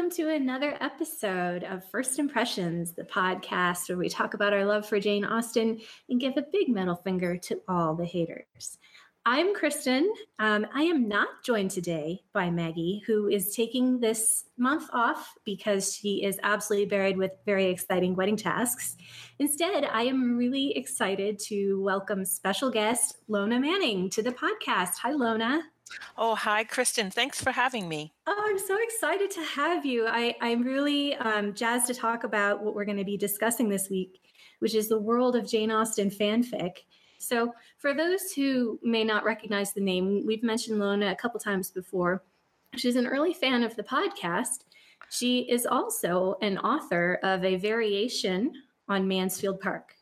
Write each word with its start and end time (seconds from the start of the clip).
welcome 0.00 0.16
to 0.16 0.34
another 0.34 0.78
episode 0.80 1.62
of 1.62 1.84
First 1.90 2.18
Impressions, 2.18 2.94
the 2.94 3.02
podcast 3.02 3.86
where 3.86 3.98
we 3.98 4.08
talk 4.08 4.32
about 4.32 4.54
our 4.54 4.64
love 4.64 4.88
for 4.88 4.98
Jane 4.98 5.26
Austen 5.26 5.78
and 6.08 6.18
give 6.18 6.38
a 6.38 6.44
big 6.50 6.70
middle 6.70 6.96
finger 6.96 7.36
to 7.36 7.60
all 7.68 7.94
the 7.94 8.06
haters. 8.06 8.78
I'm 9.26 9.54
Kristen. 9.54 10.10
Um, 10.38 10.66
I 10.74 10.84
am 10.84 11.06
not 11.06 11.28
joined 11.44 11.70
today 11.70 12.22
by 12.32 12.48
Maggie, 12.48 13.02
who 13.06 13.28
is 13.28 13.54
taking 13.54 14.00
this 14.00 14.46
month 14.56 14.88
off 14.94 15.34
because 15.44 15.94
she 15.94 16.24
is 16.24 16.40
absolutely 16.42 16.88
buried 16.88 17.18
with 17.18 17.32
very 17.44 17.66
exciting 17.66 18.16
wedding 18.16 18.38
tasks. 18.38 18.96
Instead, 19.38 19.84
I 19.84 20.04
am 20.04 20.38
really 20.38 20.74
excited 20.78 21.38
to 21.48 21.82
welcome 21.82 22.24
special 22.24 22.70
guest 22.70 23.18
Lona 23.28 23.60
Manning 23.60 24.08
to 24.10 24.22
the 24.22 24.32
podcast. 24.32 24.96
Hi, 25.02 25.10
Lona. 25.10 25.60
Oh, 26.16 26.34
hi, 26.34 26.64
Kristen. 26.64 27.10
Thanks 27.10 27.42
for 27.42 27.50
having 27.50 27.88
me. 27.88 28.12
Oh, 28.26 28.44
I'm 28.48 28.58
so 28.58 28.78
excited 28.82 29.30
to 29.32 29.42
have 29.42 29.84
you. 29.84 30.06
I, 30.06 30.34
am 30.40 30.62
really 30.62 31.14
um, 31.16 31.54
jazzed 31.54 31.86
to 31.88 31.94
talk 31.94 32.24
about 32.24 32.62
what 32.62 32.74
we're 32.74 32.84
going 32.84 32.98
to 32.98 33.04
be 33.04 33.16
discussing 33.16 33.68
this 33.68 33.90
week, 33.90 34.20
which 34.60 34.74
is 34.74 34.88
the 34.88 34.98
world 34.98 35.36
of 35.36 35.48
Jane 35.48 35.70
Austen 35.70 36.10
fanfic. 36.10 36.72
So, 37.18 37.52
for 37.78 37.92
those 37.92 38.32
who 38.32 38.78
may 38.82 39.04
not 39.04 39.24
recognize 39.24 39.72
the 39.72 39.80
name, 39.80 40.24
we've 40.26 40.42
mentioned 40.42 40.78
Lona 40.78 41.10
a 41.10 41.16
couple 41.16 41.38
times 41.38 41.70
before. 41.70 42.22
She's 42.76 42.96
an 42.96 43.06
early 43.06 43.34
fan 43.34 43.62
of 43.62 43.76
the 43.76 43.82
podcast. 43.82 44.64
She 45.10 45.40
is 45.40 45.66
also 45.66 46.36
an 46.40 46.58
author 46.58 47.18
of 47.22 47.44
a 47.44 47.56
variation 47.56 48.52
on 48.88 49.08
Mansfield 49.08 49.60
Park. 49.60 49.94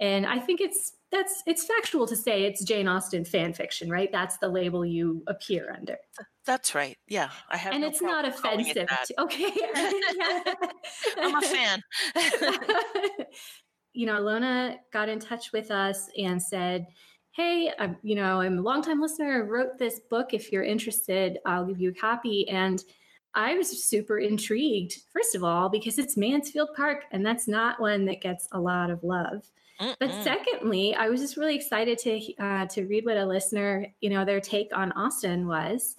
And 0.00 0.26
I 0.26 0.38
think 0.40 0.60
it's 0.60 0.94
that's 1.12 1.42
it's 1.46 1.64
factual 1.64 2.06
to 2.06 2.16
say 2.16 2.44
it's 2.44 2.64
Jane 2.64 2.88
Austen 2.88 3.24
fan 3.24 3.52
fiction, 3.52 3.90
right? 3.90 4.10
That's 4.10 4.38
the 4.38 4.48
label 4.48 4.84
you 4.84 5.22
appear 5.28 5.76
under. 5.78 5.98
That's 6.46 6.74
right. 6.74 6.96
Yeah, 7.06 7.30
I 7.50 7.58
have, 7.58 7.74
and 7.74 7.82
no 7.82 7.88
it's 7.88 8.00
not 8.00 8.24
offensive. 8.24 8.76
It 8.76 9.06
to, 9.06 9.20
okay, 9.20 9.52
I'm 11.18 11.36
a 11.36 11.42
fan. 11.42 11.82
you 13.92 14.06
know, 14.06 14.18
Lona 14.20 14.78
got 14.92 15.08
in 15.08 15.20
touch 15.20 15.52
with 15.52 15.70
us 15.70 16.08
and 16.18 16.42
said, 16.42 16.86
"Hey, 17.32 17.70
I'm, 17.78 17.96
you 18.02 18.16
know, 18.16 18.40
I'm 18.40 18.58
a 18.58 18.62
longtime 18.62 19.00
listener. 19.00 19.36
I 19.36 19.40
wrote 19.40 19.78
this 19.78 20.00
book. 20.10 20.32
If 20.32 20.50
you're 20.50 20.64
interested, 20.64 21.38
I'll 21.44 21.66
give 21.66 21.80
you 21.80 21.90
a 21.90 21.94
copy." 21.94 22.48
And 22.48 22.82
I 23.34 23.54
was 23.54 23.84
super 23.84 24.18
intrigued, 24.18 24.94
first 25.12 25.34
of 25.34 25.44
all, 25.44 25.68
because 25.68 25.98
it's 25.98 26.16
Mansfield 26.16 26.70
Park, 26.74 27.04
and 27.12 27.24
that's 27.24 27.46
not 27.46 27.80
one 27.80 28.06
that 28.06 28.20
gets 28.20 28.48
a 28.52 28.60
lot 28.60 28.90
of 28.90 29.04
love. 29.04 29.44
Mm-mm. 29.82 29.96
But 29.98 30.12
secondly, 30.22 30.94
I 30.94 31.08
was 31.08 31.20
just 31.20 31.36
really 31.36 31.56
excited 31.56 31.98
to 31.98 32.34
uh, 32.38 32.66
to 32.66 32.86
read 32.86 33.04
what 33.04 33.16
a 33.16 33.26
listener, 33.26 33.86
you 34.00 34.10
know, 34.10 34.24
their 34.24 34.40
take 34.40 34.68
on 34.76 34.92
Austen 34.92 35.46
was, 35.46 35.96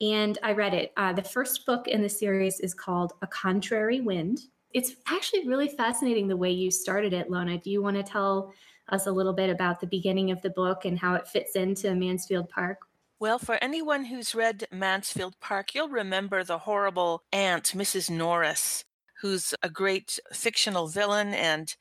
and 0.00 0.38
I 0.42 0.52
read 0.52 0.74
it. 0.74 0.92
Uh, 0.96 1.12
the 1.12 1.22
first 1.22 1.64
book 1.64 1.88
in 1.88 2.02
the 2.02 2.08
series 2.08 2.60
is 2.60 2.74
called 2.74 3.14
A 3.22 3.26
Contrary 3.26 4.00
Wind. 4.00 4.40
It's 4.74 4.96
actually 5.06 5.48
really 5.48 5.68
fascinating 5.68 6.28
the 6.28 6.36
way 6.36 6.50
you 6.50 6.70
started 6.70 7.12
it, 7.12 7.30
Lona. 7.30 7.58
Do 7.58 7.70
you 7.70 7.82
want 7.82 7.96
to 7.96 8.02
tell 8.02 8.52
us 8.88 9.06
a 9.06 9.12
little 9.12 9.32
bit 9.32 9.50
about 9.50 9.80
the 9.80 9.86
beginning 9.86 10.30
of 10.30 10.42
the 10.42 10.50
book 10.50 10.84
and 10.84 10.98
how 10.98 11.14
it 11.14 11.28
fits 11.28 11.56
into 11.56 11.94
Mansfield 11.94 12.48
Park? 12.50 12.78
Well, 13.18 13.38
for 13.38 13.56
anyone 13.62 14.06
who's 14.06 14.34
read 14.34 14.66
Mansfield 14.72 15.38
Park, 15.40 15.74
you'll 15.74 15.88
remember 15.88 16.42
the 16.42 16.58
horrible 16.58 17.22
aunt, 17.32 17.72
Mrs. 17.76 18.10
Norris, 18.10 18.84
who's 19.20 19.54
a 19.62 19.70
great 19.70 20.18
fictional 20.32 20.88
villain, 20.88 21.32
and 21.32 21.76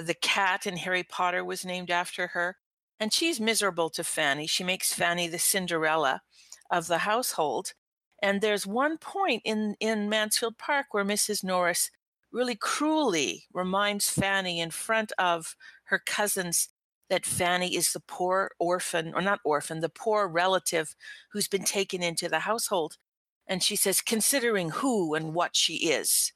Uh, 0.00 0.02
the 0.02 0.14
cat 0.14 0.66
in 0.66 0.78
Harry 0.78 1.02
Potter 1.02 1.44
was 1.44 1.64
named 1.64 1.90
after 1.90 2.28
her. 2.28 2.56
And 2.98 3.12
she's 3.12 3.40
miserable 3.40 3.90
to 3.90 4.04
Fanny. 4.04 4.46
She 4.46 4.64
makes 4.64 4.92
Fanny 4.92 5.28
the 5.28 5.38
Cinderella 5.38 6.22
of 6.70 6.86
the 6.86 6.98
household. 6.98 7.74
And 8.22 8.40
there's 8.40 8.66
one 8.66 8.98
point 8.98 9.42
in, 9.44 9.76
in 9.80 10.08
Mansfield 10.08 10.58
Park 10.58 10.86
where 10.90 11.04
Mrs. 11.04 11.42
Norris 11.42 11.90
really 12.32 12.54
cruelly 12.54 13.44
reminds 13.52 14.10
Fanny 14.10 14.60
in 14.60 14.70
front 14.70 15.12
of 15.18 15.56
her 15.84 15.98
cousins 15.98 16.68
that 17.08 17.26
Fanny 17.26 17.74
is 17.74 17.92
the 17.92 18.00
poor 18.00 18.52
orphan, 18.58 19.12
or 19.14 19.20
not 19.20 19.40
orphan, 19.44 19.80
the 19.80 19.88
poor 19.88 20.28
relative 20.28 20.94
who's 21.32 21.48
been 21.48 21.64
taken 21.64 22.02
into 22.02 22.28
the 22.28 22.40
household. 22.40 22.98
And 23.46 23.62
she 23.62 23.76
says, 23.76 24.00
considering 24.00 24.70
who 24.70 25.14
and 25.14 25.34
what 25.34 25.56
she 25.56 25.90
is, 25.90 26.32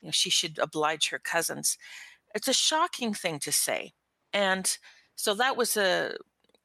you 0.00 0.08
know, 0.08 0.12
she 0.12 0.30
should 0.30 0.58
oblige 0.58 1.08
her 1.10 1.18
cousins. 1.18 1.76
It's 2.34 2.48
a 2.48 2.52
shocking 2.52 3.14
thing 3.14 3.38
to 3.40 3.52
say. 3.52 3.92
And 4.32 4.76
so 5.16 5.34
that 5.34 5.56
was 5.56 5.76
a, 5.76 6.16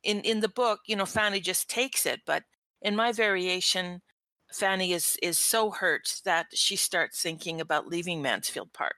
in, 0.03 0.21
in 0.21 0.39
the 0.39 0.49
book, 0.49 0.81
you 0.87 0.95
know, 0.95 1.05
Fanny 1.05 1.39
just 1.39 1.69
takes 1.69 2.05
it. 2.05 2.21
But 2.25 2.43
in 2.81 2.95
my 2.95 3.11
variation, 3.11 4.01
Fanny 4.51 4.93
is, 4.93 5.17
is 5.21 5.37
so 5.37 5.71
hurt 5.71 6.21
that 6.25 6.47
she 6.53 6.75
starts 6.75 7.21
thinking 7.21 7.61
about 7.61 7.87
leaving 7.87 8.21
Mansfield 8.21 8.73
Park 8.73 8.95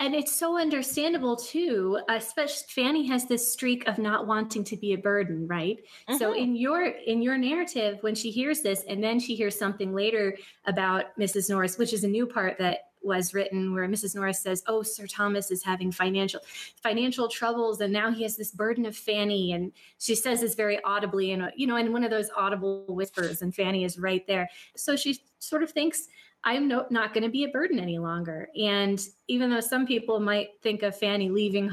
and 0.00 0.14
it's 0.14 0.34
so 0.34 0.58
understandable 0.58 1.36
too 1.36 1.98
especially 2.08 2.66
fanny 2.68 3.06
has 3.06 3.26
this 3.26 3.52
streak 3.52 3.86
of 3.88 3.98
not 3.98 4.26
wanting 4.26 4.64
to 4.64 4.76
be 4.76 4.92
a 4.92 4.98
burden 4.98 5.46
right 5.46 5.78
mm-hmm. 6.08 6.16
so 6.16 6.32
in 6.34 6.56
your 6.56 6.86
in 6.86 7.22
your 7.22 7.36
narrative 7.36 7.98
when 8.02 8.14
she 8.14 8.30
hears 8.30 8.60
this 8.60 8.84
and 8.88 9.02
then 9.02 9.18
she 9.18 9.34
hears 9.34 9.58
something 9.58 9.94
later 9.94 10.36
about 10.66 11.16
mrs 11.18 11.50
norris 11.50 11.78
which 11.78 11.92
is 11.92 12.04
a 12.04 12.08
new 12.08 12.26
part 12.26 12.56
that 12.58 12.87
was 13.02 13.34
written 13.34 13.74
where 13.74 13.88
Mrs. 13.88 14.14
Norris 14.14 14.40
says, 14.40 14.62
"Oh, 14.66 14.82
Sir 14.82 15.06
Thomas 15.06 15.50
is 15.50 15.62
having 15.62 15.92
financial 15.92 16.40
financial 16.82 17.28
troubles, 17.28 17.80
and 17.80 17.92
now 17.92 18.10
he 18.10 18.22
has 18.22 18.36
this 18.36 18.50
burden 18.50 18.86
of 18.86 18.96
Fanny." 18.96 19.52
And 19.52 19.72
she 19.98 20.14
says 20.14 20.40
this 20.40 20.54
very 20.54 20.82
audibly, 20.84 21.32
and 21.32 21.50
you 21.56 21.66
know, 21.66 21.76
in 21.76 21.92
one 21.92 22.04
of 22.04 22.10
those 22.10 22.30
audible 22.36 22.84
whispers, 22.88 23.42
and 23.42 23.54
Fanny 23.54 23.84
is 23.84 23.98
right 23.98 24.26
there. 24.26 24.48
So 24.76 24.96
she 24.96 25.20
sort 25.38 25.62
of 25.62 25.70
thinks, 25.70 26.08
I'm 26.44 26.68
no, 26.68 26.86
not 26.90 27.14
going 27.14 27.24
to 27.24 27.30
be 27.30 27.44
a 27.44 27.48
burden 27.48 27.78
any 27.78 27.98
longer. 27.98 28.48
And 28.60 29.00
even 29.26 29.50
though 29.50 29.60
some 29.60 29.86
people 29.86 30.20
might 30.20 30.50
think 30.62 30.82
of 30.82 30.96
Fanny 30.96 31.30
leaving 31.30 31.70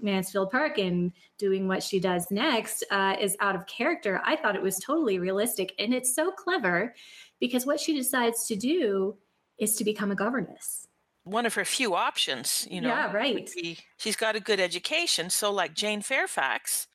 Mansfield 0.00 0.50
Park 0.50 0.78
and 0.78 1.12
doing 1.38 1.68
what 1.68 1.82
she 1.82 2.00
does 2.00 2.30
next 2.30 2.84
uh, 2.90 3.16
is 3.20 3.36
out 3.40 3.54
of 3.54 3.66
character, 3.66 4.20
I 4.24 4.36
thought 4.36 4.56
it 4.56 4.62
was 4.62 4.78
totally 4.78 5.18
realistic. 5.18 5.74
And 5.78 5.94
it's 5.94 6.14
so 6.14 6.30
clever 6.30 6.94
because 7.40 7.66
what 7.66 7.80
she 7.80 7.94
decides 7.94 8.46
to 8.46 8.56
do 8.56 9.16
is 9.58 9.76
to 9.76 9.84
become 9.84 10.10
a 10.10 10.14
governess. 10.14 10.86
One 11.24 11.44
of 11.44 11.54
her 11.54 11.64
few 11.64 11.94
options, 11.94 12.66
you 12.70 12.80
know. 12.80 12.88
Yeah, 12.88 13.12
right. 13.12 13.50
she's 13.98 14.16
got 14.16 14.34
a 14.34 14.40
good 14.40 14.60
education. 14.60 15.28
So, 15.28 15.52
like 15.52 15.74
Jane 15.74 16.00
Fairfax, 16.00 16.86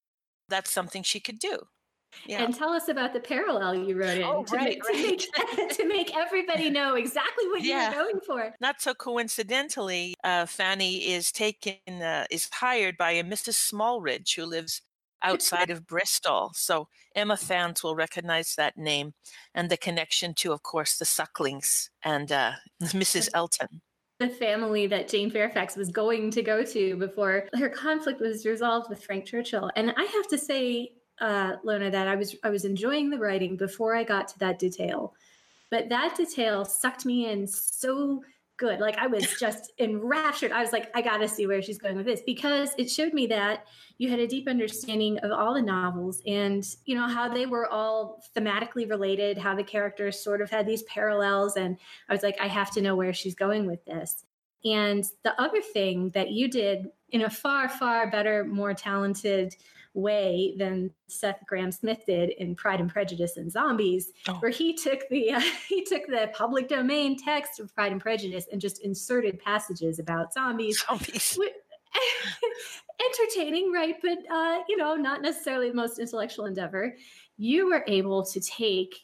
that's 0.50 0.72
something 0.72 1.04
she 1.04 1.20
could 1.20 1.40
do. 1.40 1.60
Yeah. 2.26 2.44
And 2.44 2.56
tell 2.56 2.70
us 2.70 2.88
about 2.88 3.14
the 3.14 3.20
parallel 3.20 3.76
you 3.76 3.96
wrote 3.96 4.18
in 4.18 4.24
oh, 4.24 4.44
to, 4.44 4.56
right, 4.56 4.70
make, 4.70 4.84
right. 4.88 5.20
to, 5.20 5.58
make, 5.58 5.70
to, 5.78 5.88
make, 5.88 6.16
everybody 6.16 6.70
know 6.70 6.96
exactly 6.96 7.48
what 7.48 7.64
yeah. 7.64 7.92
you 7.92 7.98
were 7.98 8.04
going 8.04 8.20
for. 8.26 8.56
Not 8.62 8.82
so 8.82 8.94
coincidentally, 8.94 10.16
uh, 10.24 10.46
Fanny 10.46 11.12
is 11.12 11.32
taken 11.32 11.78
uh, 11.88 12.26
is 12.30 12.50
hired 12.52 12.98
by 12.98 13.12
a 13.12 13.24
Mrs. 13.24 13.72
Smallridge 13.72 14.36
who 14.36 14.46
lives 14.46 14.82
outside 15.24 15.70
of 15.70 15.88
Bristol. 15.88 16.52
So 16.54 16.88
Emma 17.16 17.38
fans 17.38 17.84
will 17.84 17.96
recognize 17.96 18.56
that 18.56 18.78
name 18.78 19.14
and 19.56 19.70
the 19.70 19.78
connection 19.78 20.34
to, 20.36 20.52
of 20.52 20.64
course, 20.64 20.98
the 20.98 21.06
Sucklings 21.06 21.90
and 22.04 22.32
uh, 22.32 22.54
Mrs. 22.82 23.30
Elton 23.34 23.82
the 24.20 24.30
family 24.30 24.88
that 24.88 25.08
Jane 25.08 25.30
Fairfax 25.30 25.76
was 25.76 25.90
going 25.90 26.32
to 26.32 26.42
go 26.42 26.64
to 26.64 26.96
before 26.96 27.50
her 27.56 27.70
conflict 27.70 28.22
was 28.22 28.46
resolved 28.46 28.90
with 28.90 29.04
Frank 29.04 29.26
Churchill. 29.26 29.70
And 29.76 29.94
I 29.98 30.04
have 30.04 30.28
to 30.30 30.38
say, 30.38 30.94
uh, 31.20 31.54
Lona, 31.64 31.92
that 31.92 32.08
I 32.08 32.16
was 32.16 32.36
I 32.44 32.50
was 32.50 32.66
enjoying 32.66 33.10
the 33.10 33.18
writing 33.18 33.58
before 33.58 33.96
I 33.96 34.04
got 34.04 34.28
to 34.30 34.40
that 34.40 34.60
detail, 34.60 35.14
but 35.70 35.90
that 35.90 36.16
detail 36.16 36.64
sucked 36.64 37.06
me 37.06 37.30
in 37.30 37.48
so 37.48 38.24
good. 38.58 38.80
Like 38.80 38.98
I 38.98 39.08
was 39.08 39.26
just 39.40 39.72
enraptured. 39.80 40.52
I 40.52 40.62
was 40.62 40.72
like, 40.72 40.90
I 40.96 41.02
got 41.02 41.18
to 41.18 41.28
see 41.28 41.48
where 41.48 41.62
she's 41.62 41.78
going 41.78 41.96
with 41.96 42.06
this 42.06 42.22
because 42.26 42.72
it 42.78 42.90
showed 42.90 43.14
me 43.14 43.28
that 43.28 43.66
you 43.98 44.10
had 44.10 44.20
a 44.20 44.28
deep 44.28 44.48
understanding 44.48 45.18
of 45.20 45.32
all 45.32 45.54
the 45.54 45.62
novels 45.62 46.22
and 46.26 46.66
you 46.86 46.96
know 46.96 47.08
how 47.08 47.28
they 47.28 47.46
were 47.46 47.68
all 47.68 48.24
thematically 48.36 48.90
related, 48.90 49.38
how 49.38 49.56
the 49.56 49.64
characters 49.64 50.20
sort 50.20 50.42
of 50.42 50.50
had 50.50 50.66
these 50.66 50.84
parallels. 50.84 51.56
And 51.56 51.78
I 52.10 52.14
was 52.14 52.24
like, 52.24 52.40
I 52.40 52.48
have 52.48 52.72
to 52.72 52.82
know 52.82 52.96
where 52.96 53.14
she's 53.14 53.36
going 53.36 53.66
with 53.66 53.84
this. 53.86 54.26
And 54.66 55.04
the 55.24 55.40
other 55.42 55.62
thing 55.62 56.10
that 56.10 56.32
you 56.32 56.50
did 56.50 56.88
in 57.10 57.24
a 57.24 57.30
far, 57.30 57.68
far 57.68 58.10
better, 58.10 58.44
more 58.44 58.74
talented 58.74 59.56
way 59.94 60.56
than 60.58 60.92
Seth 61.08 61.40
Grahame-Smith 61.52 62.06
did 62.06 62.32
in 62.32 62.56
Pride 62.56 62.80
and 62.80 62.90
Prejudice 62.90 63.38
and 63.38 63.52
Zombies, 63.52 64.12
oh. 64.28 64.34
where 64.36 64.52
he 64.52 64.74
took 64.74 65.08
the 65.10 65.32
uh, 65.34 65.42
he 65.70 65.84
took 65.84 66.08
the 66.08 66.32
public 66.34 66.68
domain 66.68 67.18
text 67.18 67.60
of 67.60 67.74
Pride 67.76 67.92
and 67.92 68.02
Prejudice 68.02 68.48
and 68.52 68.60
just 68.60 68.84
inserted 68.84 69.40
passages 69.40 70.00
about 70.00 70.34
zombies. 70.34 70.84
Zombies. 70.88 71.38
entertaining, 73.20 73.72
right? 73.72 73.96
But 74.02 74.20
uh, 74.32 74.60
you 74.68 74.78
know, 74.78 74.96
not 74.96 75.22
necessarily 75.22 75.70
the 75.70 75.76
most 75.76 76.00
intellectual 76.00 76.46
endeavor. 76.46 76.96
You 77.38 77.70
were 77.70 77.84
able 77.88 78.24
to 78.26 78.40
take 78.40 78.96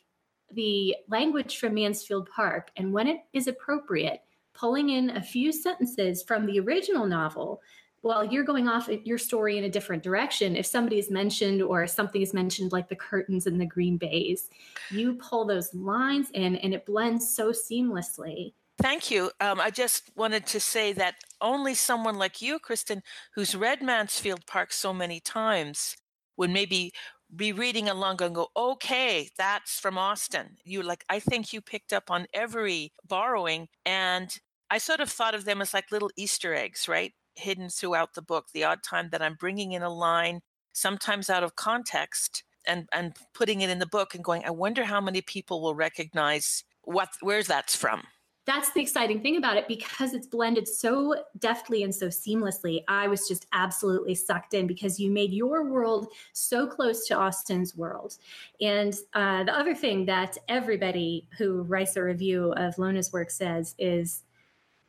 the 0.51 0.95
language 1.07 1.57
from 1.57 1.75
Mansfield 1.75 2.29
Park, 2.35 2.71
and 2.75 2.93
when 2.93 3.07
it 3.07 3.17
is 3.33 3.47
appropriate, 3.47 4.21
pulling 4.53 4.89
in 4.89 5.11
a 5.11 5.21
few 5.21 5.51
sentences 5.51 6.23
from 6.23 6.45
the 6.45 6.59
original 6.59 7.05
novel 7.05 7.61
well, 8.01 8.23
you're 8.23 8.43
going 8.43 8.67
off 8.67 8.89
your 9.03 9.17
story 9.17 9.57
in 9.57 9.63
a 9.63 9.69
different 9.69 10.03
direction. 10.03 10.55
If 10.55 10.65
somebody 10.65 10.99
is 10.99 11.11
mentioned 11.11 11.61
or 11.61 11.85
something 11.87 12.21
is 12.21 12.33
mentioned, 12.33 12.71
like 12.71 12.89
the 12.89 12.95
curtains 12.95 13.47
and 13.47 13.59
the 13.59 13.65
green 13.65 13.97
baize, 13.97 14.49
you 14.91 15.15
pull 15.15 15.45
those 15.45 15.73
lines 15.73 16.29
in 16.33 16.55
and 16.57 16.73
it 16.73 16.85
blends 16.85 17.33
so 17.33 17.51
seamlessly. 17.51 18.53
Thank 18.81 19.11
you. 19.11 19.31
Um, 19.41 19.59
I 19.59 19.71
just 19.71 20.09
wanted 20.15 20.45
to 20.47 20.59
say 20.59 20.93
that 20.93 21.15
only 21.41 21.73
someone 21.73 22.17
like 22.17 22.41
you, 22.41 22.59
Kristen, 22.59 23.03
who's 23.35 23.53
read 23.53 23.81
Mansfield 23.81 24.45
Park 24.45 24.71
so 24.71 24.93
many 24.93 25.19
times, 25.19 25.97
would 26.37 26.49
maybe 26.49 26.93
be 27.35 27.51
reading 27.51 27.89
along 27.89 28.21
and 28.21 28.33
go, 28.33 28.47
okay, 28.55 29.29
that's 29.37 29.79
from 29.79 29.97
Austen. 29.97 30.57
You 30.63 30.81
like, 30.81 31.03
I 31.09 31.19
think 31.19 31.51
you 31.51 31.59
picked 31.59 31.91
up 31.91 32.09
on 32.09 32.27
every 32.33 32.93
borrowing. 33.05 33.67
And 33.85 34.39
I 34.71 34.77
sort 34.77 35.01
of 35.01 35.09
thought 35.09 35.35
of 35.35 35.43
them 35.43 35.61
as 35.61 35.73
like 35.73 35.91
little 35.91 36.11
Easter 36.15 36.53
eggs, 36.55 36.87
right? 36.87 37.13
Hidden 37.39 37.69
throughout 37.69 38.13
the 38.13 38.21
book. 38.21 38.47
The 38.53 38.63
odd 38.63 38.83
time 38.83 39.09
that 39.11 39.21
I'm 39.21 39.35
bringing 39.35 39.71
in 39.71 39.81
a 39.81 39.89
line, 39.89 40.41
sometimes 40.73 41.29
out 41.29 41.43
of 41.43 41.55
context, 41.55 42.43
and 42.67 42.87
and 42.93 43.15
putting 43.33 43.61
it 43.61 43.69
in 43.69 43.79
the 43.79 43.87
book 43.87 44.15
and 44.15 44.23
going, 44.23 44.43
I 44.45 44.51
wonder 44.51 44.83
how 44.83 45.01
many 45.01 45.21
people 45.21 45.61
will 45.61 45.75
recognize 45.75 46.63
what 46.83 47.09
where 47.21 47.43
that's 47.43 47.75
from. 47.75 48.03
That's 48.45 48.71
the 48.73 48.81
exciting 48.81 49.21
thing 49.21 49.37
about 49.37 49.57
it 49.57 49.67
because 49.67 50.15
it's 50.15 50.25
blended 50.25 50.67
so 50.67 51.23
deftly 51.37 51.83
and 51.83 51.93
so 51.93 52.07
seamlessly. 52.07 52.83
I 52.87 53.07
was 53.07 53.27
just 53.27 53.45
absolutely 53.53 54.15
sucked 54.15 54.55
in 54.55 54.65
because 54.65 54.99
you 54.99 55.11
made 55.11 55.31
your 55.31 55.65
world 55.69 56.07
so 56.33 56.65
close 56.65 57.05
to 57.07 57.19
Austen's 57.19 57.75
world. 57.75 58.17
And 58.59 58.95
uh, 59.13 59.43
the 59.43 59.55
other 59.55 59.75
thing 59.75 60.05
that 60.05 60.35
everybody 60.47 61.27
who 61.37 61.61
writes 61.61 61.95
a 61.95 62.03
review 62.03 62.53
of 62.53 62.75
Lona's 62.79 63.13
work 63.13 63.29
says 63.29 63.75
is 63.77 64.23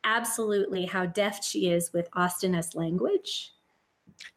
absolutely 0.05 0.87
how 0.87 1.07
deft 1.07 1.45
she 1.45 1.71
is 1.71 1.93
with 1.93 2.11
Austenist 2.13 2.75
language, 2.75 3.53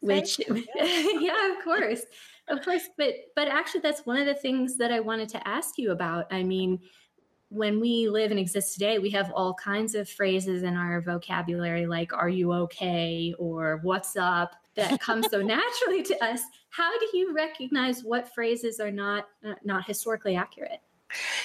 which, 0.00 0.40
yeah, 0.48 1.52
of 1.52 1.64
course. 1.64 2.02
Of 2.48 2.62
course, 2.62 2.90
but 2.98 3.14
but 3.34 3.48
actually 3.48 3.80
that's 3.80 4.04
one 4.04 4.18
of 4.18 4.26
the 4.26 4.34
things 4.34 4.76
that 4.76 4.92
I 4.92 5.00
wanted 5.00 5.30
to 5.30 5.48
ask 5.48 5.78
you 5.78 5.92
about. 5.92 6.30
I 6.30 6.42
mean, 6.42 6.78
when 7.48 7.80
we 7.80 8.08
live 8.08 8.30
and 8.30 8.40
exist 8.40 8.74
today, 8.74 8.98
we 8.98 9.10
have 9.10 9.32
all 9.32 9.54
kinds 9.54 9.94
of 9.94 10.08
phrases 10.08 10.62
in 10.62 10.76
our 10.76 11.00
vocabulary 11.00 11.86
like 11.86 12.12
are 12.12 12.28
you 12.28 12.52
okay 12.52 13.34
or 13.38 13.80
what's 13.82 14.16
up 14.16 14.56
that 14.74 15.00
come 15.00 15.22
so 15.22 15.40
naturally 15.42 16.02
to 16.02 16.24
us. 16.24 16.42
How 16.68 16.90
do 16.98 17.08
you 17.14 17.32
recognize 17.32 18.02
what 18.02 18.34
phrases 18.34 18.80
are 18.80 18.90
not 18.90 19.28
uh, 19.46 19.54
not 19.64 19.86
historically 19.86 20.36
accurate? 20.36 20.80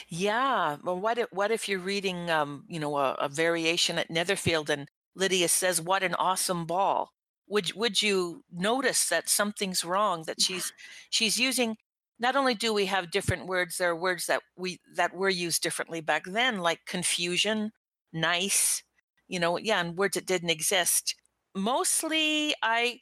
Yeah. 0.08 0.78
Well, 0.84 1.00
what 1.00 1.18
if, 1.18 1.28
what 1.32 1.52
if 1.52 1.68
you're 1.68 1.80
reading, 1.80 2.30
um, 2.30 2.66
you 2.68 2.80
know, 2.80 2.98
a, 2.98 3.14
a 3.14 3.30
variation 3.30 3.98
at 3.98 4.10
Netherfield 4.10 4.70
and 4.70 4.88
Lydia 5.16 5.48
says, 5.50 5.82
"What 5.82 6.04
an 6.04 6.16
awesome 6.16 6.66
ball." 6.66 7.12
Would 7.48 7.74
would 7.74 8.02
you 8.02 8.44
notice 8.52 9.08
that 9.10 9.30
something's 9.30 9.84
wrong? 9.84 10.24
That 10.28 10.42
she's 10.42 10.72
she's 11.10 11.40
using. 11.40 11.78
Not 12.20 12.36
only 12.36 12.54
do 12.54 12.74
we 12.74 12.86
have 12.88 13.12
different 13.12 13.48
words, 13.48 13.78
there 13.78 13.90
are 13.92 13.96
words 13.96 14.26
that 14.28 14.42
we 14.58 14.80
that 14.96 15.14
were 15.14 15.30
used 15.30 15.62
differently 15.64 16.02
back 16.02 16.24
then, 16.26 16.60
like 16.60 16.86
confusion, 16.86 17.72
nice, 18.14 18.84
you 19.28 19.40
know, 19.40 19.58
yeah, 19.58 19.80
and 19.82 19.98
words 19.98 20.16
that 20.16 20.26
didn't 20.26 20.50
exist. 20.50 21.16
Mostly, 21.56 22.54
I 22.62 23.00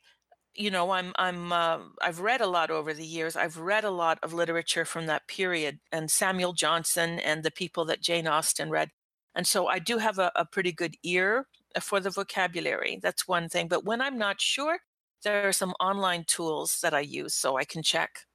you 0.58 0.72
know 0.72 0.92
i'm 0.92 1.14
i'm 1.18 1.52
uh, 1.52 1.80
i've 2.02 2.20
read 2.20 2.42
a 2.42 2.48
lot 2.48 2.72
over 2.72 2.94
the 2.94 3.06
years. 3.06 3.36
I've 3.36 3.58
read 3.58 3.84
a 3.84 3.92
lot 3.92 4.20
of 4.24 4.34
literature 4.34 4.86
from 4.86 5.06
that 5.06 5.28
period 5.28 5.80
and 5.92 6.10
samuel 6.12 6.54
johnson 6.54 7.20
and 7.20 7.44
the 7.44 7.52
people 7.52 7.86
that 7.86 8.02
jane 8.02 8.28
austen 8.28 8.70
read. 8.70 8.90
And 9.36 9.46
so 9.48 9.68
i 9.68 9.80
do 9.80 10.00
have 10.00 10.20
a, 10.20 10.32
a 10.36 10.46
pretty 10.46 10.72
good 10.72 10.96
ear 11.04 11.48
for 11.80 12.00
the 12.00 12.10
vocabulary. 12.10 13.00
That's 13.02 13.28
one 13.28 13.50
thing. 13.50 13.68
But 13.68 13.86
when 13.86 14.02
i'm 14.02 14.18
not 14.18 14.42
sure 14.42 14.80
there 15.24 15.48
are 15.48 15.54
some 15.54 15.74
online 15.80 16.26
tools 16.28 16.80
that 16.82 16.94
i 16.94 17.02
use 17.02 17.36
so 17.36 17.58
i 17.58 17.64
can 17.64 17.84
check. 17.84 18.26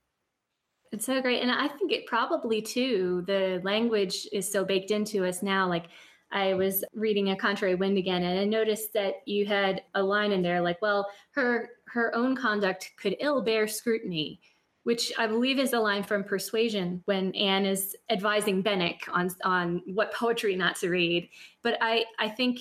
It's 0.93 1.07
so 1.07 1.21
great. 1.21 1.43
And 1.43 1.51
i 1.51 1.69
think 1.69 1.91
it 1.91 2.07
probably 2.07 2.63
too 2.63 3.25
the 3.27 3.61
language 3.65 4.29
is 4.33 4.51
so 4.51 4.65
baked 4.65 4.93
into 4.93 5.25
us 5.27 5.43
now. 5.43 5.69
Like 5.69 5.87
I 6.33 6.55
was 6.55 6.85
reading 6.95 7.31
a 7.31 7.37
contrary 7.37 7.75
wind 7.75 7.99
again 7.99 8.23
and 8.23 8.39
I 8.39 8.45
noticed 8.45 8.93
that 8.95 9.17
you 9.27 9.47
had 9.47 9.83
a 9.95 10.03
line 10.03 10.33
in 10.33 10.43
there 10.43 10.61
like, 10.61 10.81
well, 10.81 11.09
her 11.33 11.71
her 11.89 12.15
own 12.15 12.35
conduct 12.35 12.93
could 12.97 13.17
ill 13.21 13.43
bear 13.43 13.69
scrutiny, 13.69 14.41
which 14.85 15.13
I 15.19 15.27
believe 15.27 15.59
is 15.59 15.75
a 15.75 15.81
line 15.81 16.03
from 16.03 16.25
Persuasion 16.25 17.03
when 17.05 17.35
Anne 17.35 17.67
is 17.67 17.95
advising 18.11 18.63
Benwick 18.63 19.03
on 19.13 19.31
on 19.45 19.83
what 19.87 20.15
poetry 20.15 20.57
not 20.57 20.77
to 20.77 20.89
read. 20.89 21.29
But 21.63 21.79
I 21.81 22.07
I 22.19 22.29
think 22.29 22.61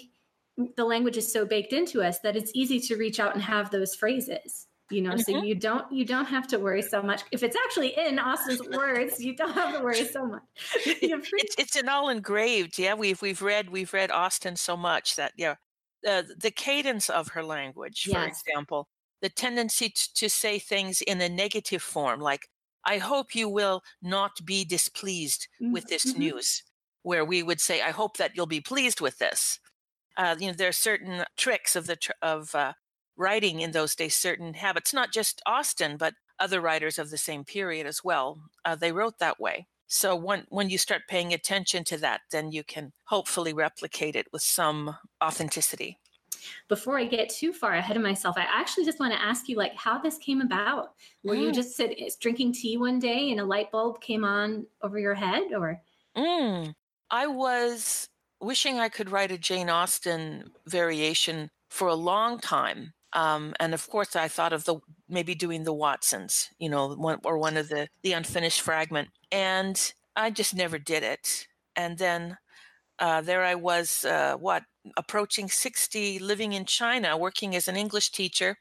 the 0.76 0.86
language 0.86 1.18
is 1.18 1.32
so 1.32 1.46
baked 1.46 1.74
into 1.74 2.04
us 2.04 2.20
that 2.20 2.36
it's 2.36 2.52
easy 2.54 2.80
to 2.80 2.98
reach 2.98 3.20
out 3.20 3.34
and 3.34 3.44
have 3.44 3.72
those 3.72 3.96
phrases 3.96 4.68
you 4.92 5.02
know 5.02 5.12
mm-hmm. 5.12 5.20
so 5.20 5.44
you 5.44 5.56
don't 5.56 5.92
you 5.92 6.06
don't 6.06 6.26
have 6.26 6.48
to 6.48 6.58
worry 6.58 6.82
so 6.82 7.02
much 7.02 7.24
if 7.32 7.44
it's 7.44 7.56
actually 7.66 7.98
in 7.98 8.20
austen's 8.20 8.62
words 8.70 9.24
you 9.24 9.36
don't 9.36 9.54
have 9.54 9.78
to 9.78 9.84
worry 9.84 10.06
so 10.06 10.26
much 10.26 10.42
it's, 10.86 11.56
it's 11.58 11.76
an 11.76 11.90
all 11.90 12.10
engraved 12.10 12.78
yeah 12.78 12.94
we've 12.94 13.22
we've 13.22 13.42
read 13.42 13.70
we've 13.70 13.94
read 13.94 14.12
austen 14.12 14.56
so 14.56 14.76
much 14.76 15.16
that 15.16 15.32
yeah 15.38 15.56
uh, 16.08 16.24
the 16.40 16.52
cadence 16.52 17.10
of 17.10 17.30
her 17.30 17.44
language 17.44 18.04
for 18.04 18.18
yes. 18.18 18.42
example 18.42 18.88
the 19.22 19.30
tendency 19.30 19.90
to, 19.90 20.14
to 20.16 20.30
say 20.30 20.60
things 20.60 21.02
in 21.02 21.22
a 21.22 21.30
negative 21.30 21.82
form, 21.82 22.20
like, 22.20 22.50
I 22.84 22.98
hope 22.98 23.36
you 23.36 23.48
will 23.48 23.84
not 24.02 24.44
be 24.44 24.66
displeased 24.66 25.48
with 25.60 25.86
this 25.86 26.06
mm-hmm. 26.06 26.20
news, 26.20 26.64
where 27.04 27.24
we 27.24 27.44
would 27.44 27.62
say, 27.62 27.82
I 27.82 27.92
hope 27.92 28.18
that 28.18 28.32
you'll 28.36 28.48
be 28.48 28.60
pleased 28.60 29.00
with 29.00 29.20
this. 29.20 29.60
Uh, 30.18 30.36
you 30.40 30.48
know, 30.48 30.54
there 30.54 30.68
are 30.68 30.74
certain 30.74 31.24
tricks 31.38 31.76
of 31.76 31.86
the 31.86 31.96
tr- 31.96 32.12
of 32.24 32.56
uh, 32.56 32.74
writing 33.22 33.62
in 33.62 33.72
those 33.72 33.96
days, 33.96 34.16
certain 34.16 34.54
habits. 34.56 34.94
Not 34.94 35.14
just 35.14 35.42
Austen, 35.46 35.98
but 35.98 36.16
other 36.40 36.60
writers 36.60 37.00
of 37.00 37.10
the 37.10 37.18
same 37.18 37.46
period 37.46 37.86
as 37.88 38.04
well. 38.04 38.40
Uh, 38.66 38.76
they 38.76 38.92
wrote 38.92 39.20
that 39.20 39.40
way. 39.40 39.68
So 39.88 40.16
when 40.16 40.46
when 40.50 40.70
you 40.70 40.78
start 40.78 41.04
paying 41.08 41.34
attention 41.34 41.84
to 41.86 41.98
that, 41.98 42.22
then 42.32 42.52
you 42.52 42.64
can 42.64 42.94
hopefully 43.06 43.54
replicate 43.54 44.16
it 44.16 44.28
with 44.32 44.42
some 44.42 44.98
authenticity 45.24 46.00
before 46.68 46.98
I 46.98 47.06
get 47.06 47.30
too 47.30 47.54
far 47.54 47.74
ahead 47.74 47.98
of 47.98 48.04
myself, 48.04 48.38
I 48.38 48.46
actually 48.50 48.86
just 48.86 49.00
want 49.00 49.13
to 49.13 49.22
ask 49.22 49.48
you 49.48 49.58
like 49.58 49.75
how 49.75 50.00
this 50.00 50.18
came 50.18 50.42
about. 50.42 50.94
Were 51.24 51.36
mm. 51.36 51.42
you 51.42 51.51
just 51.51 51.75
sit, 51.75 51.98
drinking 52.20 52.54
tea 52.54 52.78
one 52.78 53.00
day 53.00 53.32
and 53.32 53.40
a 53.40 53.46
light 53.46 53.72
bulb 53.72 54.01
came 54.01 54.24
on 54.24 54.66
over 54.82 55.00
your 55.00 55.16
head 55.16 55.54
or? 55.56 55.82
Mm. 56.16 56.74
I 57.10 57.28
was 57.28 58.08
wishing 58.40 58.80
I 58.80 58.90
could 58.90 59.12
write 59.12 59.32
a 59.32 59.38
Jane 59.38 59.70
Austen 59.70 60.51
variation 60.66 61.50
for 61.70 61.88
a 61.88 61.96
long 61.96 62.40
time. 62.40 62.94
Um, 63.13 63.53
and 63.60 63.74
of 63.74 63.89
course, 63.89 64.15
I 64.15 64.27
thought 64.27 64.53
of 64.53 64.63
the 64.65 64.77
maybe 65.10 65.36
doing 65.36 65.63
the 65.63 65.74
Watsons, 65.74 66.50
you 66.60 66.70
know, 66.70 66.96
one, 66.96 67.20
or 67.25 67.38
one 67.38 67.58
of 67.58 67.70
the 67.70 67.88
the 68.03 68.13
unfinished 68.13 68.62
fragment, 68.62 69.10
and 69.32 69.94
I 70.15 70.30
just 70.30 70.56
never 70.56 70.77
did 70.77 71.03
it. 71.03 71.48
And 71.75 71.98
then 71.98 72.38
uh, 73.00 73.22
there 73.22 73.44
I 73.44 73.56
was, 73.56 74.06
uh, 74.06 74.36
what, 74.38 74.63
approaching 74.96 75.50
60, 75.50 76.20
living 76.20 76.53
in 76.53 76.65
China, 76.65 77.18
working 77.18 77.56
as 77.56 77.68
an 77.68 77.75
English 77.75 78.12
teacher. 78.12 78.58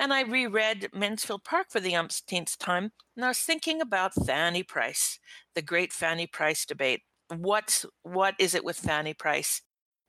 And 0.00 0.12
I 0.12 0.22
reread 0.22 0.88
Mansfield 0.92 1.44
Park 1.44 1.66
for 1.70 1.80
the 1.80 1.94
umpteenth 1.94 2.58
time. 2.58 2.92
And 3.16 3.24
I 3.24 3.28
was 3.28 3.38
thinking 3.38 3.80
about 3.80 4.26
Fanny 4.26 4.62
Price, 4.62 5.18
the 5.54 5.62
great 5.62 5.92
Fanny 5.92 6.26
Price 6.26 6.64
debate. 6.64 7.02
What, 7.34 7.84
what 8.02 8.34
is 8.38 8.54
it 8.54 8.64
with 8.64 8.78
Fanny 8.78 9.14
Price 9.14 9.62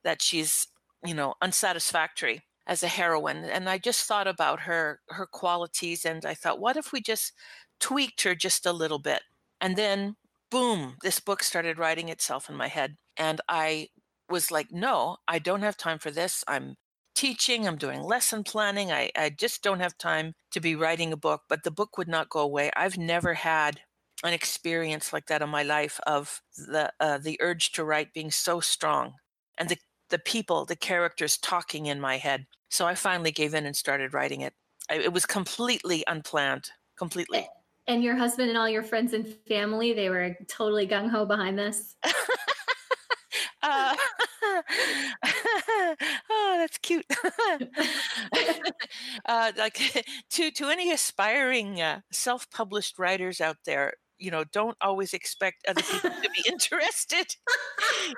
that 0.03 0.21
she's, 0.21 0.67
you 1.05 1.13
know, 1.13 1.35
unsatisfactory 1.41 2.43
as 2.69 2.83
a 2.83 2.87
heroine? 2.87 3.43
And 3.43 3.67
I 3.67 3.77
just 3.79 4.05
thought 4.05 4.27
about 4.27 4.61
her, 4.61 5.01
her 5.09 5.25
qualities. 5.25 6.05
And 6.05 6.25
I 6.25 6.33
thought, 6.33 6.61
what 6.61 6.77
if 6.77 6.93
we 6.93 7.01
just 7.01 7.33
tweaked 7.81 8.21
her 8.21 8.35
just 8.35 8.65
a 8.65 8.71
little 8.71 8.99
bit? 8.99 9.23
And 9.59 9.75
then, 9.75 10.15
boom, 10.49 10.95
this 11.01 11.19
book 11.19 11.43
started 11.43 11.77
writing 11.77 12.07
itself 12.07 12.49
in 12.49 12.55
my 12.55 12.69
head. 12.69 12.95
And 13.17 13.41
I 13.49 13.89
was 14.29 14.51
like, 14.51 14.67
no, 14.71 15.17
I 15.27 15.39
don't 15.39 15.63
have 15.63 15.75
time 15.75 15.99
for 15.99 16.11
this. 16.11 16.43
I'm 16.47 16.75
teaching, 17.15 17.67
I'm 17.67 17.77
doing 17.77 18.01
lesson 18.01 18.43
planning. 18.43 18.91
I, 18.91 19.11
I 19.17 19.29
just 19.29 19.63
don't 19.63 19.81
have 19.81 19.97
time 19.97 20.35
to 20.51 20.61
be 20.61 20.75
writing 20.75 21.11
a 21.11 21.17
book, 21.17 21.41
but 21.49 21.63
the 21.63 21.71
book 21.71 21.97
would 21.97 22.07
not 22.07 22.29
go 22.29 22.39
away. 22.39 22.71
I've 22.77 22.97
never 22.97 23.33
had 23.33 23.81
an 24.23 24.33
experience 24.33 25.11
like 25.11 25.25
that 25.27 25.41
in 25.41 25.49
my 25.49 25.63
life 25.63 25.99
of 26.05 26.41
the 26.55 26.91
uh, 26.99 27.17
the 27.17 27.37
urge 27.41 27.71
to 27.73 27.83
write 27.83 28.13
being 28.13 28.31
so 28.31 28.59
strong 28.59 29.13
and 29.57 29.69
the 29.69 29.77
the 30.09 30.19
people, 30.19 30.65
the 30.65 30.75
characters 30.75 31.37
talking 31.37 31.85
in 31.85 31.99
my 31.99 32.17
head. 32.17 32.45
So 32.69 32.85
I 32.85 32.95
finally 32.95 33.31
gave 33.31 33.53
in 33.53 33.65
and 33.65 33.75
started 33.75 34.13
writing 34.13 34.41
it. 34.41 34.53
I, 34.89 34.95
it 34.95 35.13
was 35.13 35.25
completely 35.25 36.03
unplanned, 36.07 36.71
completely. 36.97 37.47
And 37.87 38.03
your 38.03 38.15
husband 38.15 38.49
and 38.49 38.57
all 38.57 38.69
your 38.69 38.83
friends 38.83 39.13
and 39.13 39.27
family, 39.47 39.93
they 39.93 40.09
were 40.09 40.35
totally 40.47 40.87
gung 40.87 41.09
ho 41.09 41.25
behind 41.25 41.57
this. 41.57 41.95
Uh, 43.61 43.93
oh, 46.29 46.55
that's 46.57 46.77
cute. 46.77 47.05
uh, 49.25 49.51
like 49.57 50.05
to 50.29 50.51
to 50.51 50.69
any 50.69 50.91
aspiring 50.91 51.81
uh, 51.81 51.99
self-published 52.11 52.97
writers 52.97 53.41
out 53.41 53.57
there, 53.65 53.93
you 54.19 54.31
know, 54.31 54.43
don't 54.51 54.77
always 54.81 55.13
expect 55.13 55.65
other 55.67 55.81
people 55.81 56.09
to 56.09 56.29
be 56.29 56.43
interested 56.47 57.35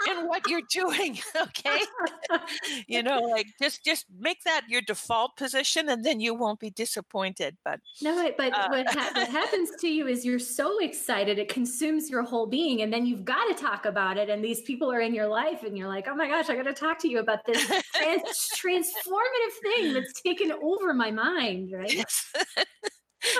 in 0.10 0.28
what 0.28 0.48
you're 0.50 0.62
doing. 0.72 1.20
Okay. 1.42 1.82
you 2.88 3.02
know, 3.04 3.20
like 3.20 3.48
just 3.62 3.84
just 3.84 4.06
make 4.20 4.44
that 4.44 4.62
your 4.68 4.82
default 4.82 5.36
position 5.38 5.90
and 5.90 6.04
then 6.04 6.20
you 6.20 6.34
won't 6.34 6.60
be 6.60 6.70
disappointed. 6.70 7.58
But 7.64 7.80
no, 8.02 8.32
but 8.38 8.54
uh, 8.54 8.68
what, 8.70 8.88
ha- 8.94 9.12
what 9.14 9.30
happens 9.30 9.72
to 9.80 9.88
you 9.88 10.08
is 10.08 10.26
you're 10.26 10.40
so 10.40 10.80
excited, 10.80 11.40
it 11.40 11.50
consumes 11.50 12.10
your 12.10 12.24
whole 12.24 12.48
being, 12.48 12.82
and 12.82 12.92
then 12.92 13.06
you've 13.06 13.26
got 13.26 13.46
to 13.46 13.54
talk 13.54 13.86
about 13.86 14.18
it. 14.18 14.30
And 14.30 14.44
these 14.44 14.62
people 14.62 14.92
are 14.92 15.00
in 15.00 15.14
your 15.14 15.28
life, 15.28 15.64
and 15.64 15.78
you're 15.78 15.88
like, 15.88 16.08
oh 16.08 16.16
my 16.16 16.28
gosh, 16.28 16.50
I 16.50 16.56
got 16.56 16.64
to 16.64 16.74
talk 16.74 17.00
to 17.00 17.08
you 17.10 17.20
about 17.20 17.46
this 17.46 17.66
trans- 17.96 18.48
transformative 18.58 19.54
thing 19.64 19.94
that's 19.94 20.22
taken 20.22 20.52
over 20.62 20.94
my 20.94 21.12
mind, 21.12 21.72
right? 21.72 21.94
Yes. 21.94 22.32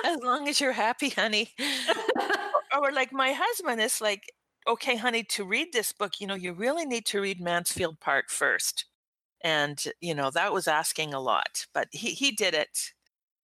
as 0.04 0.18
long 0.22 0.48
as 0.48 0.60
you're 0.60 0.72
happy, 0.72 1.10
honey. 1.10 1.54
Or, 2.76 2.92
like 2.92 3.12
my 3.12 3.32
husband 3.32 3.80
is 3.80 4.00
like, 4.00 4.32
okay, 4.66 4.96
honey, 4.96 5.24
to 5.24 5.44
read 5.44 5.68
this 5.72 5.92
book, 5.92 6.20
you 6.20 6.26
know, 6.26 6.34
you 6.34 6.52
really 6.52 6.86
need 6.86 7.06
to 7.06 7.20
read 7.20 7.40
Mansfield 7.40 8.00
Park 8.00 8.30
first. 8.30 8.86
And, 9.44 9.82
you 10.00 10.14
know, 10.14 10.30
that 10.30 10.52
was 10.52 10.68
asking 10.68 11.12
a 11.12 11.20
lot, 11.20 11.66
but 11.74 11.88
he, 11.90 12.12
he 12.12 12.30
did 12.30 12.54
it. 12.54 12.92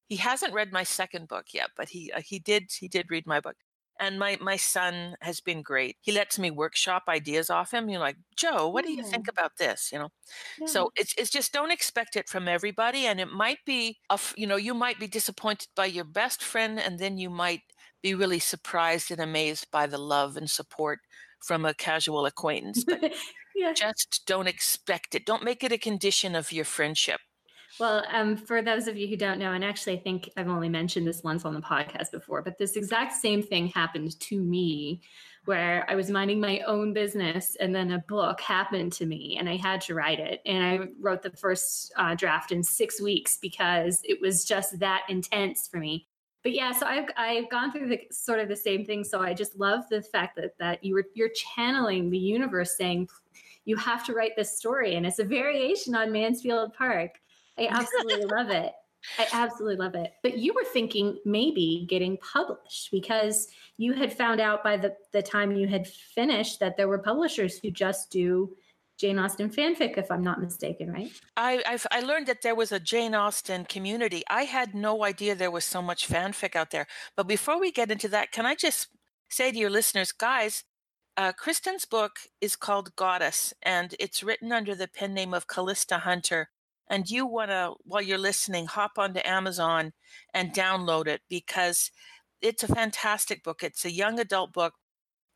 He 0.08 0.16
hasn't 0.16 0.54
read 0.54 0.72
my 0.72 0.84
second 0.84 1.28
book 1.28 1.46
yet, 1.52 1.70
but 1.76 1.88
he, 1.90 2.12
uh, 2.12 2.20
he 2.24 2.38
did, 2.38 2.70
he 2.78 2.88
did 2.88 3.10
read 3.10 3.26
my 3.26 3.40
book 3.40 3.56
and 4.00 4.18
my 4.18 4.38
my 4.40 4.56
son 4.56 5.14
has 5.20 5.40
been 5.40 5.62
great 5.62 5.96
he 6.00 6.12
lets 6.12 6.38
me 6.38 6.50
workshop 6.50 7.04
ideas 7.08 7.50
off 7.50 7.72
him 7.72 7.88
you're 7.88 8.00
like 8.00 8.16
joe 8.36 8.68
what 8.68 8.84
do 8.84 8.92
you 8.92 9.02
think 9.02 9.28
about 9.28 9.56
this 9.58 9.90
you 9.92 9.98
know 9.98 10.08
yeah. 10.60 10.66
so 10.66 10.90
it's 10.96 11.14
it's 11.18 11.30
just 11.30 11.52
don't 11.52 11.70
expect 11.70 12.16
it 12.16 12.28
from 12.28 12.48
everybody 12.48 13.06
and 13.06 13.20
it 13.20 13.28
might 13.28 13.58
be 13.66 13.98
a, 14.10 14.18
you 14.36 14.46
know 14.46 14.56
you 14.56 14.74
might 14.74 14.98
be 14.98 15.06
disappointed 15.06 15.68
by 15.74 15.86
your 15.86 16.04
best 16.04 16.42
friend 16.42 16.78
and 16.78 16.98
then 16.98 17.18
you 17.18 17.30
might 17.30 17.62
be 18.02 18.14
really 18.14 18.38
surprised 18.38 19.10
and 19.10 19.20
amazed 19.20 19.70
by 19.70 19.86
the 19.86 19.98
love 19.98 20.36
and 20.36 20.50
support 20.50 21.00
from 21.44 21.64
a 21.64 21.74
casual 21.74 22.26
acquaintance 22.26 22.84
but 22.84 23.12
yeah. 23.56 23.72
just 23.72 24.22
don't 24.26 24.48
expect 24.48 25.14
it 25.14 25.24
don't 25.24 25.44
make 25.44 25.62
it 25.62 25.72
a 25.72 25.78
condition 25.78 26.34
of 26.34 26.52
your 26.52 26.64
friendship 26.64 27.20
well, 27.78 28.02
um, 28.10 28.36
for 28.36 28.60
those 28.60 28.88
of 28.88 28.96
you 28.96 29.06
who 29.06 29.16
don't 29.16 29.38
know, 29.38 29.52
and 29.52 29.62
actually, 29.62 29.92
I 29.92 30.00
think 30.00 30.30
I've 30.36 30.48
only 30.48 30.68
mentioned 30.68 31.06
this 31.06 31.22
once 31.22 31.44
on 31.44 31.54
the 31.54 31.60
podcast 31.60 32.10
before, 32.10 32.42
but 32.42 32.58
this 32.58 32.76
exact 32.76 33.12
same 33.12 33.42
thing 33.42 33.68
happened 33.68 34.18
to 34.20 34.40
me 34.42 35.00
where 35.44 35.86
I 35.88 35.94
was 35.94 36.10
minding 36.10 36.40
my 36.40 36.60
own 36.66 36.92
business 36.92 37.56
and 37.58 37.74
then 37.74 37.92
a 37.92 38.00
book 38.00 38.40
happened 38.40 38.92
to 38.94 39.06
me 39.06 39.36
and 39.38 39.48
I 39.48 39.56
had 39.56 39.80
to 39.82 39.94
write 39.94 40.18
it. 40.18 40.42
And 40.44 40.62
I 40.62 40.88
wrote 41.00 41.22
the 41.22 41.30
first 41.30 41.92
uh, 41.96 42.14
draft 42.14 42.52
in 42.52 42.62
six 42.62 43.00
weeks 43.00 43.38
because 43.40 44.00
it 44.04 44.20
was 44.20 44.44
just 44.44 44.78
that 44.80 45.04
intense 45.08 45.68
for 45.68 45.78
me. 45.78 46.07
But 46.42 46.52
yeah, 46.52 46.72
so 46.72 46.86
I've 46.86 47.08
I've 47.16 47.50
gone 47.50 47.72
through 47.72 47.88
the 47.88 48.00
sort 48.10 48.40
of 48.40 48.48
the 48.48 48.56
same 48.56 48.84
thing. 48.84 49.04
So 49.04 49.20
I 49.20 49.34
just 49.34 49.58
love 49.58 49.84
the 49.90 50.02
fact 50.02 50.36
that 50.36 50.56
that 50.58 50.84
you 50.84 50.94
were 50.94 51.04
you're 51.14 51.30
channeling 51.30 52.10
the 52.10 52.18
universe 52.18 52.76
saying 52.76 53.08
you 53.64 53.76
have 53.76 54.04
to 54.06 54.14
write 54.14 54.36
this 54.36 54.56
story, 54.56 54.94
and 54.94 55.04
it's 55.04 55.18
a 55.18 55.24
variation 55.24 55.94
on 55.94 56.12
Mansfield 56.12 56.74
Park. 56.74 57.20
I 57.58 57.66
absolutely 57.68 58.24
love 58.36 58.50
it. 58.50 58.72
I 59.18 59.26
absolutely 59.32 59.76
love 59.76 59.94
it. 59.94 60.12
But 60.22 60.38
you 60.38 60.52
were 60.54 60.64
thinking 60.64 61.18
maybe 61.24 61.86
getting 61.88 62.16
published 62.18 62.90
because 62.90 63.48
you 63.76 63.92
had 63.92 64.12
found 64.12 64.40
out 64.40 64.64
by 64.64 64.76
the, 64.76 64.96
the 65.12 65.22
time 65.22 65.52
you 65.52 65.68
had 65.68 65.86
finished 65.86 66.60
that 66.60 66.76
there 66.76 66.88
were 66.88 66.98
publishers 66.98 67.58
who 67.58 67.70
just 67.70 68.10
do 68.10 68.50
Jane 68.98 69.18
Austen 69.18 69.48
fanfic, 69.48 69.96
if 69.96 70.10
I'm 70.10 70.22
not 70.22 70.40
mistaken, 70.40 70.92
right? 70.92 71.12
I 71.36 71.62
I've, 71.66 71.86
i 71.90 72.00
learned 72.00 72.26
that 72.26 72.42
there 72.42 72.54
was 72.54 72.72
a 72.72 72.80
Jane 72.80 73.14
Austen 73.14 73.64
community. 73.64 74.22
I 74.28 74.42
had 74.42 74.74
no 74.74 75.04
idea 75.04 75.34
there 75.34 75.50
was 75.50 75.64
so 75.64 75.80
much 75.80 76.08
fanfic 76.08 76.56
out 76.56 76.70
there. 76.70 76.86
But 77.16 77.28
before 77.28 77.60
we 77.60 77.70
get 77.70 77.90
into 77.90 78.08
that, 78.08 78.32
can 78.32 78.44
I 78.44 78.54
just 78.54 78.88
say 79.28 79.52
to 79.52 79.58
your 79.58 79.70
listeners, 79.70 80.12
guys, 80.12 80.64
uh, 81.16 81.32
Kristen's 81.32 81.84
book 81.84 82.12
is 82.40 82.56
called 82.56 82.96
Goddess, 82.96 83.54
and 83.62 83.94
it's 84.00 84.22
written 84.22 84.52
under 84.52 84.74
the 84.74 84.88
pen 84.88 85.14
name 85.14 85.34
of 85.34 85.46
Callista 85.46 85.98
Hunter 85.98 86.48
and 86.90 87.10
you 87.10 87.26
want 87.26 87.50
to, 87.50 87.74
while 87.84 88.02
you're 88.02 88.18
listening, 88.18 88.66
hop 88.66 88.92
onto 88.96 89.20
Amazon 89.24 89.92
and 90.32 90.54
download 90.54 91.06
it 91.06 91.20
because 91.28 91.90
it's 92.40 92.62
a 92.62 92.68
fantastic 92.68 93.42
book. 93.44 93.62
It's 93.62 93.84
a 93.84 93.92
young 93.92 94.18
adult 94.18 94.52
book 94.52 94.74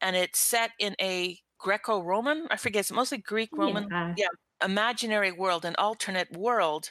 and 0.00 0.16
it's 0.16 0.38
set 0.38 0.70
in 0.78 0.96
a 1.00 1.38
Greco 1.62 2.02
Roman, 2.02 2.48
I 2.50 2.56
forget, 2.56 2.80
it's 2.80 2.92
mostly 2.92 3.18
Greek 3.18 3.50
Roman, 3.52 3.86
yeah. 3.88 4.14
yeah, 4.16 4.26
imaginary 4.64 5.30
world, 5.30 5.64
an 5.64 5.76
alternate 5.78 6.36
world. 6.36 6.90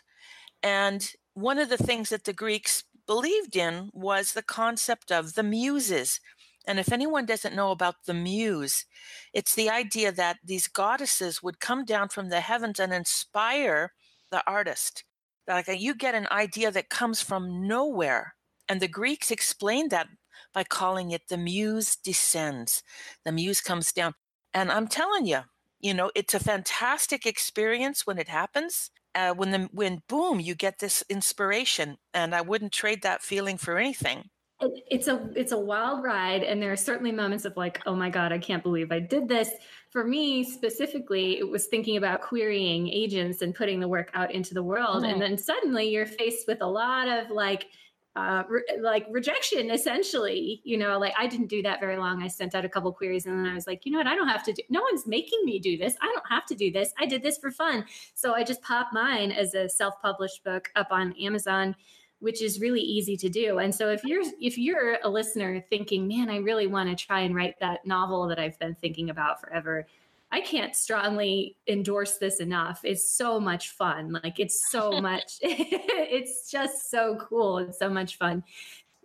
And 0.64 1.12
one 1.34 1.60
of 1.60 1.70
the 1.70 1.78
things 1.78 2.10
that 2.10 2.24
the 2.24 2.34
Greeks 2.34 2.86
believed 3.06 3.58
in 3.58 3.90
was 3.94 4.32
the 4.32 4.42
concept 4.42 5.12
of 5.12 5.34
the 5.34 5.44
muses. 5.44 6.22
And 6.66 6.80
if 6.80 6.92
anyone 6.92 7.26
doesn't 7.26 7.56
know 7.56 7.72
about 7.72 8.06
the 8.06 8.14
muse, 8.14 8.86
it's 9.34 9.56
the 9.56 9.70
idea 9.70 10.12
that 10.14 10.38
these 10.42 10.68
goddesses 10.68 11.44
would 11.44 11.60
come 11.60 11.84
down 11.84 12.08
from 12.08 12.30
the 12.30 12.40
heavens 12.40 12.80
and 12.80 12.94
inspire 12.94 13.92
the 14.32 14.42
artist. 14.48 15.04
Like 15.48 15.68
uh, 15.68 15.74
you 15.74 15.96
get 15.96 16.16
an 16.16 16.28
idea 16.32 16.72
that 16.72 16.90
comes 16.90 17.22
from 17.22 17.68
nowhere. 17.68 18.36
And 18.70 18.80
the 18.80 18.88
Greeks 18.88 19.32
explained 19.32 19.92
that 19.92 20.08
by 20.54 20.64
calling 20.64 21.12
it 21.12 21.28
the 21.28 21.38
muse 21.38 21.98
descends. 21.98 22.84
The 23.26 23.34
muse 23.34 23.60
comes 23.60 23.92
down. 23.92 24.14
And 24.54 24.72
I'm 24.72 24.88
telling 24.88 25.26
you, 25.26 25.42
you 25.80 25.94
know, 25.94 26.12
it's 26.16 26.34
a 26.34 26.40
fantastic 26.40 27.26
experience 27.26 28.06
when 28.06 28.18
it 28.18 28.30
happens. 28.30 28.92
Uh, 29.14 29.34
when 29.34 29.52
the 29.52 29.70
when 29.74 30.02
boom, 30.08 30.40
you 30.40 30.56
get 30.56 30.80
this 30.80 31.04
inspiration, 31.10 31.98
and 32.14 32.34
I 32.34 32.42
wouldn't 32.42 32.72
trade 32.72 33.02
that 33.04 33.22
feeling 33.22 33.58
for 33.58 33.78
anything 33.78 34.30
it's 34.62 35.08
a 35.08 35.30
it's 35.36 35.52
a 35.52 35.58
wild 35.58 36.04
ride 36.04 36.44
and 36.44 36.62
there 36.62 36.72
are 36.72 36.78
certainly 36.78 37.12
moments 37.12 37.46
of 37.46 37.58
like 37.58 37.82
oh 37.86 37.96
my 37.96 38.10
god 38.10 38.32
i 38.32 38.38
can't 38.38 38.62
believe 38.64 38.92
i 38.92 39.00
did 39.00 39.28
this 39.28 39.50
for 39.90 40.06
me 40.06 40.44
specifically 40.44 41.40
it 41.40 41.48
was 41.48 41.68
thinking 41.68 41.98
about 41.98 42.22
querying 42.22 42.88
agents 42.88 43.42
and 43.42 43.56
putting 43.56 43.80
the 43.80 43.88
work 43.88 44.12
out 44.14 44.32
into 44.32 44.54
the 44.54 44.62
world 44.62 45.04
mm-hmm. 45.04 45.14
and 45.14 45.22
then 45.22 45.38
suddenly 45.38 45.90
you're 45.90 46.06
faced 46.06 46.48
with 46.48 46.62
a 46.62 46.68
lot 46.68 47.08
of 47.08 47.32
like 47.32 47.68
uh, 48.16 48.44
re- 48.50 48.64
like 48.82 49.06
rejection 49.10 49.72
essentially 49.72 50.62
you 50.66 50.78
know 50.78 51.00
like 51.00 51.14
i 51.18 51.26
didn't 51.26 51.48
do 51.48 51.62
that 51.62 51.80
very 51.80 51.98
long 51.98 52.22
i 52.22 52.28
sent 52.28 52.54
out 52.54 52.66
a 52.66 52.70
couple 52.70 52.92
queries 52.92 53.26
and 53.26 53.38
then 53.38 53.50
i 53.50 53.54
was 53.54 53.68
like 53.68 53.86
you 53.86 53.92
know 53.92 53.98
what 53.98 54.08
i 54.08 54.16
don't 54.16 54.28
have 54.28 54.44
to 54.44 54.52
do 54.52 54.62
no 54.70 54.82
one's 54.82 55.08
making 55.08 55.40
me 55.46 55.60
do 55.60 55.78
this 55.78 55.96
i 56.02 56.08
don't 56.08 56.30
have 56.30 56.46
to 56.46 56.54
do 56.54 56.70
this 56.72 56.94
i 57.00 57.06
did 57.06 57.24
this 57.24 57.38
for 57.38 57.52
fun 57.52 57.86
so 58.14 58.34
i 58.34 58.44
just 58.44 58.62
popped 58.62 58.94
mine 58.94 59.32
as 59.32 59.54
a 59.54 59.70
self-published 59.70 60.44
book 60.44 60.70
up 60.76 60.88
on 60.92 61.14
amazon 61.22 61.74
which 62.22 62.42
is 62.42 62.62
really 62.62 62.82
easy 62.82 63.18
to 63.18 63.30
do. 63.30 63.58
And 63.58 63.74
so 63.74 63.90
if 63.90 64.04
you're 64.04 64.24
if 64.40 64.58
you're 64.58 65.00
a 65.04 65.10
listener 65.10 65.60
thinking, 65.70 66.08
"Man, 66.08 66.30
I 66.30 66.38
really 66.38 66.68
want 66.68 66.88
to 66.90 67.06
try 67.06 67.22
and 67.22 67.36
write 67.36 67.60
that 67.60 67.86
novel 67.86 68.28
that 68.28 68.40
I've 68.40 68.58
been 68.60 68.76
thinking 68.76 69.10
about 69.10 69.42
forever." 69.42 69.88
I 70.32 70.42
can't 70.42 70.76
strongly 70.76 71.58
endorse 71.68 72.18
this 72.18 72.40
enough. 72.40 72.82
It's 72.84 73.12
so 73.12 73.40
much 73.40 73.70
fun. 73.72 74.12
Like 74.24 74.40
it's 74.40 74.70
so 74.70 75.02
much 75.02 75.38
it's 75.42 76.50
just 76.50 76.90
so 76.90 77.18
cool. 77.20 77.60
It's 77.60 77.80
so 77.80 77.90
much 77.90 78.18
fun. 78.18 78.44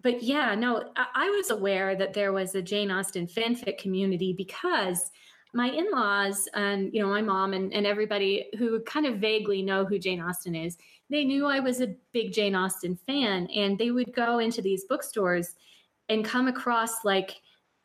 But 0.03 0.23
yeah, 0.23 0.55
no, 0.55 0.91
I, 0.97 1.07
I 1.15 1.31
was 1.31 1.51
aware 1.51 1.97
that 1.97 2.13
there 2.15 2.33
was 2.33 2.55
a 2.55 2.63
Jane 2.63 2.91
Austen 2.91 3.27
fanfic 3.27 3.79
community 3.79 4.33
because 4.33 5.11
my 5.55 5.71
in-laws 5.71 6.49
and 6.55 6.93
you 6.93 7.01
know 7.01 7.09
my 7.09 7.23
mom 7.23 7.55
and, 7.55 7.73
and 7.73 7.87
everybody 7.87 8.47
who 8.59 8.81
kind 8.81 9.07
of 9.07 9.19
vaguely 9.19 9.63
know 9.63 9.87
who 9.87 9.99
jane 9.99 10.21
austen 10.21 10.55
is 10.55 10.77
they 11.09 11.25
knew 11.25 11.47
I 11.47 11.61
was 11.61 11.81
a 11.81 11.95
big 12.13 12.33
Jane 12.33 12.55
Austen 12.55 12.97
fan, 13.07 13.47
and 13.55 13.79
they 13.79 13.91
would 13.91 14.13
go 14.13 14.39
into 14.39 14.61
these 14.61 14.85
bookstores 14.85 15.55
and 16.09 16.25
come 16.25 16.49
across 16.49 17.05
like 17.05 17.37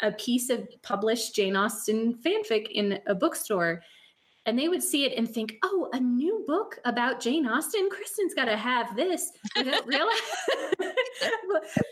a 0.01 0.12
piece 0.12 0.50
of 0.50 0.67
published 0.81 1.36
Jane 1.36 1.55
Austen 1.55 2.15
fanfic 2.15 2.67
in 2.72 3.00
a 3.08 3.15
bookstore 3.15 3.81
and 4.45 4.57
they 4.57 4.67
would 4.67 4.81
see 4.81 5.05
it 5.05 5.17
and 5.17 5.29
think, 5.29 5.57
"Oh, 5.63 5.89
a 5.93 6.00
new 6.00 6.43
book 6.48 6.79
about 6.86 7.19
Jane 7.19 7.45
Austen. 7.45 7.89
Kristen's 7.89 8.33
got 8.33 8.45
to 8.45 8.57
have 8.57 8.95
this." 8.95 9.31
Without, 9.55 9.83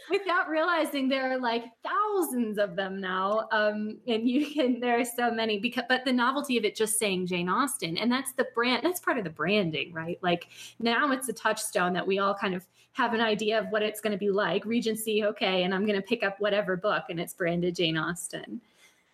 without 0.09 0.49
realizing 0.49 1.07
there 1.07 1.31
are 1.31 1.39
like 1.39 1.65
thousands 1.83 2.57
of 2.57 2.75
them 2.75 2.99
now, 2.99 3.47
um, 3.51 3.97
and 4.07 4.27
you 4.27 4.47
can 4.51 4.79
there 4.79 4.99
are 4.99 5.05
so 5.05 5.31
many. 5.31 5.59
Because, 5.59 5.83
but 5.87 6.05
the 6.05 6.13
novelty 6.13 6.57
of 6.57 6.65
it 6.65 6.75
just 6.75 6.97
saying 6.97 7.27
Jane 7.27 7.49
Austen, 7.49 7.97
and 7.97 8.11
that's 8.11 8.33
the 8.33 8.47
brand. 8.55 8.83
That's 8.83 8.99
part 8.99 9.17
of 9.17 9.23
the 9.23 9.29
branding, 9.29 9.93
right? 9.93 10.17
Like 10.23 10.47
now 10.79 11.11
it's 11.11 11.29
a 11.29 11.33
touchstone 11.33 11.93
that 11.93 12.07
we 12.07 12.17
all 12.17 12.33
kind 12.33 12.55
of 12.55 12.65
have 12.93 13.13
an 13.13 13.21
idea 13.21 13.59
of 13.59 13.67
what 13.69 13.83
it's 13.83 14.01
going 14.01 14.11
to 14.11 14.17
be 14.17 14.31
like. 14.31 14.65
Regency, 14.65 15.23
okay, 15.23 15.63
and 15.63 15.73
I'm 15.73 15.85
going 15.85 16.01
to 16.01 16.07
pick 16.07 16.23
up 16.23 16.39
whatever 16.39 16.75
book, 16.75 17.03
and 17.09 17.19
it's 17.19 17.33
branded 17.33 17.75
Jane 17.75 17.97
Austen. 17.97 18.59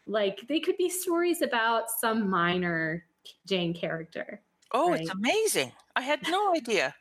Like 0.07 0.47
they 0.47 0.59
could 0.59 0.77
be 0.77 0.89
stories 0.89 1.41
about 1.41 1.89
some 1.89 2.29
minor 2.29 3.05
Jane 3.47 3.73
character. 3.73 4.41
Oh, 4.73 4.91
right? 4.91 5.01
it's 5.01 5.09
amazing. 5.09 5.71
I 5.95 6.01
had 6.01 6.21
no 6.29 6.53
idea. 6.53 6.95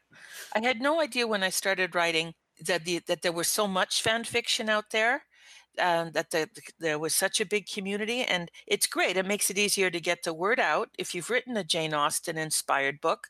I 0.54 0.60
had 0.60 0.80
no 0.80 1.00
idea 1.00 1.26
when 1.26 1.42
I 1.42 1.50
started 1.50 1.94
writing 1.94 2.34
that 2.66 2.84
the, 2.84 3.00
that 3.06 3.22
there 3.22 3.32
was 3.32 3.48
so 3.48 3.66
much 3.66 4.02
fan 4.02 4.24
fiction 4.24 4.68
out 4.68 4.90
there. 4.90 5.24
Um, 5.76 6.12
that 6.12 6.30
the, 6.30 6.48
there 6.78 7.00
was 7.00 7.16
such 7.16 7.40
a 7.40 7.46
big 7.46 7.66
community, 7.66 8.22
and 8.22 8.48
it's 8.68 8.86
great. 8.86 9.16
It 9.16 9.26
makes 9.26 9.50
it 9.50 9.58
easier 9.58 9.90
to 9.90 10.00
get 10.00 10.22
the 10.22 10.32
word 10.32 10.60
out. 10.60 10.88
If 10.98 11.16
you've 11.16 11.30
written 11.30 11.56
a 11.56 11.64
Jane 11.64 11.92
Austen 11.92 12.38
inspired 12.38 13.00
book, 13.00 13.26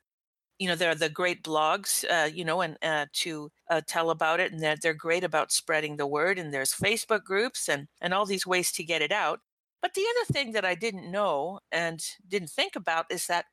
you 0.58 0.68
know, 0.68 0.74
there 0.74 0.90
are 0.90 0.94
the 0.94 1.08
great 1.08 1.42
blogs, 1.42 2.04
uh, 2.10 2.26
you 2.26 2.44
know, 2.44 2.60
and 2.60 2.76
uh, 2.82 3.06
to 3.14 3.50
uh, 3.70 3.80
tell 3.86 4.10
about 4.10 4.40
it, 4.40 4.52
and 4.52 4.62
they're, 4.62 4.76
they're 4.80 4.92
great 4.92 5.24
about 5.24 5.52
spreading 5.52 5.96
the 5.96 6.06
word. 6.06 6.38
And 6.38 6.52
there's 6.52 6.74
Facebook 6.74 7.24
groups 7.24 7.68
and 7.68 7.88
and 8.02 8.12
all 8.12 8.26
these 8.26 8.46
ways 8.46 8.70
to 8.72 8.84
get 8.84 9.02
it 9.02 9.12
out. 9.12 9.40
But 9.84 9.92
the 9.92 10.06
other 10.16 10.32
thing 10.32 10.52
that 10.52 10.64
I 10.64 10.74
didn't 10.74 11.10
know 11.10 11.60
and 11.70 12.02
didn't 12.26 12.48
think 12.48 12.74
about 12.74 13.04
is 13.10 13.26
that 13.26 13.44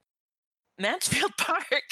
Mansfield 0.79 1.33
Park 1.37 1.83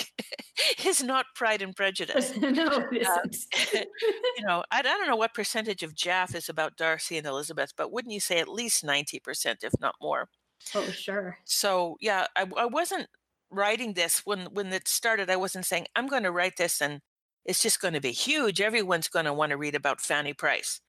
is 0.86 1.04
not 1.04 1.26
Pride 1.36 1.62
and 1.62 1.76
Prejudice. 1.76 2.32
no, 2.38 2.88
it 2.90 3.06
Um, 3.06 3.30
isn't. 3.30 3.36
you 3.74 4.46
know, 4.46 4.64
I, 4.72 4.80
I 4.80 4.82
don't 4.82 5.08
know 5.08 5.18
what 5.18 5.34
percentage 5.34 5.84
of 5.84 5.94
Jaff 5.94 6.34
is 6.36 6.48
about 6.48 6.78
Darcy 6.78 7.18
and 7.18 7.28
Elizabeth, 7.28 7.74
but 7.76 7.92
wouldn't 7.92 8.14
you 8.14 8.22
say 8.22 8.40
at 8.40 8.48
least 8.48 8.86
90%, 8.86 9.58
if 9.62 9.74
not 9.82 9.96
more? 10.02 10.30
oh, 10.74 10.90
sure. 10.90 11.40
So, 11.44 11.98
yeah, 12.00 12.28
I, 12.38 12.48
I 12.56 12.66
wasn't 12.66 13.08
writing 13.52 13.92
this 13.92 14.22
when, 14.26 14.46
when 14.54 14.72
it 14.72 14.88
started. 14.88 15.30
I 15.30 15.36
wasn't 15.36 15.66
saying, 15.66 15.88
I'm 15.98 16.08
going 16.08 16.24
to 16.24 16.32
write 16.32 16.56
this 16.56 16.82
and 16.82 17.02
it's 17.44 17.62
just 17.62 17.82
going 17.82 17.94
to 17.94 18.00
be 18.00 18.14
huge. 18.14 18.62
Everyone's 18.62 19.10
going 19.10 19.26
to 19.26 19.34
want 19.34 19.50
to 19.50 19.58
read 19.58 19.76
about 19.76 20.00
Fanny 20.00 20.32
Price. 20.34 20.80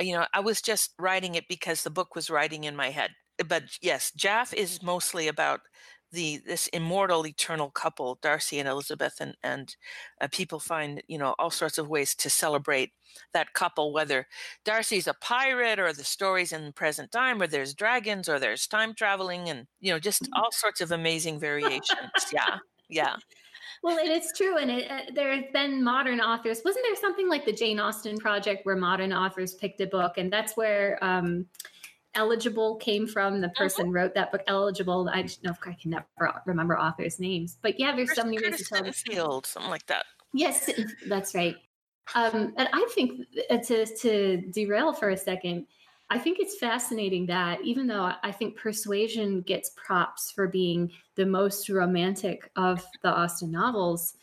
Uh, 0.00 0.04
You 0.04 0.14
know, 0.14 0.26
I 0.32 0.40
was 0.40 0.60
just 0.62 0.92
writing 0.98 1.34
it 1.34 1.48
because 1.48 1.82
the 1.82 1.90
book 1.90 2.14
was 2.14 2.30
writing 2.30 2.64
in 2.64 2.76
my 2.76 2.90
head. 2.90 3.10
But 3.46 3.64
yes, 3.82 4.10
Jaff 4.12 4.52
is 4.54 4.82
mostly 4.82 5.28
about 5.28 5.60
the 6.12 6.38
this 6.46 6.68
immortal 6.68 7.26
eternal 7.26 7.70
couple 7.70 8.18
darcy 8.22 8.60
and 8.60 8.68
elizabeth 8.68 9.16
and 9.20 9.34
and 9.42 9.74
uh, 10.20 10.28
people 10.30 10.60
find 10.60 11.02
you 11.08 11.18
know 11.18 11.34
all 11.38 11.50
sorts 11.50 11.76
of 11.78 11.88
ways 11.88 12.14
to 12.14 12.30
celebrate 12.30 12.92
that 13.32 13.52
couple 13.52 13.92
whether 13.92 14.26
darcy's 14.64 15.08
a 15.08 15.14
pirate 15.14 15.78
or 15.80 15.92
the 15.92 16.04
stories 16.04 16.52
in 16.52 16.72
present 16.72 17.10
time 17.10 17.42
or 17.42 17.46
there's 17.48 17.74
dragons 17.74 18.28
or 18.28 18.38
there's 18.38 18.66
time 18.68 18.94
traveling 18.94 19.48
and 19.48 19.66
you 19.80 19.90
know 19.92 19.98
just 19.98 20.28
all 20.34 20.52
sorts 20.52 20.80
of 20.80 20.92
amazing 20.92 21.40
variations 21.40 21.88
yeah 22.32 22.58
yeah 22.88 23.16
Well, 23.84 23.98
and 23.98 24.08
it's 24.08 24.36
true, 24.36 24.56
and 24.56 24.70
it, 24.70 24.90
uh, 24.90 25.00
there 25.14 25.32
have 25.36 25.52
been 25.52 25.84
modern 25.84 26.18
authors. 26.18 26.62
Wasn't 26.64 26.84
there 26.84 26.96
something 26.96 27.28
like 27.28 27.44
the 27.44 27.52
Jane 27.52 27.78
Austen 27.78 28.18
project 28.18 28.64
where 28.64 28.76
modern 28.76 29.12
authors 29.12 29.54
picked 29.54 29.80
a 29.82 29.86
book, 29.86 30.14
and 30.16 30.32
that's 30.32 30.56
where 30.56 30.98
um, 31.04 31.46
"Eligible" 32.14 32.76
came 32.76 33.06
from. 33.06 33.42
The 33.42 33.50
person 33.50 33.92
wrote 33.92 34.14
that 34.14 34.32
book, 34.32 34.40
"Eligible." 34.46 35.08
I 35.12 35.16
don't 35.16 35.44
know 35.44 35.50
if 35.50 35.58
I 35.66 35.76
can 35.80 35.90
never 35.90 36.06
remember 36.46 36.78
authors' 36.78 37.20
names, 37.20 37.58
but 37.60 37.78
yeah, 37.78 37.94
there's 37.94 38.14
so 38.14 38.24
many 38.24 38.38
ways 38.40 38.56
to 38.56 38.64
tell. 38.64 38.82
this 38.82 38.96
story. 38.96 39.18
Sittenfeld, 39.18 39.46
something 39.46 39.70
like 39.70 39.86
that 39.86 40.06
Yes, 40.34 40.68
that's 41.06 41.34
right. 41.34 41.56
Um, 42.14 42.52
and 42.58 42.68
I 42.72 42.86
think 42.94 43.22
uh, 43.48 43.58
to 43.58 43.86
to 43.86 44.42
derail 44.50 44.92
for 44.92 45.10
a 45.10 45.16
second, 45.16 45.66
I 46.10 46.18
think 46.18 46.38
it's 46.38 46.58
fascinating 46.58 47.26
that 47.26 47.62
even 47.62 47.86
though 47.86 48.12
I 48.22 48.30
think 48.30 48.56
Persuasion 48.56 49.40
gets 49.42 49.70
props 49.76 50.30
for 50.30 50.46
being 50.46 50.90
the 51.16 51.26
most 51.26 51.68
romantic 51.68 52.50
of 52.56 52.84
the 53.02 53.08
Austen 53.08 53.50
novels, 53.50 54.14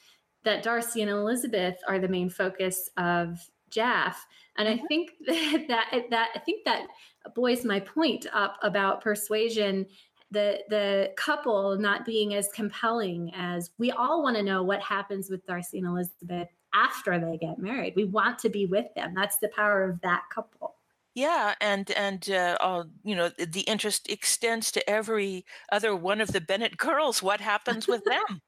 that 0.43 0.63
Darcy 0.63 1.01
and 1.01 1.11
Elizabeth 1.11 1.75
are 1.87 1.99
the 1.99 2.07
main 2.07 2.29
focus 2.29 2.89
of 2.97 3.39
Jaff. 3.69 4.25
And 4.57 4.67
I 4.67 4.75
mm-hmm. 4.75 4.85
think 4.87 5.11
that, 5.25 5.65
that 5.67 6.03
that 6.09 6.29
I 6.35 6.39
think 6.39 6.65
that 6.65 6.87
buoys 7.35 7.65
my 7.65 7.79
point 7.79 8.27
up 8.33 8.57
about 8.61 9.01
Persuasion 9.01 9.85
the 10.31 10.59
the 10.69 11.11
couple 11.17 11.77
not 11.77 12.05
being 12.05 12.33
as 12.35 12.47
compelling 12.53 13.31
as 13.35 13.71
we 13.77 13.91
all 13.91 14.23
want 14.23 14.37
to 14.37 14.43
know 14.43 14.63
what 14.63 14.81
happens 14.81 15.29
with 15.29 15.45
Darcy 15.45 15.79
and 15.79 15.87
Elizabeth 15.87 16.47
after 16.73 17.19
they 17.19 17.37
get 17.37 17.59
married. 17.59 17.93
We 17.95 18.05
want 18.05 18.39
to 18.39 18.49
be 18.49 18.65
with 18.65 18.85
them. 18.95 19.13
That's 19.13 19.37
the 19.37 19.49
power 19.49 19.83
of 19.83 19.99
that 20.01 20.23
couple. 20.33 20.75
Yeah, 21.13 21.55
and 21.59 21.91
and 21.91 22.29
uh, 22.29 22.57
uh, 22.61 22.85
you 23.03 23.15
know 23.15 23.29
the 23.29 23.61
interest 23.61 24.09
extends 24.09 24.71
to 24.71 24.89
every 24.89 25.45
other 25.71 25.95
one 25.95 26.21
of 26.21 26.29
the 26.31 26.39
Bennet 26.41 26.77
girls. 26.77 27.21
What 27.21 27.41
happens 27.41 27.89
with 27.89 28.03
them? 28.07 28.41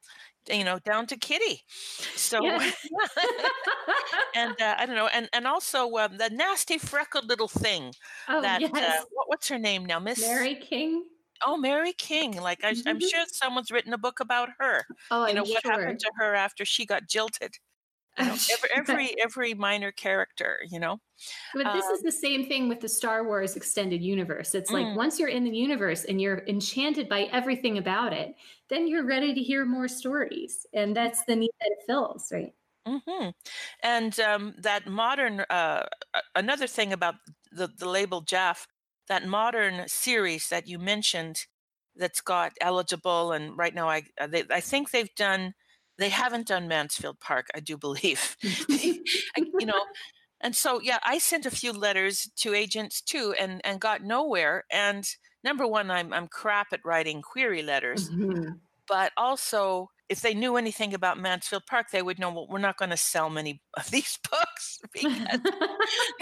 You 0.49 0.63
know, 0.65 0.79
down 0.79 1.07
to 1.07 1.17
Kitty. 1.17 1.63
So, 2.15 2.39
Yes. 2.39 2.89
and 4.35 4.59
uh, 4.61 4.75
I 4.77 4.85
don't 4.85 4.95
know, 4.95 5.07
and 5.07 5.29
and 5.33 5.47
also 5.47 5.89
um, 5.97 6.17
the 6.17 6.29
nasty 6.29 6.77
freckled 6.77 7.25
little 7.27 7.47
thing 7.47 7.93
oh 8.27 8.41
that 8.41 8.63
uh, 8.81 8.91
yes, 8.91 9.05
what, 9.11 9.29
what's 9.29 9.47
her 9.49 9.59
name 9.59 9.85
now, 9.85 9.99
Miss? 9.99 10.45
Mary 10.45 10.55
King. 10.55 11.05
Oh, 11.45 11.57
Mary 11.57 11.93
King. 11.93 12.33
Like 12.41 12.63
I, 12.63 12.75
I'm 12.85 12.99
Mhm. 12.99 13.01
sure 13.01 13.25
someone's 13.27 13.71
written 13.71 13.93
a 13.93 13.97
book 13.97 14.19
about 14.19 14.49
her. 14.59 14.85
Oh, 15.09 15.23
You 15.25 15.33
I'm 15.33 15.43
know 15.43 15.45
what 15.45 15.63
sure. 15.63 15.69
happened 15.69 15.99
to 15.99 16.11
her 16.17 16.35
after 16.35 16.65
she 16.65 16.85
got 16.85 17.07
jilted. 17.07 17.55
You 18.17 18.25
know, 18.25 18.39
every, 18.51 18.69
every 18.75 19.15
every 19.23 19.53
minor 19.53 19.91
character. 19.91 20.59
You 20.69 20.79
know. 20.79 20.99
But 21.53 21.71
this 21.71 21.85
Um, 21.85 21.93
is 21.93 22.01
the 22.01 22.11
same 22.11 22.45
thing 22.47 22.67
with 22.67 22.79
the 22.81 22.89
Star 22.89 23.23
Wars 23.23 23.55
extended 23.55 24.01
universe. 24.03 24.53
It's 24.55 24.73
like 24.73 24.87
Mm. 24.87 24.95
once 24.95 25.19
you're 25.19 25.29
in 25.29 25.43
the 25.43 25.55
universe 25.55 26.03
and 26.03 26.19
you're 26.19 26.43
enchanted 26.47 27.07
by 27.07 27.23
everything 27.25 27.77
about 27.77 28.11
it, 28.13 28.35
then 28.69 28.87
you're 28.87 29.05
ready 29.05 29.33
to 29.33 29.41
hear 29.41 29.63
more 29.65 29.87
stories. 29.87 30.65
And 30.73 30.95
that's 30.95 31.23
the 31.25 31.35
need 31.35 31.51
that 31.61 31.71
it 31.71 31.85
fills, 31.85 32.31
right? 32.31 32.53
hmm 32.85 33.29
And 33.81 34.19
um, 34.19 34.55
that 34.59 34.87
modern, 34.87 35.41
uh, 35.49 35.85
another 36.35 36.67
thing 36.67 36.91
about 36.93 37.15
the, 37.51 37.67
the 37.67 37.87
label 37.89 38.21
Jaff, 38.21 38.67
that 39.07 39.25
modern 39.27 39.87
series 39.87 40.49
that 40.49 40.67
you 40.67 40.79
mentioned 40.79 41.45
that's 41.95 42.21
got 42.21 42.53
eligible, 42.61 43.31
and 43.31 43.57
right 43.57 43.73
now 43.73 43.89
I, 43.89 44.03
uh, 44.19 44.27
they, 44.27 44.43
I 44.51 44.59
think 44.61 44.91
they've 44.91 45.13
done, 45.15 45.53
they 45.97 46.09
haven't 46.09 46.47
done 46.47 46.67
Mansfield 46.67 47.19
Park, 47.19 47.47
I 47.55 47.59
do 47.59 47.77
believe. 47.77 48.37
You 49.59 49.65
know, 49.67 49.85
and 50.41 50.55
so 50.55 50.81
yeah, 50.81 50.99
I 51.03 51.19
sent 51.19 51.45
a 51.45 51.51
few 51.51 51.71
letters 51.73 52.29
to 52.37 52.53
agents 52.53 53.01
too, 53.01 53.33
and 53.39 53.61
and 53.65 53.79
got 53.81 54.03
nowhere. 54.03 54.65
And 54.71 55.05
number 55.43 55.67
one, 55.67 55.91
I'm 55.91 56.13
I'm 56.13 56.27
crap 56.27 56.67
at 56.73 56.81
writing 56.85 57.21
query 57.21 57.63
letters 57.63 58.11
Mhm. 58.11 58.59
but 58.87 59.11
also 59.17 59.89
if 60.09 60.21
they 60.21 60.33
knew 60.33 60.57
anything 60.57 60.93
about 60.93 61.17
Mansfield 61.19 61.63
Park, 61.67 61.87
they 61.91 62.01
would 62.03 62.19
know 62.19 62.31
well, 62.33 62.47
we're 62.49 62.59
not 62.59 62.77
going 62.77 62.91
to 62.91 62.97
sell 62.97 63.29
many 63.29 63.61
of 63.77 63.89
these 63.91 64.19
books 64.29 64.79
because 64.93 65.39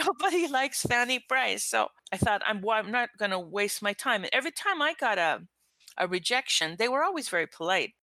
nobody 0.05 0.47
likes 0.47 0.83
Fanny 0.83 1.19
Price. 1.19 1.63
So 1.65 1.87
I 2.11 2.17
thought 2.17 2.41
I'm 2.45 2.61
well, 2.61 2.77
I'm 2.77 2.91
not 2.91 3.09
going 3.17 3.31
to 3.31 3.39
waste 3.39 3.81
my 3.81 3.93
time. 3.93 4.23
And 4.23 4.33
every 4.33 4.51
time 4.51 4.81
I 4.81 4.93
got 4.99 5.17
a 5.17 5.47
a 5.97 6.07
rejection, 6.07 6.75
they 6.77 6.87
were 6.89 7.03
always 7.03 7.29
very 7.29 7.47
polite. 7.47 7.93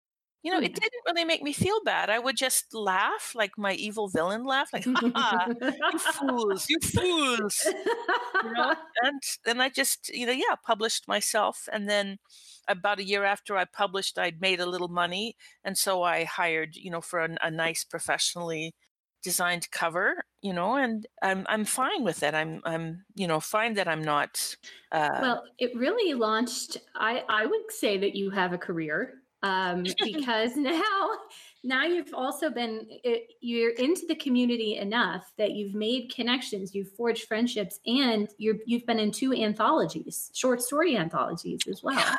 You 0.43 0.53
know, 0.53 0.59
it 0.61 0.73
Hmm. 0.73 0.79
didn't 0.81 1.03
really 1.07 1.25
make 1.25 1.43
me 1.43 1.53
feel 1.53 1.83
bad. 1.85 2.11
I 2.11 2.19
would 2.19 2.37
just 2.37 2.73
laugh 2.75 3.33
like 3.35 3.59
my 3.59 3.75
evil 3.75 4.09
villain 4.09 4.45
laugh, 4.45 4.73
like 4.73 4.85
"Ha 4.95 5.03
ha, 5.17 5.49
you 5.91 5.99
fools, 5.99 6.67
you 6.69 6.79
fools." 6.81 7.75
you 8.41 8.51
know 8.57 8.73
and 9.03 9.23
then 9.45 9.61
i 9.61 9.69
just 9.69 10.09
you 10.11 10.27
know 10.27 10.33
yeah 10.33 10.55
published 10.65 11.09
myself 11.09 11.69
and 11.73 11.89
then 11.89 12.19
about 12.69 12.99
a 12.99 13.05
year 13.05 13.25
after 13.25 13.57
i 13.57 13.65
published 13.65 14.19
i'd 14.19 14.41
made 14.41 14.61
a 14.61 14.67
little 14.67 14.89
money 14.89 15.37
and 15.65 15.77
so 15.79 16.03
i 16.03 16.25
hired 16.25 16.77
you 16.77 16.91
know 16.91 17.01
for 17.01 17.21
a, 17.21 17.37
a 17.43 17.51
nice 17.51 17.85
professionally 17.85 18.75
designed 19.23 19.71
cover 19.71 20.25
you 20.43 20.53
know 20.53 20.77
and 20.77 21.07
i'm 21.23 21.45
i'm 21.49 21.65
fine 21.65 22.05
with 22.05 22.23
it 22.23 22.35
i'm 22.35 22.61
i'm 22.65 23.05
you 23.15 23.27
know 23.27 23.41
fine 23.41 23.75
that 23.75 23.89
i'm 23.89 24.03
not 24.03 24.57
uh 24.93 25.27
well, 25.27 25.45
it 25.59 25.75
really 25.77 26.15
launched. 26.15 26.77
I 26.95 27.25
I 27.29 27.47
would 27.47 27.73
say 27.73 27.99
that 27.99 28.15
you 28.15 28.31
have 28.31 28.53
a 28.53 28.59
career 28.59 29.23
um, 29.43 29.85
because 30.05 30.57
now 30.57 30.83
now 31.65 31.85
you've 31.85 32.15
also 32.15 32.51
been 32.51 32.87
it, 33.05 33.33
you're 33.41 33.73
into 33.73 34.07
the 34.07 34.15
community 34.15 34.77
enough 34.77 35.33
that 35.39 35.53
you've 35.53 35.75
made 35.75 36.13
connections, 36.15 36.75
you've 36.75 36.93
forged 36.93 37.25
friendships, 37.25 37.81
and 37.87 38.29
you're 38.39 38.57
you've 38.67 38.87
been 38.87 38.99
in 38.99 39.11
two 39.11 39.33
anthologies, 39.33 40.31
short 40.35 40.63
story 40.63 40.97
anthologies 40.97 41.61
as 41.69 41.83
well. 41.83 42.17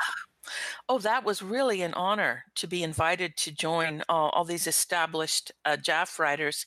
oh 0.90 0.98
that 1.00 1.24
was 1.24 1.42
really 1.42 1.82
an 1.82 1.94
honor 1.94 2.44
to 2.56 2.68
be 2.68 2.84
invited 2.84 3.36
to 3.38 3.52
join 3.52 4.04
all, 4.10 4.30
all 4.30 4.46
these 4.46 4.66
established 4.66 5.52
uh, 5.66 5.78
jaff 5.78 6.18
writers 6.18 6.66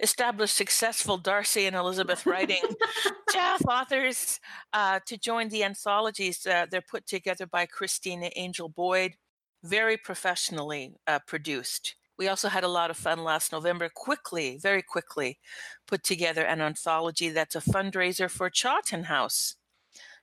established 0.00 0.56
successful 0.56 1.16
darcy 1.16 1.66
and 1.66 1.76
elizabeth 1.76 2.26
writing 2.26 2.62
Jaff 3.32 3.62
authors 3.68 4.40
uh, 4.72 5.00
to 5.06 5.16
join 5.16 5.48
the 5.48 5.64
anthologies. 5.64 6.46
Uh, 6.46 6.66
they're 6.70 6.82
put 6.82 7.06
together 7.06 7.46
by 7.46 7.66
Christina 7.66 8.30
Angel 8.36 8.68
Boyd, 8.68 9.14
very 9.62 9.96
professionally 9.96 10.94
uh, 11.06 11.18
produced. 11.26 11.96
We 12.18 12.28
also 12.28 12.48
had 12.48 12.64
a 12.64 12.68
lot 12.68 12.90
of 12.90 12.98
fun 12.98 13.24
last 13.24 13.52
November, 13.52 13.88
quickly, 13.94 14.58
very 14.58 14.82
quickly, 14.82 15.38
put 15.86 16.04
together 16.04 16.44
an 16.44 16.60
anthology 16.60 17.30
that's 17.30 17.56
a 17.56 17.60
fundraiser 17.60 18.30
for 18.30 18.50
Chawton 18.50 19.04
House. 19.04 19.56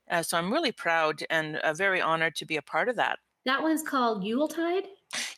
Uh, 0.10 0.21
so 0.21 0.38
I'm 0.38 0.54
really 0.54 0.71
proud 0.71 1.23
and 1.30 1.58
uh, 1.58 1.73
very 1.73 2.00
honored 2.00 2.36
to 2.36 2.45
be 2.45 2.56
a 2.56 2.62
part 2.62 2.88
of 2.88 2.95
that. 2.97 3.19
That 3.45 3.63
one's 3.63 3.82
called 3.82 4.23
Yuletide. 4.23 4.84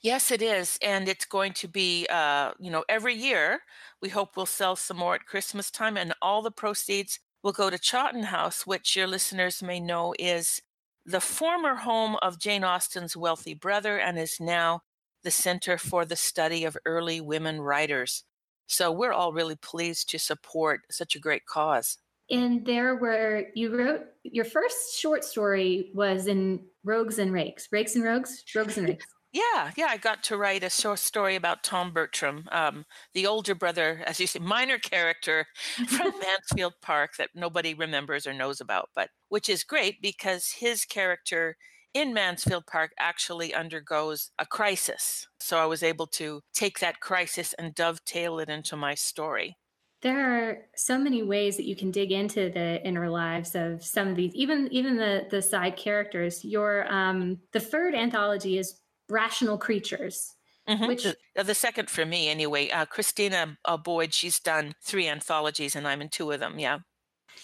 Yes, 0.01 0.31
it 0.31 0.41
is, 0.41 0.79
and 0.81 1.07
it's 1.07 1.25
going 1.25 1.53
to 1.53 1.67
be, 1.67 2.07
uh, 2.09 2.51
you 2.59 2.71
know, 2.71 2.83
every 2.89 3.13
year. 3.13 3.59
We 4.01 4.09
hope 4.09 4.35
we'll 4.35 4.45
sell 4.45 4.75
some 4.75 4.97
more 4.97 5.15
at 5.15 5.25
Christmas 5.25 5.69
time, 5.69 5.95
and 5.95 6.13
all 6.21 6.41
the 6.41 6.51
proceeds 6.51 7.19
will 7.43 7.51
go 7.51 7.69
to 7.69 7.77
Chawton 7.77 8.23
House, 8.23 8.65
which 8.65 8.95
your 8.95 9.07
listeners 9.07 9.61
may 9.61 9.79
know 9.79 10.13
is 10.17 10.61
the 11.09 11.19
former 11.19 11.73
home 11.73 12.17
of 12.21 12.39
Jane 12.39 12.63
Austen's 12.63 13.17
wealthy 13.17 13.55
brother 13.55 13.97
and 13.97 14.19
is 14.19 14.39
now 14.39 14.81
the 15.23 15.31
Center 15.31 15.79
for 15.79 16.05
the 16.05 16.15
Study 16.15 16.65
of 16.65 16.77
Early 16.85 17.19
Women 17.19 17.61
Writers. 17.61 18.25
So 18.67 18.91
we're 18.91 19.11
all 19.11 19.33
really 19.33 19.55
pleased 19.55 20.09
to 20.11 20.19
support 20.19 20.81
such 20.91 21.15
a 21.15 21.19
great 21.19 21.47
cause. 21.47 21.97
And 22.29 22.63
there 22.63 22.95
were 22.95 23.45
you 23.55 23.75
wrote 23.75 24.01
your 24.21 24.45
first 24.45 24.99
short 24.99 25.23
story 25.23 25.89
was 25.95 26.27
in 26.27 26.61
Rogues 26.83 27.17
and 27.17 27.33
Rakes, 27.33 27.67
Rakes 27.71 27.95
and 27.95 28.03
Rogues, 28.03 28.43
Rogues 28.53 28.77
and 28.77 28.89
Rakes. 28.89 29.07
Yeah, 29.31 29.71
yeah, 29.77 29.87
I 29.89 29.97
got 29.97 30.23
to 30.23 30.37
write 30.37 30.63
a 30.63 30.71
short 30.71 30.97
story 30.97 31.35
about 31.35 31.63
Tom 31.63 31.91
Bertram, 31.93 32.47
um, 32.51 32.85
the 33.13 33.27
older 33.27 33.53
brother, 33.53 34.01
as 34.07 34.19
you 34.19 34.25
say, 34.25 34.39
minor 34.41 34.79
character 34.79 35.45
from 35.87 36.13
Mansfield 36.19 36.73
Park 36.81 37.11
that 37.17 37.29
nobody 37.35 37.75
remembers 37.75 38.25
or 38.25 38.33
knows 38.33 38.59
about, 38.59 38.89
but 38.95 39.09
which 39.27 39.47
is 39.47 39.63
great 39.63 40.01
because 40.01 40.53
his 40.59 40.83
character 40.83 41.57
in 41.93 42.13
Mansfield 42.13 42.65
Park 42.65 42.91
actually 42.99 43.53
undergoes 43.53 44.31
a 44.39 44.45
crisis. 44.47 45.27
So 45.39 45.57
I 45.57 45.65
was 45.65 45.83
able 45.83 46.07
to 46.07 46.41
take 46.53 46.79
that 46.79 46.99
crisis 46.99 47.53
and 47.53 47.75
dovetail 47.75 48.39
it 48.39 48.49
into 48.49 48.75
my 48.75 48.95
story. 48.95 49.57
There 50.01 50.49
are 50.49 50.57
so 50.75 50.97
many 50.97 51.23
ways 51.23 51.57
that 51.57 51.65
you 51.65 51.75
can 51.75 51.91
dig 51.91 52.11
into 52.11 52.49
the 52.49 52.81
inner 52.85 53.09
lives 53.09 53.53
of 53.53 53.83
some 53.83 54.07
of 54.07 54.15
these, 54.15 54.33
even 54.33 54.69
even 54.71 54.95
the 54.95 55.27
the 55.29 55.41
side 55.41 55.75
characters. 55.75 56.45
Your 56.45 56.89
um, 56.91 57.39
the 57.51 57.59
third 57.59 57.93
anthology 57.93 58.57
is 58.57 58.79
rational 59.09 59.57
creatures. 59.57 60.35
Mm-hmm. 60.67 60.87
Which 60.87 61.03
the, 61.03 61.43
the, 61.43 61.55
second 61.55 61.89
for 61.89 62.05
me 62.05 62.29
anyway. 62.29 62.69
Uh, 62.69 62.85
Christina 62.85 63.57
uh, 63.65 63.77
Boyd, 63.77 64.13
she's 64.13 64.39
done 64.39 64.75
three 64.83 65.07
anthologies, 65.07 65.75
and 65.75 65.87
I'm 65.87 65.99
in 65.99 66.09
two 66.09 66.31
of 66.31 66.39
them. 66.39 66.59
Yeah. 66.59 66.79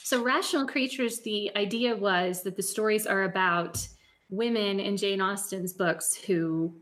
So 0.04 0.21
rational 0.21 0.67
creatures. 0.67 1.21
The 1.21 1.51
idea 1.56 1.95
was 1.95 2.43
that 2.43 2.56
the 2.56 2.62
stories 2.62 3.08
are 3.08 3.23
about 3.23 3.88
women 4.30 4.80
in 4.80 4.97
Jane 4.97 5.21
Austen's 5.21 5.73
books 5.73 6.15
who 6.15 6.75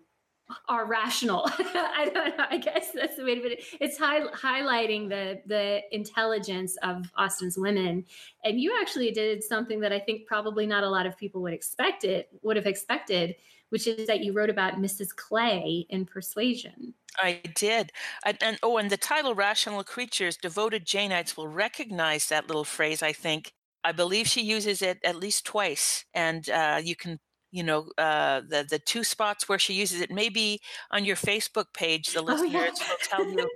are 0.67 0.85
rational. 0.85 1.43
I 1.47 2.09
don't 2.13 2.37
know. 2.37 2.45
I 2.49 2.57
guess 2.57 2.91
that's 2.91 3.15
the 3.15 3.23
way 3.23 3.35
to 3.35 3.41
put 3.41 3.51
it. 3.53 3.63
It's 3.79 3.97
high, 3.97 4.21
highlighting 4.21 5.09
the 5.09 5.41
the 5.45 5.81
intelligence 5.91 6.77
of 6.83 7.09
Austen's 7.17 7.57
women. 7.57 8.05
And 8.43 8.59
you 8.59 8.77
actually 8.81 9.11
did 9.11 9.43
something 9.43 9.79
that 9.81 9.91
I 9.91 9.99
think 9.99 10.27
probably 10.27 10.65
not 10.65 10.83
a 10.83 10.89
lot 10.89 11.05
of 11.05 11.17
people 11.17 11.41
would 11.43 11.53
expect 11.53 12.03
it 12.03 12.29
would 12.41 12.55
have 12.55 12.67
expected, 12.67 13.35
which 13.73 13.87
is 13.87 14.05
that 14.05 14.23
you 14.23 14.33
wrote 14.33 14.51
about 14.51 14.75
Mrs. 14.75 15.15
Clay 15.15 15.87
in 15.89 16.05
Persuasion. 16.05 16.93
I 17.17 17.41
did. 17.55 17.91
And, 18.23 18.37
and 18.39 18.59
oh, 18.61 18.77
and 18.77 18.91
the 18.91 18.97
title 18.97 19.33
Rational 19.33 19.83
Creatures, 19.83 20.37
devoted 20.37 20.85
Janeites 20.85 21.35
will 21.35 21.47
recognize 21.47 22.29
that 22.29 22.45
little 22.45 22.65
phrase, 22.65 23.01
I 23.01 23.13
think. 23.13 23.51
I 23.83 23.91
believe 23.91 24.27
she 24.27 24.43
uses 24.43 24.83
it 24.83 24.99
at 25.03 25.15
least 25.15 25.43
twice. 25.47 26.05
And 26.13 26.47
uh, 26.51 26.81
you 26.83 26.95
can 26.95 27.19
you 27.49 27.63
know 27.63 27.87
uh, 27.97 28.41
the 28.47 28.63
the 28.69 28.77
two 28.77 29.03
spots 29.03 29.49
where 29.49 29.57
she 29.57 29.73
uses 29.73 30.01
it 30.01 30.11
maybe 30.11 30.59
on 30.91 31.05
your 31.05 31.15
facebook 31.15 31.65
page 31.75 32.07
the 32.07 32.21
listeners 32.21 32.51
oh, 32.51 32.57
yeah. 32.57 33.23
will 33.23 33.25
tell 33.27 33.31
you 33.31 33.47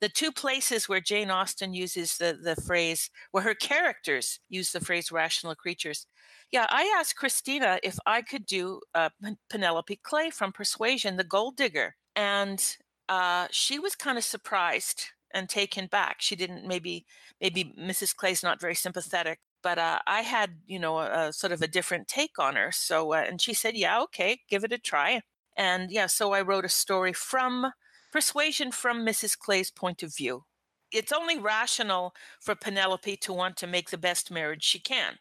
the 0.00 0.08
two 0.08 0.32
places 0.32 0.88
where 0.88 1.02
jane 1.02 1.30
austen 1.30 1.74
uses 1.74 2.16
the 2.16 2.38
the 2.42 2.56
phrase 2.62 3.10
where 3.30 3.42
her 3.42 3.54
characters 3.54 4.40
use 4.48 4.72
the 4.72 4.80
phrase 4.80 5.12
rational 5.12 5.54
creatures 5.54 6.06
yeah, 6.52 6.66
I 6.68 6.94
asked 6.98 7.16
Christina 7.16 7.80
if 7.82 7.98
I 8.06 8.20
could 8.20 8.44
do 8.44 8.80
uh, 8.94 9.08
Penelope 9.48 9.98
Clay 10.02 10.28
from 10.28 10.52
Persuasion, 10.52 11.16
the 11.16 11.24
gold 11.24 11.56
digger. 11.56 11.96
And 12.14 12.62
uh, 13.08 13.48
she 13.50 13.78
was 13.78 13.96
kind 13.96 14.18
of 14.18 14.24
surprised 14.24 15.06
and 15.34 15.48
taken 15.48 15.86
back. 15.86 16.16
She 16.20 16.36
didn't 16.36 16.66
maybe 16.68 17.06
maybe 17.40 17.74
Mrs. 17.80 18.14
Clay's 18.14 18.42
not 18.42 18.60
very 18.60 18.74
sympathetic, 18.74 19.40
but 19.62 19.78
uh, 19.78 20.00
I 20.06 20.20
had 20.20 20.58
you 20.66 20.78
know 20.78 20.98
a, 20.98 21.28
a, 21.28 21.32
sort 21.32 21.52
of 21.52 21.62
a 21.62 21.66
different 21.66 22.06
take 22.06 22.38
on 22.38 22.56
her. 22.56 22.70
So 22.70 23.14
uh, 23.14 23.24
and 23.26 23.40
she 23.40 23.54
said, 23.54 23.74
yeah, 23.74 24.00
okay, 24.02 24.40
give 24.48 24.62
it 24.62 24.72
a 24.72 24.78
try. 24.78 25.22
And 25.56 25.90
yeah, 25.90 26.06
so 26.06 26.32
I 26.32 26.42
wrote 26.42 26.66
a 26.66 26.70
story 26.70 27.14
from 27.14 27.72
Persuasion 28.12 28.72
from 28.72 29.06
Mrs. 29.06 29.38
Clay's 29.38 29.70
point 29.70 30.02
of 30.02 30.14
view. 30.14 30.44
It's 30.92 31.12
only 31.12 31.38
rational 31.38 32.14
for 32.40 32.54
Penelope 32.54 33.16
to 33.16 33.32
want 33.32 33.56
to 33.58 33.66
make 33.66 33.88
the 33.88 33.96
best 33.96 34.30
marriage 34.30 34.62
she 34.62 34.78
can 34.78 35.18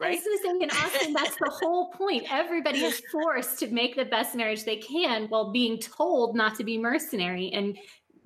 right? 0.00 0.12
I 0.12 0.30
was 0.30 0.40
going 0.42 0.60
to 0.60 0.74
say 0.74 0.78
in 0.78 0.84
Austen, 0.84 1.12
that's 1.12 1.36
the 1.36 1.50
whole 1.50 1.90
point. 1.90 2.24
Everybody 2.30 2.80
is 2.80 3.02
forced 3.12 3.58
to 3.60 3.68
make 3.68 3.96
the 3.96 4.04
best 4.04 4.34
marriage 4.34 4.64
they 4.64 4.76
can 4.76 5.26
while 5.28 5.52
being 5.52 5.78
told 5.78 6.34
not 6.34 6.56
to 6.56 6.64
be 6.64 6.78
mercenary. 6.78 7.52
And 7.52 7.76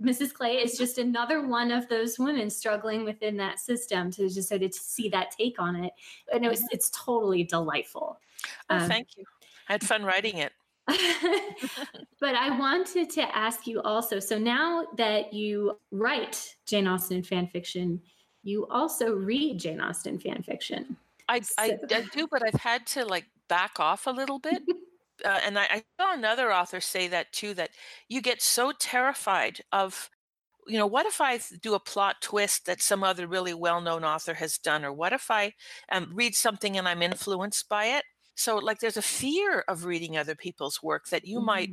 Mrs. 0.03 0.33
Clay 0.33 0.57
is 0.57 0.79
just 0.79 0.99
another 0.99 1.47
one 1.47 1.71
of 1.71 1.89
those 1.89 2.19
women 2.19 2.51
struggling 2.51 3.05
within 3.05 3.37
that 3.39 3.59
system 3.59 4.11
to 4.13 4.29
just 4.29 4.49
sort 4.49 4.63
of 4.63 4.71
to 4.71 4.79
see 4.79 5.09
that 5.11 5.33
take 5.33 5.61
on 5.61 5.77
it. 5.77 5.93
And 6.33 6.45
it 6.45 6.49
was, 6.49 6.63
it's 6.71 6.91
totally 6.91 7.45
delightful. 7.45 8.19
Oh, 8.71 8.77
um, 8.77 8.89
thank 8.89 9.17
you. 9.17 9.25
I 9.69 9.73
had 9.73 9.85
fun 9.85 10.05
writing 10.05 10.39
it. 10.39 10.53
but 12.21 12.35
I 12.35 12.59
wanted 12.59 13.09
to 13.11 13.37
ask 13.37 13.67
you 13.67 13.81
also 13.81 14.19
so 14.19 14.39
now 14.39 14.85
that 14.97 15.33
you 15.33 15.79
write 15.91 16.57
Jane 16.67 16.87
Austen 16.87 17.23
fan 17.23 17.47
fiction, 17.47 18.03
you 18.43 18.67
also 18.69 19.15
read 19.15 19.61
Jane 19.61 19.81
Austen 19.81 20.19
fan 20.19 20.43
fiction. 20.43 20.97
I. 21.29 21.41
I, 21.59 21.79
I, 21.91 22.07
do, 22.13 22.27
but 22.31 22.43
I've 22.47 22.61
had 22.61 22.87
to 22.89 23.05
like 23.05 23.27
back 23.49 23.79
off 23.79 24.07
a 24.07 24.11
little 24.11 24.39
bit. 24.39 24.63
uh, 25.25 25.41
and 25.45 25.59
I, 25.59 25.67
I 25.71 25.83
saw 26.01 26.15
another 26.15 26.53
author 26.53 26.81
say 26.81 27.09
that 27.09 27.33
too, 27.33 27.55
that 27.55 27.71
you 28.09 28.21
get 28.21 28.43
so 28.43 28.73
terrified 28.79 29.61
of, 29.73 30.11
you 30.67 30.79
know, 30.79 30.87
what 30.87 31.07
if 31.07 31.21
I 31.21 31.39
do 31.63 31.75
a 31.75 31.81
plot 31.81 32.17
twist 32.21 32.67
that 32.67 32.83
some 32.83 33.05
other 33.05 33.27
really 33.27 33.55
well 33.55 33.81
known 33.81 34.05
author 34.05 34.35
has 34.35 34.59
done? 34.59 34.85
Or 34.85 34.93
what 34.93 35.13
if 35.13 35.31
I 35.31 35.53
um, 35.93 36.11
read 36.13 36.35
something 36.35 36.77
and 36.77 36.89
I'm 36.89 37.03
influenced 37.03 37.69
by 37.69 37.87
it? 37.87 38.05
So, 38.35 38.57
like, 38.57 38.81
there's 38.81 38.97
a 38.97 39.03
fear 39.03 39.65
of 39.69 39.85
reading 39.85 40.17
other 40.17 40.35
people's 40.35 40.83
work 40.83 41.09
that 41.11 41.25
you 41.25 41.39
mm. 41.39 41.45
might 41.45 41.71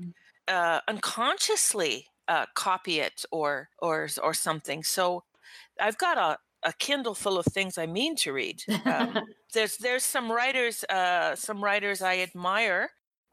uh, 0.47 0.81
unconsciously 0.87 2.05
uh, 2.27 2.45
copy 2.53 2.99
it 2.99 3.25
or 3.31 3.69
or 3.79 4.09
or 4.21 4.33
something. 4.33 4.83
So, 4.83 5.23
I've 5.79 5.97
got 5.97 6.17
a, 6.17 6.37
a 6.63 6.73
Kindle 6.73 7.15
full 7.15 7.37
of 7.37 7.45
things 7.45 7.77
I 7.77 7.85
mean 7.85 8.15
to 8.17 8.33
read. 8.33 8.63
Um, 8.85 9.19
there's 9.53 9.77
there's 9.77 10.03
some 10.03 10.31
writers 10.31 10.83
uh, 10.85 11.35
some 11.35 11.63
writers 11.63 12.01
I 12.01 12.19
admire. 12.19 12.89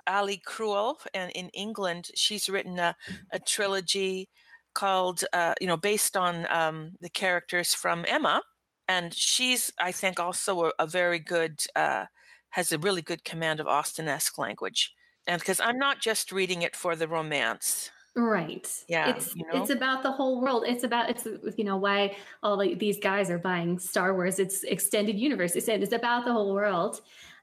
Ali 0.06 0.40
Cruel, 0.46 0.98
and 1.12 1.30
in 1.32 1.50
England, 1.50 2.08
she's 2.14 2.48
written 2.48 2.78
a, 2.78 2.96
a 3.30 3.38
trilogy 3.38 4.30
called 4.74 5.22
uh, 5.32 5.54
you 5.60 5.66
know 5.66 5.76
based 5.76 6.16
on 6.16 6.46
um, 6.50 6.92
the 7.00 7.10
characters 7.10 7.74
from 7.74 8.04
Emma, 8.08 8.42
and 8.88 9.12
she's 9.12 9.70
I 9.78 9.92
think 9.92 10.18
also 10.18 10.64
a, 10.64 10.72
a 10.78 10.86
very 10.86 11.18
good 11.18 11.60
uh, 11.76 12.06
has 12.50 12.72
a 12.72 12.78
really 12.78 13.02
good 13.02 13.24
command 13.24 13.60
of 13.60 13.66
Austen-esque 13.66 14.38
language. 14.38 14.94
And 15.26 15.40
because 15.40 15.60
I'm 15.60 15.78
not 15.78 16.00
just 16.00 16.32
reading 16.32 16.62
it 16.62 16.74
for 16.74 16.96
the 16.96 17.06
romance, 17.06 17.90
Right. 18.18 18.68
Yeah. 18.88 19.10
It's 19.10 19.34
you 19.36 19.46
know? 19.46 19.62
it's 19.62 19.70
about 19.70 20.02
the 20.02 20.10
whole 20.10 20.40
world. 20.40 20.64
It's 20.66 20.82
about 20.82 21.08
it's 21.08 21.26
you 21.56 21.64
know 21.64 21.76
why 21.76 22.16
all 22.42 22.56
these 22.58 22.98
guys 22.98 23.30
are 23.30 23.38
buying 23.38 23.78
Star 23.78 24.14
Wars. 24.14 24.38
It's 24.40 24.64
extended 24.64 25.16
universe. 25.16 25.54
It's 25.54 25.68
it's 25.68 25.92
about 25.92 26.24
the 26.24 26.32
whole 26.32 26.52
world. 26.52 27.00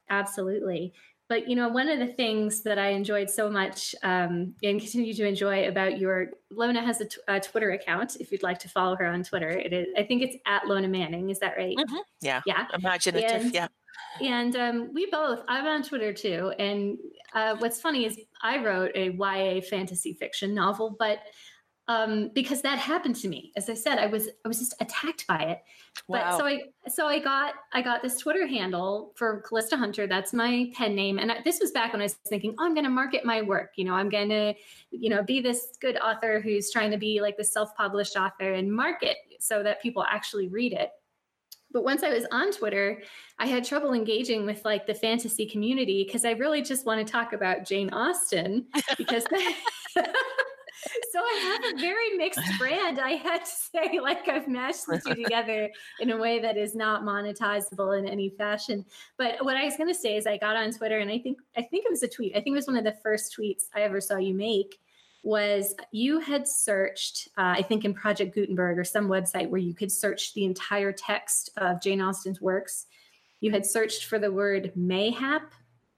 Absolutely. 0.09 0.93
But 1.27 1.47
you 1.47 1.55
know, 1.55 1.69
one 1.69 1.89
of 1.89 1.99
the 1.99 2.07
things 2.13 2.61
that 2.63 2.77
I 2.77 2.89
enjoyed 2.89 3.29
so 3.29 3.49
much 3.49 3.95
um, 4.03 4.53
and 4.61 4.79
continue 4.79 5.13
to 5.13 5.25
enjoy 5.25 5.67
about 5.67 5.97
your 5.97 6.31
Lona 6.51 6.85
has 6.85 7.01
a, 7.01 7.05
t- 7.05 7.21
a 7.27 7.39
Twitter 7.39 7.71
account. 7.71 8.17
If 8.19 8.31
you'd 8.31 8.43
like 8.43 8.59
to 8.59 8.69
follow 8.69 8.95
her 8.97 9.05
on 9.05 9.23
Twitter, 9.23 9.49
it 9.49 9.73
is 9.73 9.87
I 9.97 10.03
think 10.03 10.21
it's 10.21 10.35
at 10.45 10.67
Lona 10.67 10.87
Manning. 10.87 11.29
Is 11.29 11.39
that 11.39 11.55
right? 11.57 11.75
Mm-hmm. 11.77 11.95
Yeah. 12.21 12.41
Yeah. 12.45 12.67
Imaginative. 12.73 13.41
And, 13.45 13.53
yeah. 13.53 13.67
And 14.21 14.55
um, 14.55 14.93
we 14.93 15.09
both, 15.09 15.41
I'm 15.47 15.65
on 15.65 15.83
Twitter 15.83 16.13
too. 16.13 16.53
And 16.57 16.97
uh, 17.33 17.55
what's 17.57 17.81
funny 17.81 18.05
is 18.05 18.19
I 18.41 18.63
wrote 18.63 18.91
a 18.95 19.09
YA 19.09 19.61
fantasy 19.61 20.13
fiction 20.13 20.53
novel, 20.53 20.95
but 20.97 21.19
um, 21.87 22.31
because 22.33 22.61
that 22.63 22.79
happened 22.79 23.15
to 23.17 23.27
me. 23.27 23.51
As 23.55 23.69
I 23.69 23.75
said, 23.75 23.99
I 23.99 24.07
was 24.07 24.27
I 24.43 24.47
was 24.47 24.57
just 24.57 24.73
attacked 24.79 25.27
by 25.27 25.43
it. 25.43 25.59
Wow. 26.07 26.31
But 26.31 26.37
so 26.37 26.45
I 26.45 26.61
so 26.87 27.07
I 27.07 27.19
got 27.19 27.53
I 27.73 27.83
got 27.83 28.01
this 28.01 28.17
Twitter 28.17 28.47
handle 28.47 29.13
for 29.15 29.41
Callista 29.41 29.77
Hunter. 29.77 30.07
That's 30.07 30.33
my 30.33 30.71
pen 30.73 30.95
name, 30.95 31.19
and 31.19 31.31
I, 31.31 31.41
this 31.43 31.59
was 31.59 31.71
back 31.71 31.93
when 31.93 32.01
I 32.01 32.05
was 32.05 32.13
thinking, 32.27 32.55
oh, 32.57 32.65
I'm 32.65 32.73
going 32.73 32.85
to 32.85 32.89
market 32.89 33.23
my 33.23 33.43
work. 33.43 33.73
You 33.75 33.85
know, 33.85 33.93
I'm 33.93 34.09
going 34.09 34.29
to 34.29 34.55
you 34.89 35.09
know 35.09 35.21
be 35.21 35.41
this 35.41 35.77
good 35.79 35.97
author 35.97 36.41
who's 36.41 36.71
trying 36.71 36.89
to 36.89 36.97
be 36.97 37.21
like 37.21 37.37
the 37.37 37.43
self 37.43 37.75
published 37.75 38.17
author 38.17 38.53
and 38.53 38.71
market 38.71 39.17
so 39.39 39.61
that 39.61 39.81
people 39.81 40.03
actually 40.09 40.47
read 40.47 40.73
it. 40.73 40.89
But 41.75 41.83
once 41.83 42.03
I 42.03 42.09
was 42.09 42.25
on 42.31 42.53
Twitter, 42.53 43.01
I 43.37 43.47
had 43.47 43.65
trouble 43.65 43.91
engaging 43.91 44.45
with 44.45 44.63
like 44.63 44.87
the 44.87 44.93
fantasy 44.93 45.45
community 45.45 46.05
because 46.05 46.23
I 46.23 46.31
really 46.31 46.61
just 46.61 46.85
want 46.85 47.05
to 47.05 47.11
talk 47.11 47.33
about 47.33 47.65
Jane 47.65 47.89
Austen 47.89 48.67
because 48.97 49.25
so 51.11 51.19
I 51.19 51.59
have 51.63 51.75
a 51.75 51.81
very 51.81 52.15
mixed 52.15 52.39
brand. 52.57 53.01
I 53.01 53.11
had 53.11 53.43
to 53.43 53.51
say, 53.51 53.99
like, 54.01 54.25
I've 54.29 54.47
mashed 54.47 54.85
the 54.87 55.01
two 55.05 55.21
together 55.21 55.69
in 55.99 56.11
a 56.11 56.17
way 56.17 56.39
that 56.39 56.55
is 56.55 56.75
not 56.75 57.03
monetizable 57.03 57.99
in 57.99 58.07
any 58.07 58.29
fashion. 58.29 58.85
But 59.17 59.43
what 59.43 59.57
I 59.57 59.65
was 59.65 59.75
going 59.75 59.89
to 59.89 59.99
say 59.99 60.15
is, 60.15 60.25
I 60.25 60.37
got 60.37 60.55
on 60.55 60.71
Twitter, 60.71 60.99
and 60.99 61.11
I 61.11 61.19
think 61.19 61.39
I 61.57 61.61
think 61.61 61.85
it 61.85 61.91
was 61.91 62.03
a 62.03 62.07
tweet. 62.07 62.37
I 62.37 62.39
think 62.39 62.53
it 62.53 62.59
was 62.59 62.67
one 62.67 62.77
of 62.77 62.85
the 62.85 62.95
first 63.03 63.35
tweets 63.37 63.63
I 63.75 63.81
ever 63.81 63.99
saw 63.99 64.15
you 64.15 64.33
make, 64.33 64.79
was 65.25 65.73
you 65.91 66.19
had 66.19 66.47
searched, 66.47 67.27
uh, 67.37 67.55
I 67.57 67.63
think 67.63 67.83
in 67.83 67.95
Project 67.95 68.35
Gutenberg 68.35 68.77
or 68.77 68.83
some 68.83 69.07
website 69.07 69.49
where 69.49 69.59
you 69.59 69.73
could 69.73 69.91
search 69.91 70.33
the 70.35 70.45
entire 70.45 70.91
text 70.91 71.49
of 71.57 71.81
Jane 71.81 71.99
Austen's 71.99 72.39
works. 72.39 72.85
You 73.41 73.51
had 73.51 73.65
searched 73.65 74.05
for 74.05 74.19
the 74.19 74.31
word 74.31 74.71
mayhap. 74.75 75.51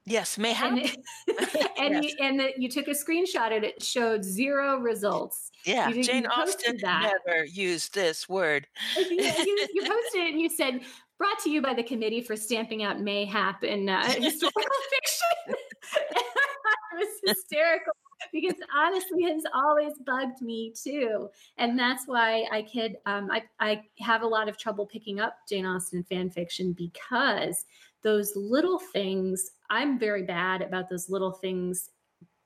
Yes, 0.06 0.38
mayhap. 0.38 0.72
And, 0.72 0.80
it, 0.80 0.98
and, 1.78 1.94
yes. 2.04 2.04
you, 2.04 2.26
and 2.26 2.40
the, 2.40 2.54
you 2.58 2.70
took 2.70 2.88
a 2.88 2.92
screenshot 2.92 3.52
and 3.52 3.66
it 3.66 3.84
showed 3.84 4.24
zero 4.24 4.78
results. 4.78 5.52
Yeah, 5.66 5.92
Jane 5.92 6.26
Austen 6.28 6.78
that. 6.82 7.12
never 7.28 7.44
used 7.44 7.94
this 7.94 8.30
word. 8.30 8.66
you, 8.96 9.04
you, 9.10 9.82
posted 9.82 10.22
it 10.22 10.32
and 10.32 10.40
you 10.40 10.50
said, 10.50 10.80
brought 11.18 11.40
to 11.40 11.50
you 11.50 11.62
by 11.62 11.74
the 11.74 11.84
Committee 11.84 12.22
for 12.22 12.38
Stamping 12.38 12.84
Out 12.84 13.02
Mayhap 13.02 13.66
in 13.66 13.90
uh, 13.90 14.06
Historical 14.06 14.63
Fiction. 14.90 15.58
it 15.98 16.96
was 16.96 17.08
hysterical 17.26 17.92
because 18.34 18.56
honestly, 18.75 19.23
it's 19.23 19.45
always 19.53 19.93
bugged 20.06 20.41
me 20.41 20.73
too, 20.73 21.30
and 21.58 21.77
that's 21.77 22.08
why 22.08 22.45
I 22.51 22.62
could 22.63 22.97
um, 23.06 23.30
I 23.32 23.43
I 23.60 23.84
have 23.99 24.21
a 24.21 24.27
lot 24.27 24.49
of 24.49 24.58
trouble 24.58 24.86
picking 24.86 25.19
up 25.19 25.38
Jane 25.47 25.65
Austen 25.65 26.03
fan 26.03 26.30
fiction 26.30 26.73
because 26.73 27.65
those 28.03 28.36
little 28.36 28.80
things. 28.80 29.51
I'm 29.69 29.99
very 29.99 30.23
bad 30.23 30.62
about 30.62 30.89
those 30.89 31.10
little 31.10 31.34
things 31.34 31.89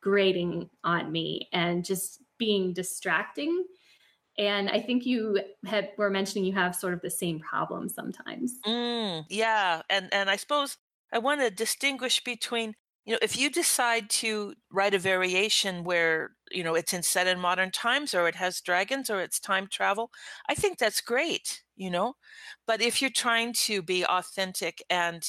grating 0.02 0.70
on 0.84 1.12
me 1.12 1.48
and 1.54 1.86
just 1.86 2.22
being 2.38 2.74
distracting. 2.74 3.64
And 4.38 4.70
I 4.70 4.82
think 4.82 5.06
you 5.06 5.40
had, 5.66 5.92
were 5.98 6.10
mentioning 6.10 6.46
you 6.46 6.54
have 6.54 6.76
sort 6.76 6.94
of 6.94 7.02
the 7.02 7.10
same 7.10 7.40
problem 7.40 7.88
sometimes. 7.90 8.56
Mm, 8.66 9.26
yeah, 9.30 9.82
and 9.90 10.12
and 10.12 10.30
I 10.30 10.38
suppose 10.38 10.78
I 11.14 11.20
want 11.20 11.42
to 11.42 11.52
distinguish 11.52 12.24
between 12.24 12.76
you 13.06 13.14
know 13.14 13.20
if 13.22 13.38
you 13.38 13.50
decide 13.50 14.10
to 14.10 14.54
write 14.72 14.94
a 14.94 15.00
variation 15.00 15.84
where 15.84 16.32
you 16.52 16.64
know 16.64 16.76
it's 16.76 16.94
in 16.94 17.04
set 17.04 17.28
in 17.28 17.40
modern 17.40 17.72
times 17.72 18.14
or 18.14 18.28
it 18.28 18.36
has 18.36 18.62
dragons 18.62 19.10
or 19.10 19.20
it's 19.22 19.40
time 19.40 19.68
travel 19.68 20.12
i 20.50 20.56
think 20.56 20.78
that's 20.78 21.02
great 21.02 21.64
you 21.76 21.90
know? 21.90 22.14
But 22.68 22.80
if 22.80 23.02
you're 23.02 23.10
trying 23.10 23.54
to 23.66 23.82
be 23.82 24.06
authentic 24.06 24.84
and 24.90 25.24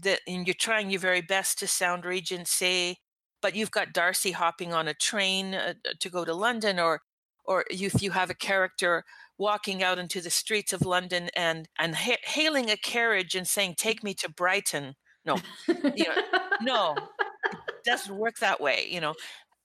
that 0.00 0.20
and 0.26 0.46
you're 0.46 0.54
trying 0.54 0.90
your 0.90 1.00
very 1.00 1.20
best 1.20 1.58
to 1.58 1.66
sound 1.66 2.04
regency 2.04 2.98
but 3.42 3.54
you've 3.56 3.70
got 3.70 3.92
darcy 3.92 4.30
hopping 4.32 4.72
on 4.72 4.88
a 4.88 4.94
train 4.94 5.54
uh, 5.54 5.74
to 6.00 6.08
go 6.10 6.24
to 6.24 6.34
london 6.34 6.78
or 6.80 7.02
or 7.44 7.64
if 7.70 8.00
you 8.02 8.10
have 8.12 8.30
a 8.30 8.34
character 8.34 9.04
walking 9.38 9.82
out 9.82 9.98
into 9.98 10.20
the 10.22 10.30
streets 10.30 10.72
of 10.72 10.82
london 10.82 11.28
and 11.36 11.68
and 11.78 11.94
ha- 11.96 12.16
hailing 12.24 12.70
a 12.70 12.76
carriage 12.76 13.34
and 13.34 13.46
saying 13.46 13.74
take 13.76 14.02
me 14.02 14.14
to 14.14 14.30
brighton 14.30 14.94
no, 15.24 15.38
you 15.68 16.04
know, 16.04 16.40
no, 16.62 16.94
it 16.96 17.58
doesn't 17.84 18.16
work 18.16 18.38
that 18.38 18.60
way, 18.60 18.86
you 18.90 19.00
know. 19.00 19.14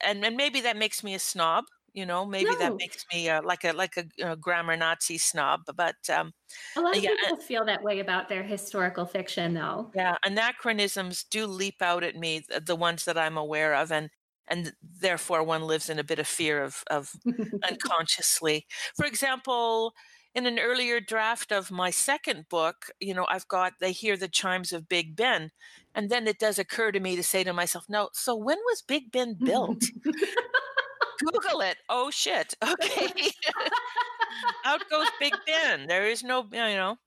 And 0.04 0.24
and 0.24 0.36
maybe 0.36 0.62
that 0.62 0.78
makes 0.78 1.04
me 1.04 1.16
a 1.16 1.20
snob, 1.20 1.66
you 1.94 2.06
know. 2.06 2.26
Maybe 2.26 2.52
no. 2.52 2.60
that 2.60 2.76
makes 2.78 3.06
me 3.12 3.30
uh, 3.30 3.42
like 3.44 3.64
a 3.64 3.74
like 3.74 3.98
a, 3.98 4.32
a, 4.32 4.36
grammar 4.36 4.78
Nazi 4.78 5.18
snob. 5.18 5.62
But 5.76 5.96
um, 6.14 6.34
a 6.76 6.82
lot 6.82 6.96
of 6.96 7.04
yeah, 7.04 7.12
people 7.22 7.38
feel 7.38 7.66
that 7.66 7.84
way 7.84 8.00
about 8.00 8.30
their 8.30 8.44
historical 8.44 9.06
fiction, 9.06 9.54
though. 9.56 9.92
Yeah, 9.96 10.16
anachronisms 10.24 11.24
do 11.24 11.48
leap 11.48 11.82
out 11.82 12.04
at 12.04 12.16
me, 12.16 12.44
the, 12.48 12.60
the 12.60 12.76
ones 12.76 13.06
that 13.06 13.18
I'm 13.18 13.38
aware 13.38 13.74
of, 13.74 13.92
and 13.92 14.10
and 14.48 14.74
therefore 15.02 15.44
one 15.44 15.64
lives 15.64 15.90
in 15.90 16.00
a 16.00 16.04
bit 16.04 16.20
of 16.20 16.28
fear 16.28 16.64
of 16.64 16.84
of 16.92 17.12
unconsciously. 17.68 18.66
For 18.96 19.06
example, 19.06 19.94
in 20.36 20.46
an 20.46 20.60
earlier 20.60 21.00
draft 21.00 21.52
of 21.52 21.72
my 21.72 21.90
second 21.90 22.48
book, 22.50 22.88
you 23.00 23.14
know, 23.14 23.26
I've 23.30 23.48
got 23.48 23.74
they 23.80 23.92
hear 23.92 24.18
the 24.18 24.28
chimes 24.28 24.72
of 24.72 24.90
Big 24.90 25.16
Ben. 25.16 25.52
And 25.96 26.10
then 26.10 26.28
it 26.28 26.40
does 26.40 26.60
occur 26.60 26.92
to 26.92 27.00
me 27.00 27.16
to 27.16 27.24
say 27.24 27.44
to 27.44 27.54
myself, 27.54 27.86
no, 27.90 28.10
so 28.14 28.36
when 28.36 28.58
was 28.68 28.84
Big 28.84 29.12
Ben 29.12 29.36
built? 29.44 29.84
Google 31.20 31.62
it. 31.62 31.78
Oh 31.90 32.12
shit. 32.12 32.56
Okay. 32.84 33.32
Out 34.66 34.84
goes 34.90 35.08
Big 35.20 35.34
Ben. 35.46 35.88
There 35.88 36.08
is 36.08 36.24
no, 36.24 36.44
you 36.52 36.60
know. 36.60 36.98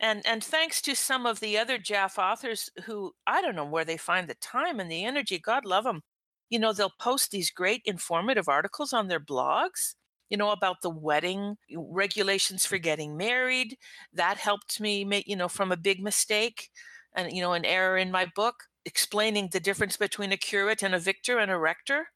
And 0.00 0.22
and 0.26 0.42
thanks 0.44 0.82
to 0.82 0.94
some 0.96 1.26
of 1.26 1.40
the 1.40 1.58
other 1.58 1.78
Jaff 1.78 2.18
authors 2.18 2.70
who 2.84 3.12
I 3.26 3.42
don't 3.42 3.56
know 3.56 3.64
where 3.66 3.84
they 3.84 3.96
find 3.96 4.28
the 4.28 4.34
time 4.36 4.80
and 4.80 4.90
the 4.90 5.04
energy. 5.04 5.38
God 5.38 5.64
love 5.64 5.84
them. 5.84 6.02
You 6.50 6.58
know, 6.58 6.72
they'll 6.72 6.92
post 7.00 7.30
these 7.30 7.50
great 7.50 7.82
informative 7.84 8.48
articles 8.48 8.92
on 8.92 9.08
their 9.08 9.20
blogs 9.20 9.94
you 10.32 10.38
know, 10.38 10.50
about 10.50 10.80
the 10.80 10.88
wedding 10.88 11.58
regulations 11.76 12.64
for 12.64 12.78
getting 12.78 13.18
married. 13.18 13.76
That 14.14 14.38
helped 14.38 14.80
me 14.80 15.04
make, 15.04 15.28
you 15.28 15.36
know, 15.36 15.46
from 15.46 15.70
a 15.70 15.76
big 15.76 16.02
mistake 16.02 16.70
and, 17.14 17.30
you 17.30 17.42
know, 17.42 17.52
an 17.52 17.66
error 17.66 17.98
in 17.98 18.10
my 18.10 18.24
book, 18.34 18.54
explaining 18.86 19.50
the 19.52 19.60
difference 19.60 19.98
between 19.98 20.32
a 20.32 20.38
curate 20.38 20.82
and 20.82 20.94
a 20.94 20.98
vicar 20.98 21.38
and 21.38 21.50
a 21.50 21.58
rector. 21.58 22.06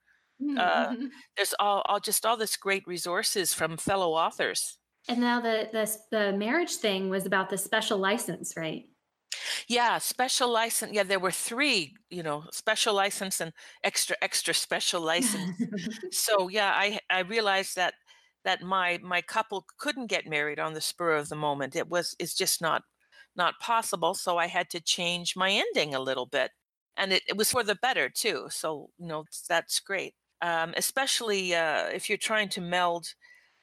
Uh, 0.41 0.47
mm-hmm. 0.47 1.05
Uh, 1.05 1.09
there's 1.37 1.55
all, 1.61 1.83
all 1.85 2.01
just 2.01 2.25
all 2.25 2.39
this 2.39 2.57
great 2.57 2.87
resources 2.87 3.53
from 3.53 3.77
fellow 3.77 4.13
authors. 4.13 4.79
And 5.11 5.21
now 5.21 5.43
the, 5.43 5.69
the 5.71 5.99
the 6.11 6.33
marriage 6.33 6.77
thing 6.77 7.11
was 7.11 7.27
about 7.27 7.51
the 7.51 7.59
special 7.59 7.99
license, 7.99 8.55
right? 8.57 8.87
Yeah, 9.69 9.99
special 9.99 10.51
license. 10.51 10.93
Yeah, 10.93 11.05
there 11.05 11.21
were 11.21 11.31
three, 11.31 11.95
you 12.11 12.23
know, 12.23 12.45
special 12.51 12.95
license 12.95 13.41
and 13.41 13.53
extra 13.85 14.17
extra 14.23 14.55
special 14.55 15.01
license. 15.13 15.57
so 16.11 16.49
yeah, 16.49 16.73
I 16.75 16.99
I 17.09 17.21
realized 17.21 17.77
that 17.77 17.95
that 18.47 18.63
my 18.63 18.99
my 19.05 19.23
couple 19.23 19.67
couldn't 19.79 20.09
get 20.09 20.27
married 20.29 20.61
on 20.61 20.75
the 20.75 20.83
spur 20.83 21.13
of 21.17 21.29
the 21.31 21.37
moment. 21.37 21.77
It 21.77 21.89
was 21.91 22.17
it's 22.21 22.35
just 22.37 22.63
not 22.63 22.85
not 23.37 23.61
possible. 23.61 24.15
So 24.15 24.39
I 24.39 24.47
had 24.49 24.71
to 24.71 24.81
change 24.81 25.37
my 25.37 25.51
ending 25.53 25.95
a 25.95 26.01
little 26.01 26.27
bit, 26.27 26.53
and 26.97 27.13
it, 27.13 27.23
it 27.29 27.37
was 27.37 27.53
for 27.53 27.65
the 27.65 27.77
better 27.77 28.09
too. 28.11 28.49
So 28.51 28.91
you 28.99 29.09
know 29.09 29.25
that's 29.49 29.81
great, 29.81 30.15
um, 30.43 30.75
especially 30.79 31.55
uh, 31.55 31.89
if 31.89 32.09
you're 32.09 32.19
trying 32.19 32.49
to 32.51 32.61
meld 32.63 33.15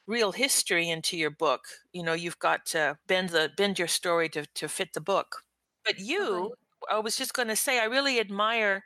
real 0.06 0.32
history 0.32 0.88
into 0.90 1.16
your 1.16 1.30
book. 1.30 1.62
You 1.92 2.02
know 2.04 2.14
you've 2.14 2.38
got 2.38 2.66
to 2.66 2.98
bend 3.08 3.30
the 3.30 3.50
bend 3.56 3.78
your 3.78 3.88
story 3.88 4.28
to 4.30 4.46
to 4.56 4.68
fit 4.68 4.90
the 4.94 5.00
book. 5.00 5.44
But 5.84 5.98
you, 5.98 6.54
I 6.90 6.98
was 7.00 7.16
just 7.16 7.34
going 7.34 7.48
to 7.48 7.56
say, 7.56 7.78
I 7.80 7.84
really 7.84 8.18
admire 8.20 8.84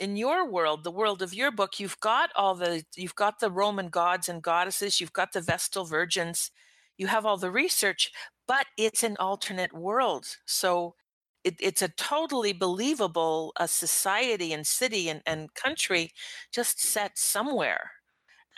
in 0.00 0.16
your 0.16 0.48
world, 0.50 0.84
the 0.84 0.90
world 0.92 1.22
of 1.22 1.34
your 1.34 1.52
book, 1.52 1.80
you've 1.80 2.00
got 2.00 2.30
all 2.36 2.54
the 2.56 2.84
you've 2.96 3.16
got 3.16 3.40
the 3.40 3.50
Roman 3.52 3.90
gods 3.90 4.28
and 4.28 4.42
goddesses, 4.42 5.00
you've 5.00 5.12
got 5.14 5.32
the 5.32 5.42
Vestal 5.42 5.84
virgins, 5.86 6.50
you 6.98 7.08
have 7.08 7.26
all 7.26 7.38
the 7.38 7.52
research, 7.52 8.10
but 8.48 8.66
it's 8.78 9.02
an 9.04 9.16
alternate 9.20 9.72
world. 9.74 10.26
So 10.46 10.96
it, 11.44 11.56
it's 11.60 11.82
a 11.82 11.88
totally 11.88 12.52
believable 12.52 13.52
uh, 13.58 13.66
society 13.68 14.52
and 14.52 14.66
city 14.66 15.08
and, 15.10 15.22
and 15.26 15.54
country 15.54 16.12
just 16.52 16.80
set 16.82 17.18
somewhere. 17.18 17.92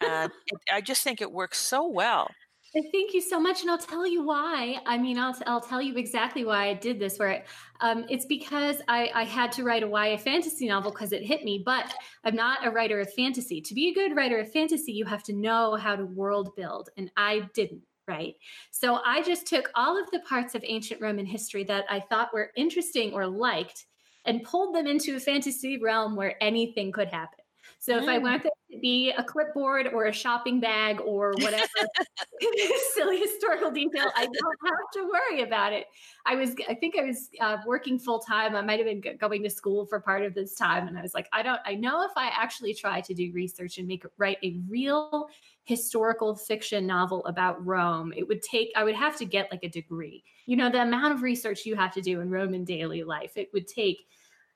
And 0.02 0.32
it, 0.46 0.58
I 0.72 0.80
just 0.82 1.04
think 1.04 1.20
it 1.22 1.32
works 1.32 1.58
so 1.58 1.88
well. 1.88 2.36
Thank 2.74 3.12
you 3.12 3.20
so 3.20 3.38
much, 3.38 3.60
and 3.60 3.70
I'll 3.70 3.76
tell 3.76 4.06
you 4.06 4.22
why. 4.24 4.78
I 4.86 4.96
mean, 4.96 5.18
I'll 5.18 5.36
I'll 5.46 5.60
tell 5.60 5.82
you 5.82 5.94
exactly 5.96 6.46
why 6.46 6.68
I 6.70 6.74
did 6.74 6.98
this. 6.98 7.18
Where 7.18 7.44
um, 7.82 8.06
it's 8.08 8.24
because 8.24 8.80
I, 8.88 9.10
I 9.14 9.24
had 9.24 9.52
to 9.52 9.62
write 9.62 9.82
a 9.82 9.88
YA 9.88 10.16
fantasy 10.16 10.68
novel 10.68 10.90
because 10.90 11.12
it 11.12 11.22
hit 11.22 11.44
me. 11.44 11.62
But 11.62 11.92
I'm 12.24 12.34
not 12.34 12.66
a 12.66 12.70
writer 12.70 12.98
of 12.98 13.12
fantasy. 13.12 13.60
To 13.60 13.74
be 13.74 13.90
a 13.90 13.94
good 13.94 14.16
writer 14.16 14.38
of 14.38 14.50
fantasy, 14.50 14.92
you 14.92 15.04
have 15.04 15.22
to 15.24 15.34
know 15.34 15.74
how 15.74 15.96
to 15.96 16.06
world 16.06 16.56
build, 16.56 16.88
and 16.96 17.10
I 17.14 17.50
didn't. 17.52 17.82
Right. 18.08 18.36
So 18.70 19.00
I 19.04 19.20
just 19.22 19.46
took 19.46 19.70
all 19.74 20.02
of 20.02 20.10
the 20.10 20.20
parts 20.20 20.54
of 20.54 20.64
ancient 20.66 21.02
Roman 21.02 21.26
history 21.26 21.64
that 21.64 21.84
I 21.90 22.00
thought 22.00 22.32
were 22.32 22.52
interesting 22.56 23.12
or 23.12 23.26
liked, 23.26 23.84
and 24.24 24.44
pulled 24.44 24.74
them 24.74 24.86
into 24.86 25.14
a 25.14 25.20
fantasy 25.20 25.76
realm 25.76 26.16
where 26.16 26.42
anything 26.42 26.90
could 26.90 27.08
happen. 27.08 27.41
So 27.82 27.98
if 27.98 28.08
I 28.08 28.18
mm. 28.18 28.22
want 28.22 28.44
it 28.44 28.52
to 28.70 28.78
be 28.78 29.10
a 29.10 29.24
clipboard 29.24 29.88
or 29.88 30.04
a 30.04 30.12
shopping 30.12 30.60
bag 30.60 31.00
or 31.00 31.32
whatever 31.38 31.66
silly 32.94 33.18
historical 33.18 33.72
detail, 33.72 34.06
I 34.14 34.24
don't 34.24 34.58
have 34.64 34.92
to 34.92 35.10
worry 35.10 35.42
about 35.42 35.72
it. 35.72 35.86
I 36.24 36.36
was, 36.36 36.54
I 36.68 36.74
think 36.74 36.96
I 36.96 37.02
was 37.02 37.28
uh, 37.40 37.56
working 37.66 37.98
full 37.98 38.20
time. 38.20 38.54
I 38.54 38.62
might 38.62 38.78
have 38.78 38.86
been 38.86 39.18
going 39.18 39.42
to 39.42 39.50
school 39.50 39.84
for 39.84 39.98
part 39.98 40.22
of 40.22 40.32
this 40.32 40.54
time, 40.54 40.86
and 40.86 40.96
I 40.96 41.02
was 41.02 41.12
like, 41.12 41.28
I 41.32 41.42
don't. 41.42 41.58
I 41.66 41.74
know 41.74 42.04
if 42.04 42.12
I 42.16 42.28
actually 42.28 42.72
try 42.72 43.00
to 43.00 43.14
do 43.14 43.32
research 43.34 43.78
and 43.78 43.88
make 43.88 44.04
write 44.16 44.38
a 44.44 44.60
real 44.68 45.26
historical 45.64 46.36
fiction 46.36 46.86
novel 46.86 47.26
about 47.26 47.66
Rome, 47.66 48.12
it 48.16 48.28
would 48.28 48.42
take. 48.42 48.70
I 48.76 48.84
would 48.84 48.94
have 48.94 49.16
to 49.16 49.24
get 49.24 49.50
like 49.50 49.64
a 49.64 49.68
degree. 49.68 50.22
You 50.46 50.56
know, 50.56 50.70
the 50.70 50.82
amount 50.82 51.14
of 51.14 51.22
research 51.22 51.66
you 51.66 51.74
have 51.74 51.92
to 51.94 52.00
do 52.00 52.20
in 52.20 52.30
Roman 52.30 52.62
daily 52.62 53.02
life, 53.02 53.32
it 53.34 53.48
would 53.52 53.66
take 53.66 54.06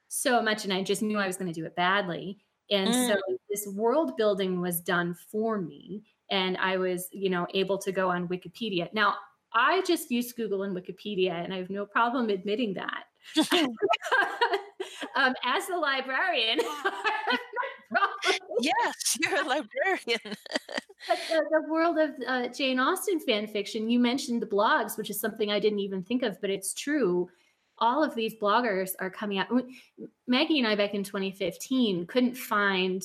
so 0.06 0.40
much, 0.40 0.62
and 0.62 0.72
I 0.72 0.84
just 0.84 1.02
knew 1.02 1.18
I 1.18 1.26
was 1.26 1.36
going 1.36 1.52
to 1.52 1.60
do 1.60 1.66
it 1.66 1.74
badly. 1.74 2.38
And 2.70 2.88
mm. 2.88 3.08
so 3.08 3.20
this 3.48 3.66
world 3.68 4.16
building 4.16 4.60
was 4.60 4.80
done 4.80 5.14
for 5.30 5.60
me. 5.60 6.02
And 6.30 6.56
I 6.56 6.76
was, 6.76 7.08
you 7.12 7.30
know, 7.30 7.46
able 7.54 7.78
to 7.78 7.92
go 7.92 8.10
on 8.10 8.28
Wikipedia. 8.28 8.92
Now, 8.92 9.14
I 9.52 9.82
just 9.86 10.10
use 10.10 10.32
Google 10.32 10.64
and 10.64 10.76
Wikipedia, 10.76 11.32
and 11.32 11.54
I 11.54 11.58
have 11.58 11.70
no 11.70 11.86
problem 11.86 12.28
admitting 12.28 12.74
that. 12.74 13.04
um, 15.16 15.34
as 15.44 15.68
a 15.68 15.76
librarian, 15.76 16.60
yes, 18.60 19.18
you're 19.20 19.40
a 19.40 19.44
librarian. 19.44 20.20
but 20.24 21.18
the, 21.28 21.44
the, 21.50 21.62
world 21.68 21.98
of 21.98 22.10
uh, 22.26 22.48
Jane 22.48 22.78
Austen 22.78 23.20
fan 23.20 23.46
fiction, 23.46 23.88
you 23.88 23.98
mentioned 23.98 24.42
the 24.42 24.46
blogs, 24.46 24.98
which 24.98 25.10
is 25.10 25.18
something 25.18 25.50
I 25.50 25.58
didn't 25.58 25.80
even 25.80 26.02
think 26.02 26.22
of, 26.22 26.40
but 26.40 26.50
it's 26.50 26.74
true 26.74 27.28
all 27.78 28.02
of 28.02 28.14
these 28.14 28.34
bloggers 28.34 28.90
are 29.00 29.10
coming 29.10 29.38
out. 29.38 29.48
Maggie 30.26 30.58
and 30.58 30.66
I, 30.66 30.74
back 30.74 30.94
in 30.94 31.04
2015, 31.04 32.06
couldn't 32.06 32.36
find 32.36 33.02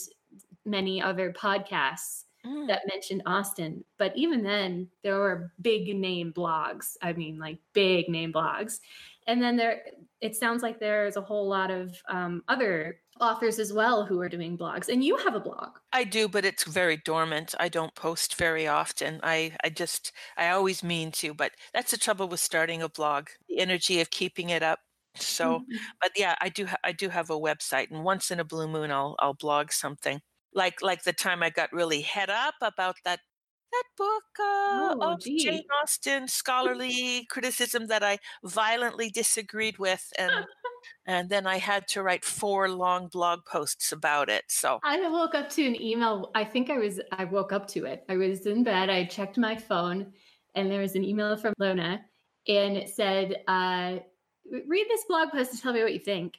many 0.65 1.01
other 1.01 1.33
podcasts 1.33 2.23
mm. 2.45 2.67
that 2.67 2.87
mentioned 2.87 3.23
Austen. 3.25 3.83
But 3.97 4.13
even 4.15 4.43
then, 4.43 4.87
there 5.03 5.17
were 5.17 5.51
big 5.61 5.95
name 5.95 6.33
blogs. 6.33 6.97
I 7.01 7.13
mean, 7.13 7.39
like 7.39 7.59
big 7.73 8.09
name 8.09 8.31
blogs. 8.33 8.79
And 9.27 9.41
then 9.41 9.55
there, 9.55 9.81
it 10.19 10.35
sounds 10.35 10.63
like 10.63 10.79
there's 10.79 11.17
a 11.17 11.21
whole 11.21 11.47
lot 11.47 11.71
of 11.71 11.95
um, 12.09 12.43
other 12.47 12.99
authors 13.21 13.59
as 13.59 13.71
well 13.71 14.05
who 14.05 14.19
are 14.19 14.29
doing 14.29 14.57
blogs 14.57 14.89
and 14.89 15.03
you 15.03 15.15
have 15.17 15.35
a 15.35 15.39
blog. 15.39 15.77
I 15.93 16.03
do 16.03 16.27
but 16.27 16.45
it's 16.45 16.63
very 16.63 16.97
dormant. 16.97 17.55
I 17.59 17.69
don't 17.69 17.93
post 17.95 18.35
very 18.35 18.67
often. 18.67 19.19
I 19.23 19.53
i 19.63 19.69
just 19.69 20.11
i 20.37 20.49
always 20.49 20.83
mean 20.83 21.11
to 21.13 21.33
but 21.33 21.51
that's 21.73 21.91
the 21.91 21.97
trouble 21.97 22.27
with 22.27 22.39
starting 22.39 22.81
a 22.81 22.89
blog 22.89 23.29
the 23.47 23.59
energy 23.59 24.01
of 24.01 24.09
keeping 24.09 24.49
it 24.49 24.63
up. 24.63 24.79
So 25.15 25.59
mm-hmm. 25.59 25.75
but 26.01 26.11
yeah 26.15 26.35
i 26.41 26.49
do 26.49 26.65
ha- 26.65 26.83
i 26.83 26.91
do 26.91 27.09
have 27.09 27.29
a 27.29 27.39
website 27.39 27.91
and 27.91 28.03
once 28.03 28.31
in 28.31 28.39
a 28.39 28.45
blue 28.45 28.67
moon 28.67 28.91
i'll 28.91 29.15
i'll 29.19 29.33
blog 29.35 29.71
something. 29.71 30.21
Like 30.53 30.81
like 30.81 31.03
the 31.03 31.13
time 31.13 31.43
I 31.43 31.49
got 31.49 31.71
really 31.71 32.01
head 32.01 32.29
up 32.29 32.55
about 32.61 32.95
that 33.05 33.19
that 33.71 33.83
book 33.97 34.23
uh, 34.39 34.95
Oh, 34.99 35.13
of. 35.13 35.21
Jane 35.21 35.63
Austen 35.81 36.27
scholarly 36.27 37.25
criticism 37.29 37.87
that 37.87 38.03
I 38.03 38.19
violently 38.43 39.09
disagreed 39.09 39.77
with, 39.77 40.11
and 40.17 40.31
and 41.05 41.29
then 41.29 41.47
I 41.47 41.57
had 41.57 41.87
to 41.89 42.03
write 42.03 42.23
four 42.23 42.69
long 42.69 43.07
blog 43.07 43.45
posts 43.45 43.91
about 43.91 44.29
it. 44.29 44.43
So 44.47 44.79
I 44.83 45.07
woke 45.09 45.35
up 45.35 45.49
to 45.51 45.65
an 45.65 45.81
email. 45.81 46.31
I 46.35 46.43
think 46.43 46.69
I 46.69 46.77
was, 46.77 46.99
I 47.11 47.25
woke 47.25 47.51
up 47.51 47.67
to 47.69 47.85
it. 47.85 48.03
I 48.09 48.17
was 48.17 48.45
in 48.45 48.63
bed. 48.63 48.89
I 48.89 49.05
checked 49.05 49.37
my 49.37 49.55
phone 49.55 50.13
and 50.55 50.69
there 50.69 50.81
was 50.81 50.95
an 50.95 51.03
email 51.03 51.37
from 51.37 51.53
Lona 51.59 52.01
and 52.47 52.77
it 52.77 52.89
said, 52.89 53.43
uh, 53.47 53.97
read 54.67 54.85
this 54.89 55.05
blog 55.07 55.29
post 55.31 55.51
and 55.51 55.61
tell 55.61 55.73
me 55.73 55.83
what 55.83 55.93
you 55.93 55.99
think. 55.99 56.35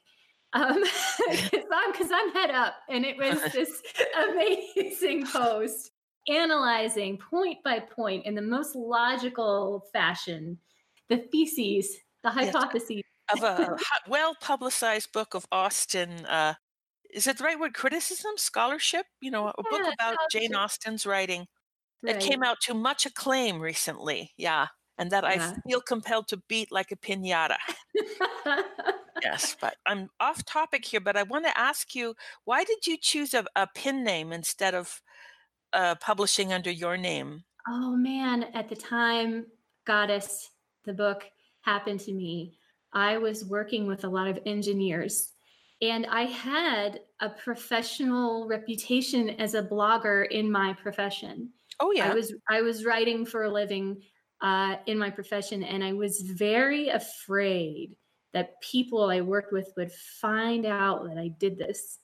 Um, 0.52 0.84
cause 1.28 1.50
I'm, 1.72 2.12
I'm 2.12 2.32
head 2.32 2.50
up 2.50 2.74
and 2.88 3.04
it 3.04 3.16
was 3.16 3.40
this 3.52 3.82
amazing 4.28 5.26
post 5.26 5.91
analyzing 6.28 7.18
point 7.18 7.58
by 7.64 7.80
point 7.80 8.26
in 8.26 8.34
the 8.34 8.42
most 8.42 8.74
logical 8.76 9.86
fashion, 9.92 10.58
the 11.08 11.18
theses, 11.32 11.96
the 12.22 12.30
Yes. 12.38 12.54
hypotheses. 12.54 13.02
of 13.32 13.42
a 13.42 13.76
well 14.08 14.34
publicized 14.40 15.12
book 15.12 15.34
of 15.34 15.46
Austen. 15.52 16.24
Uh, 16.26 16.54
is 17.12 17.26
it 17.26 17.38
the 17.38 17.44
right 17.44 17.58
word? 17.58 17.74
Criticism, 17.74 18.32
scholarship. 18.36 19.06
You 19.20 19.30
know, 19.30 19.48
a 19.48 19.62
book 19.62 19.82
Yeah, 19.84 19.92
about 19.92 20.16
Jane. 20.30 20.54
Austen's 20.54 21.06
writing. 21.06 21.46
It 22.06 22.16
Right. 22.16 22.20
came 22.20 22.42
out 22.42 22.58
to 22.62 22.74
much 22.74 23.06
acclaim 23.06 23.60
recently. 23.60 24.32
Yeah. 24.36 24.68
And 24.98 25.10
that 25.12 25.24
I 25.24 25.38
feel 25.68 25.80
compelled 25.80 26.28
to 26.28 26.36
beat 26.48 26.70
like 26.72 26.92
a 26.92 26.96
pinata. 26.96 27.56
Yes. 29.22 29.56
But 29.60 29.76
I'm 29.86 30.08
off 30.20 30.44
topic 30.44 30.84
here, 30.84 31.00
but 31.00 31.16
I 31.16 31.22
want 31.22 31.44
to 31.44 31.56
ask 31.56 31.94
you 31.94 32.14
why 32.44 32.64
did 32.64 32.86
you 32.86 32.96
choose 33.00 33.34
a, 33.34 33.44
a 33.54 33.68
pin 33.74 34.02
name 34.02 34.32
instead 34.32 34.74
of 34.74 35.00
uh, 35.72 35.94
publishing 35.96 36.52
under 36.52 36.70
your 36.70 36.96
name? 36.96 37.44
Oh 37.68 37.96
man, 37.96 38.44
at 38.54 38.68
the 38.68 38.76
time 38.76 39.46
Goddess, 39.84 40.50
the 40.84 40.92
book 40.92 41.24
happened 41.62 42.00
to 42.00 42.12
me, 42.12 42.56
I 42.92 43.18
was 43.18 43.44
working 43.44 43.86
with 43.86 44.04
a 44.04 44.08
lot 44.08 44.28
of 44.28 44.38
engineers 44.46 45.32
and 45.82 46.06
I 46.06 46.22
had 46.22 47.00
a 47.20 47.28
professional 47.28 48.46
reputation 48.46 49.30
as 49.30 49.54
a 49.54 49.62
blogger 49.62 50.30
in 50.30 50.50
my 50.50 50.74
profession. 50.74 51.50
Oh, 51.80 51.90
yeah. 51.90 52.10
I 52.10 52.14
was 52.14 52.32
I 52.48 52.62
was 52.62 52.84
writing 52.84 53.26
for 53.26 53.42
a 53.42 53.52
living 53.52 54.00
uh, 54.40 54.76
in 54.86 54.96
my 54.96 55.10
profession, 55.10 55.64
and 55.64 55.82
I 55.82 55.92
was 55.92 56.20
very 56.20 56.88
afraid 56.88 57.96
that 58.32 58.60
people 58.62 59.10
I 59.10 59.20
worked 59.20 59.52
with 59.52 59.72
would 59.76 59.92
find 60.20 60.64
out 60.64 61.04
that 61.08 61.18
I 61.18 61.28
did 61.38 61.58
this. 61.58 61.98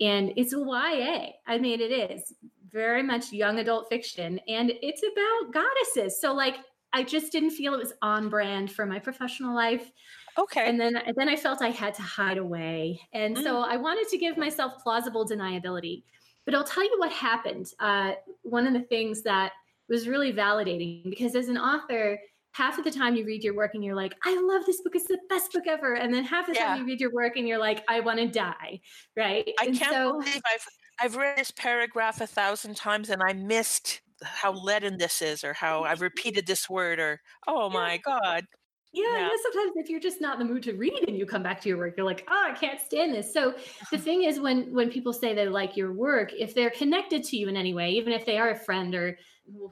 And 0.00 0.32
it's 0.36 0.52
a 0.52 0.58
YA. 0.58 1.32
I 1.46 1.58
mean, 1.58 1.80
it 1.80 1.90
is 1.90 2.32
very 2.70 3.02
much 3.02 3.32
young 3.32 3.58
adult 3.58 3.88
fiction, 3.88 4.40
and 4.48 4.72
it's 4.82 5.02
about 5.02 5.52
goddesses. 5.52 6.20
So, 6.20 6.32
like, 6.34 6.56
I 6.92 7.02
just 7.02 7.32
didn't 7.32 7.50
feel 7.50 7.74
it 7.74 7.78
was 7.78 7.92
on 8.02 8.28
brand 8.28 8.72
for 8.72 8.86
my 8.86 8.98
professional 8.98 9.54
life 9.54 9.90
okay. 10.38 10.66
and 10.66 10.80
then 10.80 11.00
then 11.16 11.28
I 11.28 11.36
felt 11.36 11.62
I 11.62 11.70
had 11.70 11.94
to 11.94 12.02
hide 12.02 12.38
away, 12.38 13.00
and 13.12 13.38
so 13.38 13.60
I 13.60 13.76
wanted 13.76 14.08
to 14.08 14.18
give 14.18 14.36
myself 14.36 14.82
plausible 14.82 15.24
deniability. 15.26 16.04
But 16.44 16.54
I'll 16.54 16.64
tell 16.64 16.84
you 16.84 16.98
what 16.98 17.12
happened. 17.12 17.66
Uh, 17.78 18.14
one 18.42 18.66
of 18.66 18.72
the 18.72 18.80
things 18.82 19.22
that 19.22 19.52
was 19.88 20.08
really 20.08 20.32
validating 20.32 21.04
because 21.10 21.34
as 21.36 21.48
an 21.48 21.58
author, 21.58 22.18
half 22.52 22.78
of 22.78 22.84
the 22.84 22.90
time 22.90 23.14
you 23.16 23.24
read 23.24 23.44
your 23.44 23.54
work 23.54 23.74
and 23.74 23.84
you're 23.84 23.94
like, 23.94 24.14
"I 24.24 24.40
love 24.40 24.66
this 24.66 24.80
book; 24.82 24.96
it's 24.96 25.06
the 25.08 25.18
best 25.28 25.52
book 25.52 25.66
ever," 25.68 25.94
and 25.94 26.12
then 26.12 26.24
half 26.24 26.48
of 26.48 26.54
the 26.56 26.58
Yeah. 26.58 26.62
time 26.62 26.74
you 26.74 26.84
read 26.84 27.00
your 27.00 27.12
work 27.12 27.36
and 27.36 27.46
you're 27.46 27.58
like, 27.58 27.84
"I 27.88 28.00
want 28.00 28.18
to 28.18 28.26
die," 28.28 28.80
right? 29.16 29.48
I 29.58 29.66
and 29.66 29.76
can't 29.78 29.98
so 29.98 30.20
believe 30.22 30.42
I've 30.46 30.66
I've 30.98 31.16
read 31.16 31.38
this 31.38 31.50
paragraph 31.50 32.20
a 32.20 32.26
thousand 32.26 32.76
times 32.76 33.10
and 33.10 33.22
I 33.22 33.32
missed 33.32 34.00
how 34.22 34.52
leaden 34.52 34.96
this 34.98 35.20
is 35.22 35.44
or 35.44 35.52
how 35.52 35.84
I've 35.84 36.00
repeated 36.00 36.46
this 36.46 36.70
word 36.70 36.98
or 36.98 37.20
oh 37.46 37.68
my 37.70 37.98
god. 37.98 38.46
Yeah, 38.92 39.04
Yeah. 39.04 39.28
yeah. 39.28 39.36
Sometimes 39.42 39.72
if 39.76 39.90
you're 39.90 40.00
just 40.00 40.20
not 40.20 40.40
in 40.40 40.46
the 40.46 40.52
mood 40.52 40.62
to 40.62 40.72
read 40.72 41.04
and 41.06 41.18
you 41.18 41.26
come 41.26 41.42
back 41.42 41.60
to 41.62 41.68
your 41.68 41.76
work, 41.76 41.94
you're 41.96 42.06
like, 42.06 42.24
oh, 42.30 42.44
I 42.50 42.54
can't 42.54 42.80
stand 42.80 43.12
this. 43.14 43.30
So 43.32 43.54
the 43.90 43.98
thing 43.98 44.22
is, 44.22 44.40
when 44.40 44.72
when 44.72 44.90
people 44.90 45.12
say 45.12 45.34
they 45.34 45.48
like 45.48 45.76
your 45.76 45.92
work, 45.92 46.32
if 46.32 46.54
they're 46.54 46.70
connected 46.70 47.22
to 47.24 47.36
you 47.36 47.48
in 47.48 47.56
any 47.56 47.74
way, 47.74 47.90
even 47.90 48.12
if 48.12 48.24
they 48.24 48.38
are 48.38 48.50
a 48.50 48.58
friend 48.58 48.94
or 48.94 49.18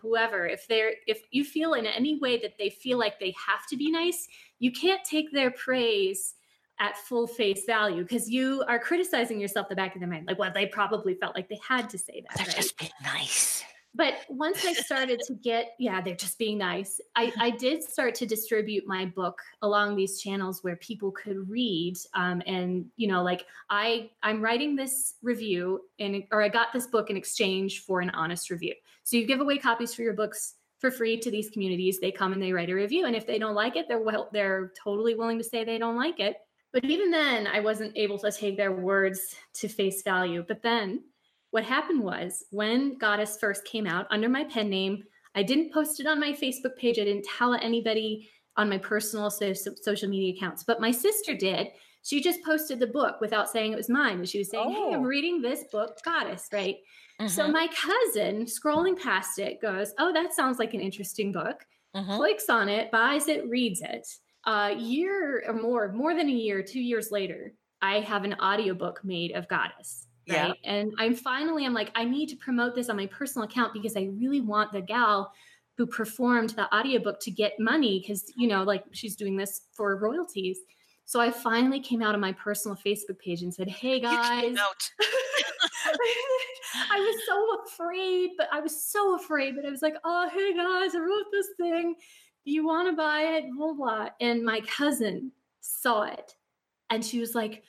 whoever, 0.00 0.46
if 0.46 0.66
they're 0.68 0.94
if 1.06 1.22
you 1.30 1.42
feel 1.44 1.72
in 1.72 1.86
any 1.86 2.18
way 2.18 2.36
that 2.38 2.58
they 2.58 2.68
feel 2.68 2.98
like 2.98 3.18
they 3.18 3.34
have 3.46 3.66
to 3.70 3.76
be 3.76 3.90
nice, 3.90 4.28
you 4.58 4.70
can't 4.70 5.04
take 5.04 5.32
their 5.32 5.50
praise 5.50 6.34
at 6.80 6.96
full 6.96 7.26
face 7.26 7.64
value 7.66 8.02
because 8.02 8.28
you 8.28 8.64
are 8.66 8.78
criticizing 8.78 9.40
yourself 9.40 9.68
the 9.68 9.76
back 9.76 9.94
of 9.94 10.00
the 10.00 10.06
mind. 10.06 10.26
Like, 10.26 10.38
well, 10.38 10.50
they 10.52 10.66
probably 10.66 11.14
felt 11.14 11.34
like 11.34 11.48
they 11.48 11.60
had 11.66 11.88
to 11.90 11.98
say 11.98 12.22
that. 12.28 12.36
They're 12.36 12.46
right? 12.46 12.56
just 12.56 12.76
being 12.78 12.90
nice. 13.02 13.64
but 13.94 14.14
once 14.28 14.64
I 14.64 14.72
started 14.72 15.20
to 15.26 15.34
get, 15.34 15.74
yeah, 15.78 16.00
they're 16.00 16.16
just 16.16 16.36
being 16.36 16.58
nice. 16.58 17.00
I, 17.14 17.32
I 17.38 17.50
did 17.50 17.84
start 17.84 18.14
to 18.16 18.26
distribute 18.26 18.84
my 18.86 19.06
book 19.06 19.40
along 19.62 19.94
these 19.94 20.20
channels 20.20 20.64
where 20.64 20.76
people 20.76 21.12
could 21.12 21.48
read. 21.48 21.94
Um, 22.14 22.42
and 22.46 22.86
you 22.96 23.06
know, 23.06 23.22
like 23.22 23.46
I, 23.70 24.10
I'm 24.22 24.42
writing 24.42 24.74
this 24.74 25.14
review, 25.22 25.82
and 26.00 26.24
or 26.32 26.42
I 26.42 26.48
got 26.48 26.72
this 26.72 26.88
book 26.88 27.08
in 27.08 27.16
exchange 27.16 27.84
for 27.84 28.00
an 28.00 28.10
honest 28.10 28.50
review. 28.50 28.74
So 29.04 29.16
you 29.16 29.26
give 29.26 29.40
away 29.40 29.58
copies 29.58 29.94
for 29.94 30.02
your 30.02 30.14
books 30.14 30.54
for 30.80 30.90
free 30.90 31.18
to 31.18 31.30
these 31.30 31.50
communities. 31.50 32.00
They 32.00 32.10
come 32.10 32.32
and 32.32 32.42
they 32.42 32.52
write 32.52 32.68
a 32.68 32.74
review, 32.74 33.06
and 33.06 33.14
if 33.14 33.26
they 33.28 33.38
don't 33.38 33.54
like 33.54 33.76
it, 33.76 33.86
they're 33.86 34.02
well, 34.02 34.28
they're 34.32 34.72
totally 34.82 35.14
willing 35.14 35.38
to 35.38 35.44
say 35.44 35.62
they 35.62 35.78
don't 35.78 35.96
like 35.96 36.18
it. 36.18 36.36
But 36.74 36.84
even 36.86 37.12
then, 37.12 37.46
I 37.46 37.60
wasn't 37.60 37.96
able 37.96 38.18
to 38.18 38.32
take 38.32 38.56
their 38.56 38.72
words 38.72 39.36
to 39.54 39.68
face 39.68 40.02
value. 40.02 40.44
But 40.46 40.60
then 40.60 41.04
what 41.52 41.62
happened 41.64 42.02
was 42.02 42.44
when 42.50 42.98
Goddess 42.98 43.38
first 43.40 43.64
came 43.64 43.86
out 43.86 44.08
under 44.10 44.28
my 44.28 44.42
pen 44.42 44.68
name, 44.68 45.04
I 45.36 45.44
didn't 45.44 45.72
post 45.72 46.00
it 46.00 46.06
on 46.08 46.18
my 46.18 46.32
Facebook 46.32 46.76
page. 46.76 46.98
I 46.98 47.04
didn't 47.04 47.26
tell 47.38 47.54
anybody 47.54 48.28
on 48.56 48.68
my 48.68 48.78
personal 48.78 49.30
so- 49.30 49.52
so- 49.52 49.74
social 49.80 50.08
media 50.08 50.34
accounts, 50.36 50.64
but 50.64 50.80
my 50.80 50.90
sister 50.90 51.34
did. 51.36 51.68
She 52.02 52.20
just 52.20 52.42
posted 52.44 52.80
the 52.80 52.88
book 52.88 53.20
without 53.20 53.48
saying 53.48 53.72
it 53.72 53.76
was 53.76 53.88
mine. 53.88 54.18
And 54.18 54.28
she 54.28 54.38
was 54.38 54.50
saying, 54.50 54.70
Hey, 54.70 54.92
I'm 54.94 55.00
Oh. 55.00 55.04
reading 55.04 55.40
this 55.42 55.62
book, 55.70 55.98
Goddess, 56.04 56.48
right? 56.52 56.76
So 57.28 57.44
Mhm, 57.46 57.52
my 57.52 57.68
cousin, 57.68 58.46
scrolling 58.46 59.00
past 59.00 59.38
it, 59.38 59.60
goes, 59.60 59.94
Oh, 59.98 60.12
that 60.12 60.34
sounds 60.34 60.58
like 60.58 60.74
an 60.74 60.80
interesting 60.80 61.30
book 61.30 61.64
mhm. 61.94 62.16
clicks 62.16 62.48
on 62.50 62.68
it, 62.68 62.90
buys 62.90 63.28
it, 63.28 63.48
reads 63.48 63.80
it. 63.80 64.08
A 64.46 64.74
year 64.74 65.42
or 65.46 65.54
more, 65.54 65.92
more 65.92 66.14
than 66.14 66.28
a 66.28 66.32
year, 66.32 66.62
two 66.62 66.80
years 66.80 67.10
later, 67.10 67.52
I 67.80 68.00
have 68.00 68.24
an 68.24 68.34
audiobook 68.34 69.04
made 69.04 69.32
of 69.32 69.48
Goddess. 69.48 70.06
Yeah. 70.26 70.48
Right. 70.48 70.58
And 70.64 70.92
I'm 70.98 71.14
finally, 71.14 71.66
I'm 71.66 71.74
like, 71.74 71.90
I 71.94 72.04
need 72.04 72.28
to 72.30 72.36
promote 72.36 72.74
this 72.74 72.88
on 72.88 72.96
my 72.96 73.06
personal 73.06 73.46
account 73.46 73.72
because 73.74 73.96
I 73.96 74.08
really 74.18 74.40
want 74.40 74.72
the 74.72 74.80
gal 74.80 75.32
who 75.76 75.86
performed 75.86 76.50
the 76.50 76.72
audiobook 76.74 77.20
to 77.20 77.30
get 77.30 77.52
money 77.58 78.00
because, 78.00 78.24
you 78.36 78.48
know, 78.48 78.62
like 78.62 78.84
she's 78.92 79.16
doing 79.16 79.36
this 79.36 79.62
for 79.72 79.96
royalties. 79.96 80.58
So 81.04 81.20
I 81.20 81.30
finally 81.30 81.80
came 81.80 82.00
out 82.00 82.14
on 82.14 82.20
my 82.20 82.32
personal 82.32 82.76
Facebook 82.76 83.18
page 83.18 83.42
and 83.42 83.52
said, 83.52 83.68
Hey 83.68 84.00
guys. 84.00 84.56
I 86.90 86.98
was 86.98 87.16
so 87.26 87.64
afraid, 87.66 88.30
but 88.36 88.48
I 88.52 88.60
was 88.60 88.82
so 88.82 89.16
afraid, 89.16 89.54
but 89.56 89.64
I 89.64 89.70
was 89.70 89.82
like, 89.82 89.94
oh, 90.04 90.28
hey 90.32 90.54
guys, 90.54 90.94
I 90.94 90.98
wrote 90.98 91.26
this 91.30 91.48
thing. 91.56 91.94
Do 92.44 92.52
you 92.52 92.66
want 92.66 92.88
to 92.88 92.96
buy 92.96 93.22
it? 93.22 93.44
Blah, 93.56 93.72
blah. 93.72 94.08
And 94.20 94.44
my 94.44 94.60
cousin 94.60 95.32
saw 95.60 96.02
it 96.02 96.34
and 96.90 97.04
she 97.04 97.20
was 97.20 97.34
like, 97.34 97.62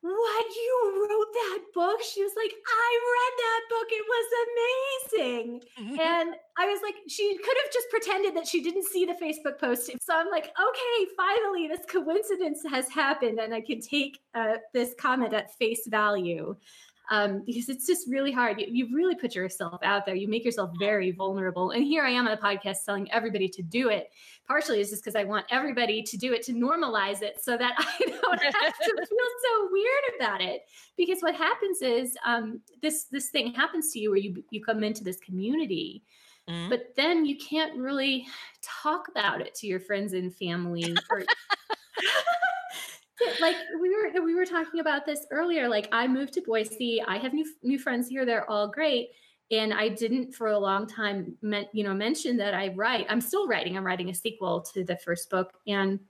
what? 0.00 0.46
You 0.56 1.08
wrote 1.08 1.32
that 1.32 1.60
book? 1.74 2.02
She 2.02 2.24
was 2.24 2.32
like, 2.36 2.52
I 2.52 2.90
read 3.14 3.34
that 3.38 3.60
book. 3.70 3.86
It 3.90 4.04
was 4.08 5.18
amazing. 5.22 5.60
And 6.00 6.34
I 6.58 6.66
was 6.66 6.80
like, 6.82 6.96
she 7.06 7.36
could 7.36 7.56
have 7.62 7.72
just 7.72 7.88
pretended 7.88 8.34
that 8.34 8.48
she 8.48 8.62
didn't 8.62 8.86
see 8.86 9.04
the 9.04 9.12
Facebook 9.12 9.60
post. 9.60 9.90
So 10.00 10.16
I'm 10.16 10.28
like, 10.28 10.46
okay, 10.46 11.10
finally, 11.16 11.68
this 11.68 11.86
coincidence 11.88 12.62
has 12.68 12.88
happened, 12.88 13.38
and 13.38 13.54
I 13.54 13.60
can 13.60 13.80
take 13.80 14.18
uh, 14.34 14.54
this 14.74 14.92
comment 14.98 15.34
at 15.34 15.54
face 15.54 15.86
value. 15.86 16.56
Um, 17.10 17.42
because 17.44 17.68
it's 17.68 17.86
just 17.86 18.08
really 18.08 18.32
hard. 18.32 18.60
You, 18.60 18.66
you 18.70 18.96
really 18.96 19.14
put 19.14 19.34
yourself 19.34 19.80
out 19.82 20.06
there. 20.06 20.14
You 20.14 20.28
make 20.28 20.44
yourself 20.44 20.70
very 20.78 21.10
vulnerable. 21.10 21.72
And 21.72 21.84
here 21.84 22.04
I 22.04 22.10
am 22.10 22.26
on 22.26 22.32
a 22.32 22.36
podcast 22.36 22.84
telling 22.86 23.10
everybody 23.10 23.48
to 23.48 23.62
do 23.62 23.88
it. 23.88 24.10
Partially 24.46 24.80
is 24.80 24.90
just 24.90 25.02
because 25.02 25.16
I 25.16 25.24
want 25.24 25.44
everybody 25.50 26.02
to 26.02 26.16
do 26.16 26.32
it 26.32 26.42
to 26.44 26.52
normalize 26.52 27.20
it 27.20 27.42
so 27.42 27.56
that 27.58 27.74
I 27.78 27.98
don't 27.98 28.42
have 28.42 28.78
to 28.78 28.84
feel 28.96 29.06
so 29.06 29.68
weird 29.70 30.04
about 30.20 30.40
it. 30.40 30.62
Because 30.96 31.20
what 31.20 31.34
happens 31.34 31.82
is 31.82 32.16
um, 32.24 32.60
this 32.80 33.04
this 33.04 33.28
thing 33.30 33.52
happens 33.52 33.92
to 33.92 33.98
you 33.98 34.10
where 34.10 34.18
you 34.20 34.42
you 34.50 34.62
come 34.62 34.84
into 34.84 35.04
this 35.04 35.18
community 35.18 36.02
Mhm. 36.48 36.70
but 36.70 36.92
then 36.96 37.24
you 37.24 37.36
can't 37.38 37.76
really 37.78 38.26
talk 38.62 39.06
about 39.08 39.40
it 39.40 39.54
to 39.54 39.68
your 39.68 39.78
friends 39.78 40.12
and 40.12 40.34
family 40.34 40.92
or 41.08 41.22
like 43.40 43.56
we 43.80 43.88
were 43.90 44.24
we 44.24 44.34
were 44.34 44.44
talking 44.44 44.80
about 44.80 45.06
this 45.06 45.26
earlier 45.30 45.68
like 45.68 45.88
i 45.92 46.06
moved 46.06 46.32
to 46.32 46.40
boise 46.42 47.00
i 47.06 47.18
have 47.18 47.32
new 47.32 47.44
new 47.62 47.78
friends 47.78 48.08
here 48.08 48.24
they're 48.24 48.48
all 48.50 48.68
great 48.68 49.10
and 49.50 49.72
i 49.72 49.88
didn't 49.88 50.34
for 50.34 50.48
a 50.48 50.58
long 50.58 50.86
time 50.86 51.36
meant 51.42 51.68
you 51.72 51.84
know 51.84 51.94
mention 51.94 52.36
that 52.36 52.54
i 52.54 52.68
write 52.68 53.06
i'm 53.08 53.20
still 53.20 53.46
writing 53.46 53.76
i'm 53.76 53.86
writing 53.86 54.10
a 54.10 54.14
sequel 54.14 54.60
to 54.60 54.84
the 54.84 54.96
first 54.98 55.30
book 55.30 55.52
and 55.66 56.00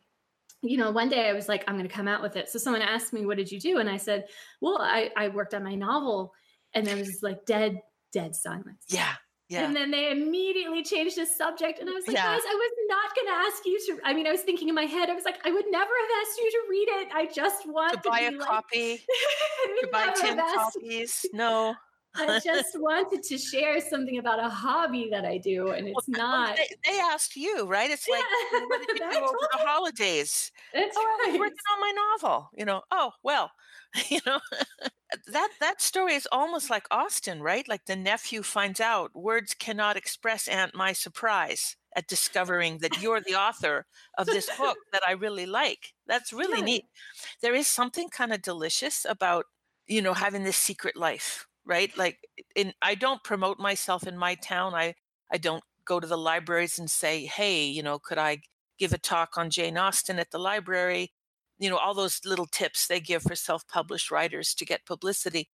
you 0.62 0.76
know 0.76 0.90
one 0.90 1.08
day 1.08 1.28
i 1.28 1.32
was 1.32 1.48
like 1.48 1.64
i'm 1.66 1.76
going 1.76 1.88
to 1.88 1.94
come 1.94 2.08
out 2.08 2.22
with 2.22 2.36
it 2.36 2.48
so 2.48 2.58
someone 2.58 2.82
asked 2.82 3.12
me 3.12 3.26
what 3.26 3.36
did 3.36 3.50
you 3.50 3.58
do 3.58 3.78
and 3.78 3.90
i 3.90 3.96
said 3.96 4.26
well 4.60 4.78
i, 4.80 5.10
I 5.16 5.28
worked 5.28 5.54
on 5.54 5.64
my 5.64 5.74
novel 5.74 6.32
And 6.74 6.86
there 6.86 6.96
was 6.96 7.22
like 7.22 7.44
dead, 7.44 7.80
dead 8.12 8.34
silence. 8.34 8.84
Yeah. 8.88 9.14
Yeah. 9.52 9.64
And 9.66 9.76
then 9.76 9.90
they 9.90 10.10
immediately 10.10 10.82
changed 10.82 11.16
the 11.18 11.26
subject. 11.26 11.78
And 11.78 11.88
I 11.90 11.92
was 11.92 12.06
like, 12.06 12.16
Yeah. 12.16 12.24
guys, 12.34 12.40
I 12.48 12.54
was 12.54 12.72
not 12.88 13.14
going 13.14 13.26
to 13.28 13.32
ask 13.46 13.66
you 13.66 13.78
to. 13.86 14.00
I 14.02 14.14
mean, 14.14 14.26
I 14.26 14.32
was 14.32 14.40
thinking 14.40 14.68
in 14.70 14.74
my 14.74 14.84
head, 14.86 15.10
I 15.10 15.14
was 15.14 15.24
like, 15.26 15.38
I 15.46 15.50
would 15.50 15.66
never 15.70 15.90
have 16.02 16.10
asked 16.22 16.38
you 16.38 16.50
to 16.50 16.60
read 16.70 16.88
it. 16.88 17.08
I 17.14 17.26
just 17.26 17.68
want 17.68 18.02
to 18.02 18.08
buy 18.08 18.20
a 18.20 18.30
like- 18.30 18.40
copy, 18.48 18.96
to 19.82 19.88
buy 19.92 20.12
10 20.16 20.38
copies. 20.38 21.26
No. 21.34 21.74
I 22.14 22.38
just 22.44 22.78
wanted 22.78 23.22
to 23.24 23.38
share 23.38 23.80
something 23.80 24.18
about 24.18 24.38
a 24.38 24.48
hobby 24.48 25.08
that 25.10 25.24
I 25.24 25.38
do, 25.38 25.70
and 25.70 25.88
it's 25.88 26.08
Well, 26.08 26.08
not. 26.08 26.56
They, 26.56 26.68
they 26.86 27.00
asked 27.00 27.36
you, 27.36 27.66
right? 27.66 27.90
It's 27.90 28.08
like, 28.08 28.28
Yeah, 28.52 28.66
what 28.66 28.80
did 28.80 28.90
you 28.94 29.10
do 29.10 29.24
over 29.24 29.46
the 29.52 29.58
holidays? 29.58 30.50
That's 30.72 30.96
oh, 30.96 31.00
I 31.00 31.18
was 31.28 31.34
right. 31.34 31.38
working 31.38 31.56
on 31.72 31.80
my 31.80 31.92
novel. 31.92 32.50
You 32.56 32.64
know, 32.64 32.82
oh 32.90 33.12
well, 33.22 33.52
you 34.08 34.20
know, 34.26 34.40
that 35.26 35.50
that 35.60 35.80
story 35.82 36.14
is 36.14 36.28
almost 36.32 36.70
like 36.70 36.86
Austen, 36.90 37.42
right? 37.42 37.68
Like 37.68 37.86
the 37.86 37.96
nephew 37.96 38.42
finds 38.42 38.80
out 38.80 39.14
words 39.14 39.54
cannot 39.54 39.96
express 39.96 40.48
Aunt 40.48 40.74
my 40.74 40.92
surprise 40.92 41.76
at 41.96 42.08
discovering 42.08 42.78
that 42.78 42.96
you're 42.96 43.20
the 43.20 43.34
author 43.36 43.86
of 44.18 44.30
this 44.30 44.50
book 44.50 44.78
that 44.92 45.02
I 45.06 45.12
really 45.12 45.46
like. 45.46 45.94
That's 46.06 46.32
really 46.32 46.62
Yeah. 46.62 46.62
neat. 46.62 46.84
There 47.42 47.54
is 47.54 47.68
something 47.68 48.08
kind 48.10 48.32
of 48.32 48.42
delicious 48.42 49.04
about 49.08 49.46
you 49.86 50.02
know 50.02 50.14
having 50.14 50.44
this 50.44 50.56
secret 50.56 50.96
life, 50.96 51.46
right? 51.66 51.96
Like, 51.96 52.18
in 52.56 52.72
I 52.82 52.94
don't 52.94 53.22
promote 53.24 53.58
myself 53.58 54.06
in 54.06 54.16
my 54.18 54.34
town. 54.36 54.74
I 54.74 54.94
I 55.32 55.38
don't 55.38 55.64
go 55.84 56.00
to 56.00 56.06
the 56.06 56.18
libraries 56.18 56.78
and 56.78 56.90
say, 56.90 57.26
hey, 57.26 57.64
you 57.66 57.82
know, 57.82 57.98
could 57.98 58.18
I 58.18 58.38
give 58.78 58.92
a 58.92 58.98
talk 58.98 59.36
on 59.36 59.50
Jane 59.50 59.78
Austen 59.78 60.18
at 60.18 60.30
the 60.30 60.38
library? 60.38 61.12
You 61.58 61.70
know, 61.70 61.78
all 61.78 61.94
those 61.94 62.20
little 62.24 62.46
tips 62.46 62.86
they 62.86 63.00
give 63.00 63.22
for 63.22 63.34
self 63.36 63.66
published 63.68 64.10
writers 64.10 64.54
to 64.54 64.64
get 64.64 64.86
publicity. 64.86 65.48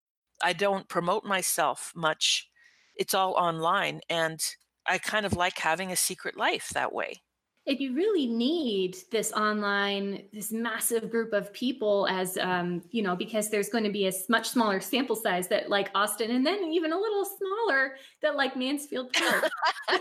I 0.43 0.53
don't 0.53 0.89
promote 0.89 1.25
myself 1.25 1.93
much. 1.97 2.49
It's 2.97 3.15
all 3.15 3.33
online. 3.35 4.01
And 4.11 4.41
I 4.87 4.99
kind 4.99 5.27
of 5.27 5.35
like 5.35 5.59
having 5.59 5.91
a 5.93 5.97
secret 5.97 6.37
life 6.37 6.71
that 6.75 6.93
way. 6.93 7.24
And 7.67 7.81
you 7.81 7.95
really 7.95 8.27
need 8.27 8.97
this 9.11 9.33
online, 9.33 10.25
this 10.33 10.53
massive 10.53 11.11
group 11.11 11.33
of 11.33 11.53
people 11.53 12.07
as, 12.11 12.37
um, 12.37 12.83
you 12.91 13.03
know, 13.03 13.17
because 13.17 13.49
there's 13.49 13.71
going 13.71 13.85
to 13.85 13.91
be 13.91 14.07
a 14.07 14.13
much 14.29 14.51
smaller 14.51 14.81
sample 14.81 15.17
size 15.17 15.49
that 15.49 15.71
like 15.71 15.91
Austen, 15.95 16.31
and 16.31 16.47
then 16.47 16.63
even 16.65 16.93
a 16.93 16.99
little 16.99 17.25
smaller 17.25 17.97
that 18.21 18.37
like 18.37 18.55
Mansfield 18.57 19.13
Park. 19.13 19.51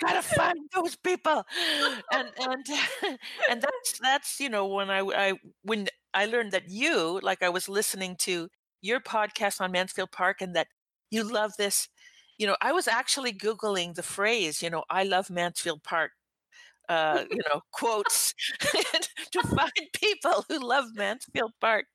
gotta 0.00 0.22
find 0.22 0.58
those 0.74 0.96
people 0.96 1.44
and 2.12 2.28
and 2.40 2.66
and 3.50 3.62
that's 3.62 3.98
that's 4.00 4.40
you 4.40 4.48
know 4.48 4.66
when 4.66 4.90
I, 4.90 5.00
I 5.00 5.32
when 5.62 5.88
i 6.12 6.26
learned 6.26 6.52
that 6.52 6.68
you 6.68 7.20
like 7.22 7.42
i 7.42 7.48
was 7.48 7.68
listening 7.68 8.16
to 8.20 8.48
your 8.80 9.00
podcast 9.00 9.60
on 9.60 9.72
mansfield 9.72 10.10
park 10.10 10.40
and 10.40 10.54
that 10.56 10.66
you 11.10 11.22
love 11.22 11.52
this 11.56 11.88
you 12.42 12.48
know 12.48 12.56
i 12.60 12.72
was 12.72 12.88
actually 12.88 13.32
googling 13.32 13.94
the 13.94 14.02
phrase 14.02 14.62
you 14.62 14.70
know 14.70 14.84
i 14.90 15.04
love 15.04 15.30
mansfield 15.30 15.82
park 15.84 16.12
uh, 16.88 17.24
you 17.30 17.40
know, 17.48 17.60
quotes 17.72 18.34
to 18.60 19.42
find 19.56 19.72
people 19.94 20.44
who 20.48 20.58
love 20.58 20.84
Mansfield 20.94 21.52
Park. 21.60 21.86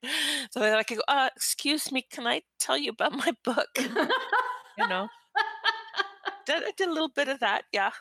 So 0.52 0.62
that 0.62 0.78
I 0.78 0.84
could 0.84 0.98
go, 0.98 1.04
uh, 1.10 1.30
excuse 1.36 1.92
me, 1.92 2.06
can 2.10 2.26
I 2.26 2.42
tell 2.58 2.78
you 2.78 2.92
about 2.92 3.12
my 3.14 3.34
book? 3.44 3.68
You 3.78 4.88
know, 4.88 5.08
did, 6.48 6.64
I 6.64 6.72
did 6.78 6.88
a 6.88 6.94
little 6.94 7.10
bit 7.10 7.28
of 7.28 7.40
that, 7.42 7.64
yeah. 7.74 7.92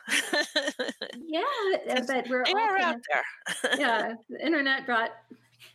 yeah, 1.27 1.41
uh, 1.89 2.01
but 2.07 2.27
we're 2.29 2.43
all 2.43 2.81
out 2.81 2.95
of- 2.95 3.01
there. 3.11 3.71
yeah, 3.79 4.13
the 4.29 4.45
internet 4.45 4.85
brought 4.85 5.11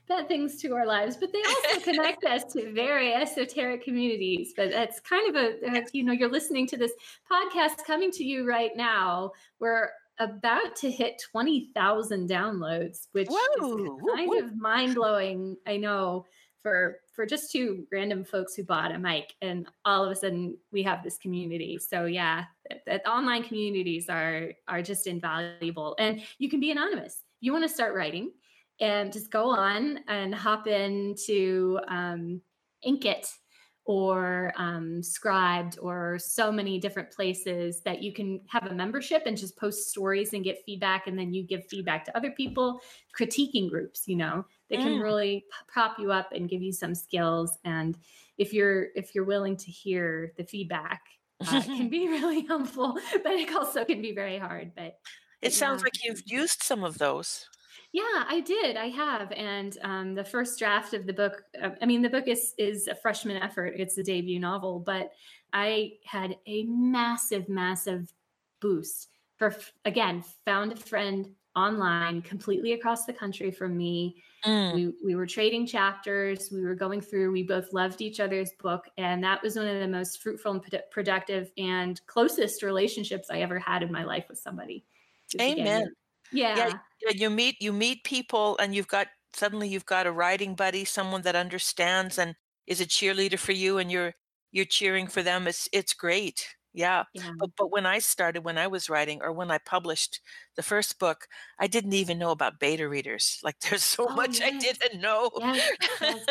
bad 0.09 0.29
things 0.29 0.61
to 0.63 0.75
our 0.75 0.87
lives, 0.87 1.17
but 1.17 1.33
they 1.33 1.43
also 1.43 1.81
connect 1.91 2.25
us 2.25 2.45
to 2.53 2.73
very 2.73 3.13
esoteric 3.13 3.85
communities. 3.85 4.53
But 4.57 4.71
that's 4.71 5.01
kind 5.01 5.35
of 5.35 5.43
a, 5.43 5.79
uh, 5.79 5.83
you 5.93 6.05
know, 6.05 6.13
you're 6.13 6.31
listening 6.31 6.67
to 6.69 6.77
this 6.77 6.93
podcast 7.31 7.85
coming 7.87 8.11
to 8.13 8.25
you 8.25 8.47
right 8.47 8.73
now. 8.77 9.33
We're 9.59 9.91
about 10.19 10.77
to 10.77 10.91
hit 10.91 11.23
20,000 11.31 12.29
downloads, 12.29 13.09
which 13.13 13.29
Whoa, 13.29 13.75
is 13.75 14.15
kind 14.15 14.29
whoop. 14.29 14.45
of 14.45 14.57
mind 14.57 14.95
blowing. 14.95 15.57
I 15.67 15.77
know 15.77 16.27
for 16.63 16.99
for 17.13 17.27
just 17.27 17.51
two 17.51 17.87
random 17.93 18.25
folks 18.25 18.55
who 18.55 18.65
bought 18.65 18.93
a 18.93 18.99
mic 18.99 19.35
and 19.43 19.67
all 19.85 20.05
of 20.05 20.11
a 20.11 20.15
sudden 20.15 20.57
we 20.71 20.83
have 20.83 21.03
this 21.03 21.19
community 21.19 21.79
so 21.79 22.07
yeah 22.07 22.45
that, 22.69 22.83
that 22.87 23.07
online 23.07 23.43
communities 23.43 24.09
are 24.09 24.53
are 24.69 24.81
just 24.81 25.07
invaluable 25.07 25.95
and 25.99 26.23
you 26.39 26.49
can 26.49 26.61
be 26.61 26.71
anonymous 26.71 27.23
you 27.41 27.53
want 27.53 27.65
to 27.65 27.69
start 27.69 27.95
writing 27.95 28.31
and 28.83 29.15
just 29.15 29.31
go 29.33 29.47
on 29.51 30.01
and 30.09 30.35
hop 30.35 30.69
into 30.69 31.81
um, 31.89 32.43
Inkitt 32.87 33.33
or 33.85 34.53
um, 34.57 35.01
Scribd 35.03 35.77
or 35.83 36.19
so 36.19 36.53
many 36.53 36.79
different 36.79 37.11
places 37.11 37.83
that 37.83 38.03
you 38.03 38.13
can 38.13 38.41
have 38.49 38.67
a 38.67 38.75
membership 38.75 39.23
and 39.27 39.37
just 39.37 39.57
post 39.59 39.91
stories 39.91 40.35
and 40.35 40.45
get 40.45 40.59
feedback, 40.67 41.07
and 41.09 41.19
then 41.19 41.35
you 41.35 41.45
give 41.45 41.67
feedback 41.69 42.05
to 42.05 42.17
other 42.17 42.31
people. 42.33 42.81
Critiquing 43.19 43.71
groups, 43.71 44.05
you 44.07 44.17
know, 44.17 44.47
they 44.71 44.79
can 44.79 44.99
Mm. 44.99 45.01
really 45.01 45.47
prop 45.69 45.99
you 45.99 46.13
up 46.13 46.31
and 46.33 46.49
give 46.49 46.63
you 46.63 46.73
some 46.73 46.95
skills. 46.95 47.59
And 47.65 47.99
if 48.39 48.53
you're 48.53 48.89
if 48.95 49.15
you're 49.15 49.25
willing 49.25 49.57
to 49.59 49.71
hear 49.71 50.33
the 50.37 50.45
feedback, 50.45 51.03
uh, 51.47 51.63
it 51.65 51.75
can 51.75 51.89
be 51.91 52.09
really 52.09 52.47
helpful, 52.47 52.99
but 53.25 53.33
it 53.33 53.53
also 53.55 53.85
can 53.85 54.03
be 54.03 54.13
very 54.15 54.39
hard. 54.39 54.75
But 54.77 54.99
It 55.43 55.53
sounds 55.53 55.83
like 55.83 56.03
you've 56.03 56.23
used 56.25 56.63
some 56.63 56.83
of 56.85 56.99
those. 56.99 57.47
Yeah, 57.93 58.25
I 58.27 58.41
did. 58.41 58.77
I 58.77 58.89
have, 58.89 59.33
and 59.33 59.77
um, 59.83 60.15
the 60.15 60.25
first 60.25 60.59
draft 60.59 60.95
of 60.95 61.07
the 61.07 61.13
book. 61.13 61.45
Uh, 61.61 61.71
I 61.81 61.87
mean, 61.87 62.03
the 62.03 62.09
book 62.11 62.27
is 62.27 62.55
is 62.59 62.89
a 62.89 62.95
freshman 62.95 63.37
effort. 63.43 63.75
It's 63.77 63.99
a 63.99 64.03
debut 64.03 64.39
novel, 64.41 64.81
but 64.81 65.13
I 65.53 65.99
had 66.05 66.37
a 66.47 66.65
massive, 66.65 67.49
massive 67.49 68.13
boost 68.61 69.09
for 69.37 69.49
f- 69.49 69.73
again 69.85 70.23
found 70.45 70.73
a 70.73 70.77
friend 70.77 71.35
online 71.57 72.23
completely 72.23 72.73
across 72.73 73.05
the 73.05 73.13
country 73.13 73.51
from 73.51 73.77
me 73.77 74.23
Mm. 74.45 74.75
we 74.75 74.93
we 75.05 75.15
were 75.15 75.27
trading 75.27 75.67
chapters 75.67 76.51
we 76.51 76.63
were 76.65 76.75
going 76.75 77.01
through 77.01 77.31
we 77.31 77.45
both 77.45 77.73
loved 77.73 78.01
each 78.01 78.19
other's 78.19 78.51
book 78.59 78.89
and 78.99 79.23
that 79.23 79.41
was 79.41 79.55
one 79.55 79.69
of 79.69 79.79
the 79.79 79.87
most 79.87 80.21
fruitful 80.21 80.51
and 80.53 80.83
productive 80.91 81.53
and 81.59 82.05
closest 82.07 82.63
relationships 82.65 83.31
i 83.31 83.39
ever 83.41 83.59
had 83.61 83.83
in 83.85 83.93
my 83.93 84.03
life 84.03 84.25
with 84.29 84.39
somebody 84.39 84.85
Just 85.29 85.47
again, 85.47 85.59
Amen. 85.61 85.93
Yeah, 86.55 86.73
Yeah, 87.01 87.13
you 87.15 87.31
meet 87.31 87.57
you 87.61 87.73
meet 87.73 88.05
people 88.05 88.57
and 88.59 88.75
you've 88.75 88.89
got 88.89 89.09
suddenly 89.35 89.69
you've 89.69 89.87
got 89.87 90.07
a 90.07 90.13
writing 90.13 90.55
buddy, 90.55 90.85
someone 90.85 91.23
that 91.23 91.37
understands 91.37 92.19
and 92.19 92.35
is 92.67 92.81
a 92.81 92.87
cheerleader 92.87 93.39
for 93.39 93.53
you 93.53 93.79
and 93.79 93.91
you're 93.91 94.15
you're 94.53 94.65
cheering 94.65 95.07
for 95.09 95.23
them. 95.23 95.47
It's 95.49 95.69
it's 95.73 95.95
great. 95.95 96.57
Yeah. 96.73 97.05
yeah. 97.13 97.31
But 97.39 97.51
but 97.57 97.71
when 97.71 97.87
I 97.87 97.99
started 97.99 98.45
when 98.45 98.59
I 98.59 98.67
was 98.69 98.89
writing 98.91 99.21
or 99.23 99.33
when 99.33 99.51
I 99.51 99.59
published 99.59 100.21
the 100.57 100.63
first 100.63 100.99
book, 100.99 101.27
I 101.59 101.67
didn't 101.67 101.95
even 101.95 102.19
know 102.19 102.31
about 102.31 102.59
beta 102.61 102.89
readers. 102.89 103.39
Like 103.43 103.59
there's 103.71 103.83
so 103.85 104.09
Oh, 104.09 104.15
much 104.15 104.41
I 104.43 104.51
didn't 104.51 105.01
know. 105.01 105.31
Yes, 105.37 105.63
yes. 106.01 106.27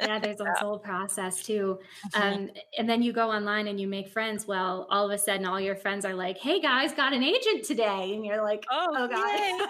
yeah 0.00 0.18
there's 0.18 0.40
a 0.40 0.52
whole 0.60 0.78
process 0.78 1.42
too 1.42 1.78
Mhm. 2.14 2.40
um, 2.44 2.50
and 2.78 2.88
then 2.88 3.02
you 3.02 3.12
go 3.12 3.30
online 3.30 3.68
and 3.68 3.80
you 3.80 3.86
make 3.88 4.08
friends 4.08 4.46
well 4.46 4.86
all 4.90 5.04
of 5.06 5.10
a 5.12 5.18
sudden 5.18 5.44
all 5.46 5.60
your 5.60 5.76
friends 5.76 6.04
are 6.04 6.14
like 6.14 6.38
hey 6.38 6.60
guys 6.60 6.92
got 6.94 7.12
an 7.12 7.22
agent 7.22 7.64
today 7.64 8.14
and 8.14 8.24
you're 8.24 8.42
like 8.42 8.66
oh, 8.70 8.86
oh 8.96 9.08
god. 9.08 9.68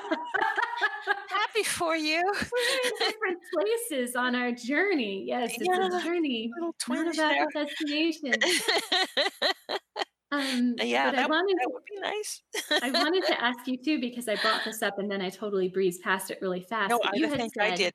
Happy 1.28 1.62
for 1.62 1.96
you. 1.96 2.22
we're 2.52 2.80
in 2.84 2.92
different 2.98 3.38
places 3.52 4.14
on 4.16 4.34
our 4.34 4.52
journey 4.52 5.24
yes 5.26 5.56
it's 5.58 5.78
Yeah, 5.78 5.86
a 5.86 5.90
journey 5.90 6.50
Little 6.54 6.74
twinge 6.78 7.18
about 7.18 7.52
destination 7.52 8.44
um, 10.32 10.76
yeah, 10.80 11.10
but 11.10 11.18
I 11.18 11.22
that, 11.22 11.30
wanted 11.30 11.56
that 11.60 11.70
would 11.72 11.82
be 11.84 12.00
nice. 12.00 12.42
I 12.82 12.90
wanted 12.90 13.24
to 13.26 13.40
ask 13.44 13.66
you 13.66 13.76
too 13.76 14.00
because 14.00 14.28
I 14.28 14.36
brought 14.36 14.64
this 14.64 14.82
up 14.82 14.98
and 14.98 15.10
then 15.10 15.20
I 15.20 15.30
totally 15.30 15.68
breezed 15.68 16.02
past 16.02 16.30
it 16.30 16.38
really 16.40 16.60
fast. 16.60 16.90
no, 16.90 17.00
I 17.04 17.10
you 17.14 17.28
think 17.28 17.52
I 17.60 17.74
did. 17.74 17.92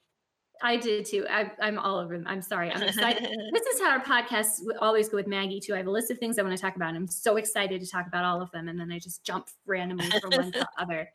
I 0.62 0.78
did 0.78 1.06
too. 1.06 1.26
I, 1.30 1.52
I'm 1.62 1.78
all 1.78 1.98
over 1.98 2.18
them. 2.18 2.26
I'm 2.28 2.42
sorry. 2.42 2.72
I'm 2.72 2.82
excited. 2.82 3.24
this 3.54 3.66
is 3.68 3.82
how 3.82 3.92
our 3.92 4.04
podcasts 4.04 4.62
always 4.80 5.10
go 5.10 5.18
with 5.18 5.28
Maggie 5.28 5.60
too. 5.60 5.74
I 5.74 5.78
have 5.78 5.88
a 5.88 5.92
list 5.92 6.12
of 6.12 6.18
things 6.18 6.40
I 6.40 6.44
want 6.44 6.56
to 6.56 6.62
talk 6.62 6.76
about. 6.76 6.90
And 6.90 6.98
I'm 6.98 7.08
so 7.08 7.38
excited 7.38 7.82
to 7.82 7.88
talk 7.90 8.08
about 8.08 8.24
all 8.24 8.42
of 8.42 8.52
them, 8.52 8.68
and 8.68 8.80
then 8.80 8.92
I 8.92 9.00
just 9.00 9.24
jump 9.24 9.50
randomly 9.66 10.10
from 10.20 10.32
one 10.32 10.52
to 10.52 10.60
the 10.60 10.68
other. 10.80 11.10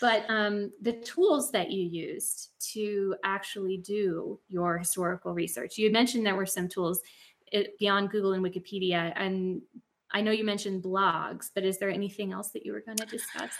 But 0.00 0.24
um, 0.28 0.72
the 0.80 0.92
tools 0.92 1.50
that 1.52 1.70
you 1.70 1.84
used 1.84 2.50
to 2.72 3.14
actually 3.22 3.76
do 3.78 4.40
your 4.48 4.78
historical 4.78 5.34
research, 5.34 5.76
you 5.76 5.90
mentioned 5.92 6.24
there 6.24 6.36
were 6.36 6.46
some 6.46 6.68
tools 6.68 7.00
it, 7.52 7.78
beyond 7.78 8.10
Google 8.10 8.32
and 8.32 8.44
Wikipedia, 8.44 9.12
and 9.16 9.60
I 10.12 10.20
know 10.20 10.32
you 10.32 10.44
mentioned 10.44 10.82
blogs, 10.82 11.50
but 11.54 11.64
is 11.64 11.78
there 11.78 11.90
anything 11.90 12.32
else 12.32 12.50
that 12.50 12.66
you 12.66 12.72
were 12.72 12.82
going 12.84 12.98
to 12.98 13.06
discuss? 13.06 13.52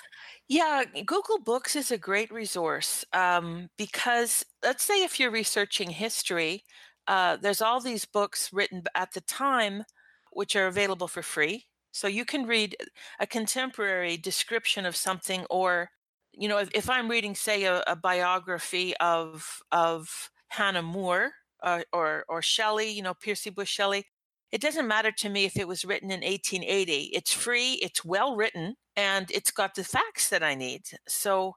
Yeah, 0.49 0.83
Google 1.07 1.39
Books 1.39 1.77
is 1.77 1.91
a 1.91 1.99
great 1.99 2.33
resource 2.33 3.05
um, 3.13 3.69
because 3.79 4.45
let's 4.65 4.85
say 4.85 5.05
if 5.05 5.21
you're 5.21 5.31
researching 5.31 5.91
history, 5.91 6.65
uh, 7.07 7.37
there's 7.37 7.63
all 7.63 7.81
these 7.81 8.05
books 8.05 8.53
written 8.53 8.83
at 8.95 9.13
the 9.13 9.21
time 9.23 9.85
which 10.33 10.57
are 10.57 10.67
available 10.67 11.09
for 11.09 11.23
free. 11.23 11.67
So 11.93 12.07
you 12.07 12.25
can 12.25 12.47
read 12.47 12.77
a 13.19 13.27
contemporary 13.27 14.17
description 14.17 14.87
of 14.87 14.95
something, 14.95 15.45
or 15.51 15.91
you 16.33 16.49
know, 16.49 16.59
if, 16.59 16.71
if 16.73 16.89
I'm 16.89 17.09
reading, 17.09 17.35
say, 17.35 17.65
a, 17.65 17.83
a 17.87 17.97
biography 17.97 18.97
of 18.99 19.61
of 19.73 20.31
Hannah 20.49 20.83
More, 20.83 21.33
uh, 21.63 21.83
or 21.93 22.25
or 22.29 22.43
Shelley, 22.43 22.91
you 22.91 23.03
know, 23.03 23.15
Percy 23.15 23.51
Bysshe 23.51 23.69
Shelley. 23.69 24.07
It 24.53 24.61
doesn't 24.61 24.89
matter 24.89 25.13
to 25.13 25.29
me 25.29 25.45
if 25.45 25.57
it 25.57 25.69
was 25.69 25.85
written 25.85 26.11
in 26.11 26.21
1880. 26.21 27.11
It's 27.13 27.33
free, 27.33 27.75
it's 27.75 28.05
well 28.05 28.35
written, 28.35 28.77
and 28.97 29.31
it's 29.31 29.53
got 29.53 29.75
the 29.75 29.85
facts 29.85 30.29
that 30.29 30.43
I 30.43 30.55
need. 30.57 30.83
So, 31.07 31.55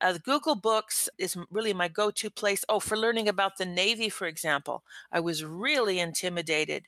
uh, 0.00 0.18
Google 0.24 0.54
Books 0.54 1.08
is 1.18 1.36
really 1.50 1.72
my 1.74 1.88
go 1.88 2.10
to 2.12 2.30
place. 2.30 2.64
Oh, 2.68 2.78
for 2.80 2.96
learning 2.96 3.28
about 3.28 3.56
the 3.58 3.66
Navy, 3.66 4.08
for 4.08 4.26
example, 4.26 4.84
I 5.10 5.20
was 5.20 5.44
really 5.44 5.98
intimidated 5.98 6.84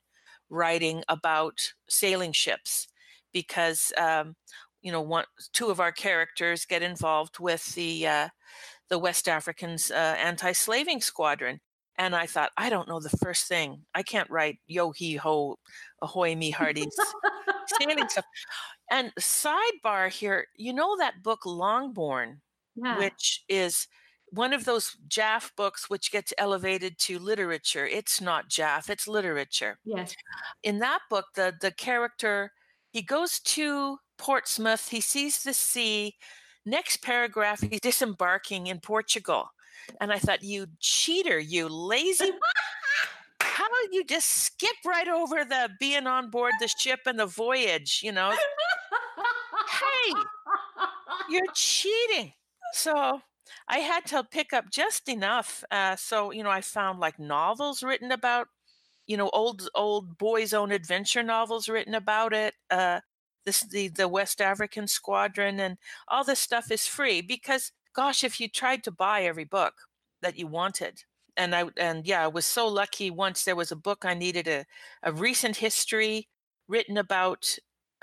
writing 0.50 1.02
about 1.08 1.72
sailing 1.88 2.32
ships 2.32 2.88
because, 3.32 3.92
um, 3.98 4.36
you 4.82 4.92
know, 4.92 5.02
one, 5.02 5.24
two 5.52 5.70
of 5.70 5.80
our 5.80 5.92
characters 5.92 6.64
get 6.64 6.82
involved 6.82 7.38
with 7.40 7.74
the 7.74 8.06
uh, 8.06 8.28
the 8.88 8.98
West 8.98 9.28
Africans 9.28 9.90
uh, 9.90 10.16
anti-slaving 10.18 11.00
squadron, 11.00 11.60
and 11.98 12.14
I 12.14 12.26
thought, 12.26 12.52
I 12.56 12.70
don't 12.70 12.88
know 12.88 13.00
the 13.00 13.16
first 13.18 13.48
thing. 13.48 13.82
I 13.94 14.02
can't 14.02 14.30
write 14.30 14.58
yo 14.66 14.92
he 14.92 15.16
ho, 15.16 15.58
ahoy 16.00 16.36
me 16.36 16.50
hearties, 16.50 16.96
sailing 17.80 18.08
stuff. 18.08 18.24
And 18.90 19.12
sidebar 19.18 20.08
here, 20.08 20.46
you 20.56 20.72
know 20.72 20.96
that 20.98 21.22
book 21.22 21.44
Longbourn, 21.44 22.40
yeah. 22.76 22.98
which 22.98 23.44
is 23.48 23.88
one 24.30 24.52
of 24.52 24.64
those 24.64 24.96
Jaff 25.08 25.52
books 25.56 25.90
which 25.90 26.12
gets 26.12 26.32
elevated 26.38 26.98
to 26.98 27.18
literature. 27.18 27.86
It's 27.86 28.20
not 28.20 28.48
Jaff, 28.48 28.88
it's 28.90 29.08
literature. 29.08 29.78
Yes. 29.84 30.14
In 30.62 30.78
that 30.78 31.00
book, 31.10 31.26
the 31.34 31.54
the 31.60 31.72
character 31.72 32.52
he 32.92 33.02
goes 33.02 33.40
to 33.40 33.98
Portsmouth, 34.18 34.88
he 34.88 35.00
sees 35.00 35.42
the 35.42 35.54
sea. 35.54 36.14
Next 36.64 37.02
paragraph, 37.02 37.60
he's 37.60 37.80
disembarking 37.80 38.66
in 38.66 38.80
Portugal. 38.80 39.50
And 40.00 40.12
I 40.12 40.18
thought, 40.18 40.42
you 40.42 40.66
cheater, 40.80 41.38
you 41.38 41.68
lazy. 41.68 42.30
How 43.40 43.66
did 43.82 43.94
you 43.94 44.04
just 44.04 44.28
skip 44.28 44.76
right 44.86 45.08
over 45.08 45.44
the 45.44 45.70
being 45.80 46.06
on 46.06 46.30
board 46.30 46.52
the 46.60 46.68
ship 46.68 47.00
and 47.06 47.18
the 47.18 47.26
voyage? 47.26 48.00
You 48.04 48.12
know, 48.12 48.30
hey, 48.30 50.14
you're 51.28 51.52
cheating. 51.54 52.32
So 52.72 53.20
I 53.68 53.78
had 53.78 54.06
to 54.06 54.24
pick 54.24 54.52
up 54.52 54.70
just 54.70 55.08
enough. 55.08 55.64
Uh, 55.70 55.96
so, 55.96 56.30
you 56.30 56.42
know, 56.42 56.50
I 56.50 56.60
found 56.60 57.00
like 57.00 57.18
novels 57.18 57.82
written 57.82 58.12
about, 58.12 58.48
you 59.06 59.16
know, 59.16 59.30
old, 59.30 59.68
old 59.74 60.18
boys' 60.18 60.54
own 60.54 60.70
adventure 60.70 61.22
novels 61.22 61.68
written 61.68 61.94
about 61.94 62.32
it. 62.32 62.54
Uh, 62.70 63.00
this, 63.44 63.62
the, 63.62 63.88
the 63.88 64.08
West 64.08 64.40
African 64.40 64.86
Squadron 64.86 65.58
and 65.60 65.78
all 66.08 66.24
this 66.24 66.40
stuff 66.40 66.70
is 66.70 66.86
free 66.86 67.22
because 67.22 67.72
gosh, 67.94 68.24
if 68.24 68.40
you 68.40 68.48
tried 68.48 68.84
to 68.84 68.90
buy 68.90 69.22
every 69.22 69.44
book 69.44 69.74
that 70.22 70.38
you 70.38 70.46
wanted, 70.46 71.02
and 71.36 71.54
I 71.54 71.66
and 71.76 72.06
yeah, 72.06 72.24
I 72.24 72.28
was 72.28 72.46
so 72.46 72.66
lucky. 72.66 73.10
Once 73.10 73.44
there 73.44 73.56
was 73.56 73.72
a 73.72 73.76
book 73.76 74.04
I 74.04 74.14
needed 74.14 74.48
a, 74.48 74.64
a 75.02 75.12
recent 75.12 75.56
history 75.56 76.28
written 76.68 76.98
about 76.98 77.56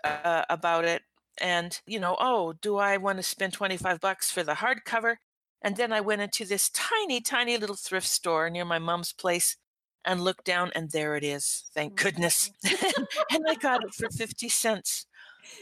uh, 0.04 0.44
about 0.50 0.86
it, 0.86 1.04
and 1.40 1.80
you 1.86 2.00
know, 2.00 2.16
oh, 2.20 2.54
do 2.54 2.78
I 2.78 2.98
want 2.98 3.18
to 3.18 3.24
spend 3.24 3.54
twenty 3.54 3.78
five 3.78 4.00
bucks 4.00 4.32
for 4.32 4.44
the 4.44 4.54
hardcover? 4.56 5.18
And 5.62 5.78
then 5.78 5.92
I 5.92 6.02
went 6.02 6.22
into 6.22 6.46
this 6.46 6.70
tiny, 6.70 7.22
tiny 7.22 7.58
little 7.58 7.76
thrift 7.76 8.08
store 8.08 8.50
near 8.52 8.66
my 8.66 8.78
mom's 8.78 9.14
place 9.14 9.58
and 10.06 10.22
looked 10.22 10.46
down, 10.46 10.72
and 10.76 10.92
there 10.92 11.16
it 11.16 11.24
is. 11.24 11.66
Thank 11.74 11.96
goodness. 11.96 12.52
and 13.32 13.44
I 13.48 13.56
got 13.56 13.84
it 13.84 13.94
for 13.94 14.10
50 14.10 14.48
cents. 14.50 15.08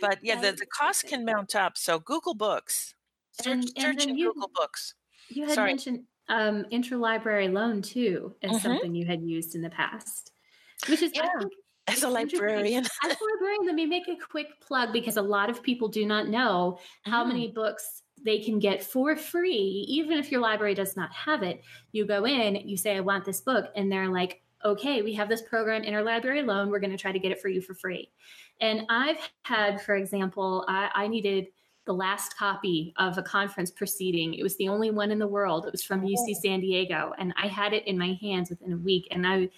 But 0.01 0.19
yeah, 0.21 0.39
the, 0.39 0.51
the 0.51 0.65
cost 0.65 1.07
can 1.07 1.25
mount 1.25 1.55
up. 1.55 1.77
So 1.77 1.99
Google 1.99 2.33
Books, 2.33 2.95
Search, 3.41 3.47
and, 3.47 3.71
and 3.77 4.01
in 4.01 4.17
you, 4.17 4.33
Google 4.33 4.51
Books. 4.53 4.95
You 5.29 5.45
had 5.45 5.55
Sorry. 5.55 5.69
mentioned 5.69 6.03
um, 6.29 6.65
interlibrary 6.71 7.51
loan 7.51 7.81
too 7.81 8.35
as 8.41 8.51
mm-hmm. 8.51 8.59
something 8.59 8.95
you 8.95 9.05
had 9.05 9.21
used 9.21 9.55
in 9.55 9.61
the 9.61 9.69
past, 9.69 10.31
which 10.87 11.01
is 11.01 11.11
yeah. 11.13 11.29
as 11.87 12.03
a 12.03 12.09
librarian. 12.09 12.85
as 12.85 12.91
a 13.03 13.07
librarian, 13.07 13.65
let 13.65 13.75
me 13.75 13.85
make 13.85 14.07
a 14.07 14.15
quick 14.29 14.47
plug 14.61 14.93
because 14.93 15.17
a 15.17 15.21
lot 15.21 15.49
of 15.49 15.63
people 15.63 15.87
do 15.87 16.05
not 16.05 16.27
know 16.27 16.79
how 17.03 17.23
mm. 17.23 17.29
many 17.29 17.47
books 17.49 18.03
they 18.23 18.39
can 18.39 18.59
get 18.59 18.83
for 18.83 19.15
free, 19.15 19.85
even 19.89 20.17
if 20.17 20.31
your 20.31 20.41
library 20.41 20.73
does 20.73 20.95
not 20.95 21.11
have 21.13 21.43
it. 21.43 21.61
You 21.91 22.05
go 22.05 22.25
in, 22.25 22.55
you 22.55 22.77
say, 22.77 22.95
I 22.95 23.01
want 23.01 23.25
this 23.25 23.41
book, 23.41 23.69
and 23.75 23.91
they're 23.91 24.07
like, 24.07 24.41
okay, 24.63 25.01
we 25.01 25.13
have 25.13 25.27
this 25.27 25.41
program, 25.41 25.83
interlibrary 25.83 26.45
loan. 26.45 26.69
We're 26.69 26.79
going 26.79 26.91
to 26.91 26.97
try 26.97 27.11
to 27.11 27.19
get 27.19 27.31
it 27.31 27.41
for 27.41 27.49
you 27.49 27.61
for 27.61 27.73
free. 27.73 28.09
And 28.61 28.83
I've 28.89 29.17
had, 29.43 29.81
for 29.81 29.95
example, 29.95 30.65
I, 30.69 30.89
I 30.93 31.07
needed 31.07 31.47
the 31.85 31.93
last 31.93 32.37
copy 32.37 32.93
of 32.97 33.17
a 33.17 33.23
conference 33.23 33.71
proceeding. 33.71 34.33
It 34.33 34.43
was 34.43 34.55
the 34.57 34.69
only 34.69 34.91
one 34.91 35.11
in 35.11 35.19
the 35.19 35.27
world. 35.27 35.65
It 35.65 35.71
was 35.71 35.83
from 35.83 36.01
UC 36.01 36.15
oh. 36.29 36.39
San 36.41 36.59
Diego, 36.61 37.13
and 37.17 37.33
I 37.41 37.47
had 37.47 37.73
it 37.73 37.85
in 37.87 37.97
my 37.97 38.17
hands 38.21 38.49
within 38.49 38.73
a 38.73 38.77
week. 38.77 39.07
And 39.11 39.27
I, 39.27 39.49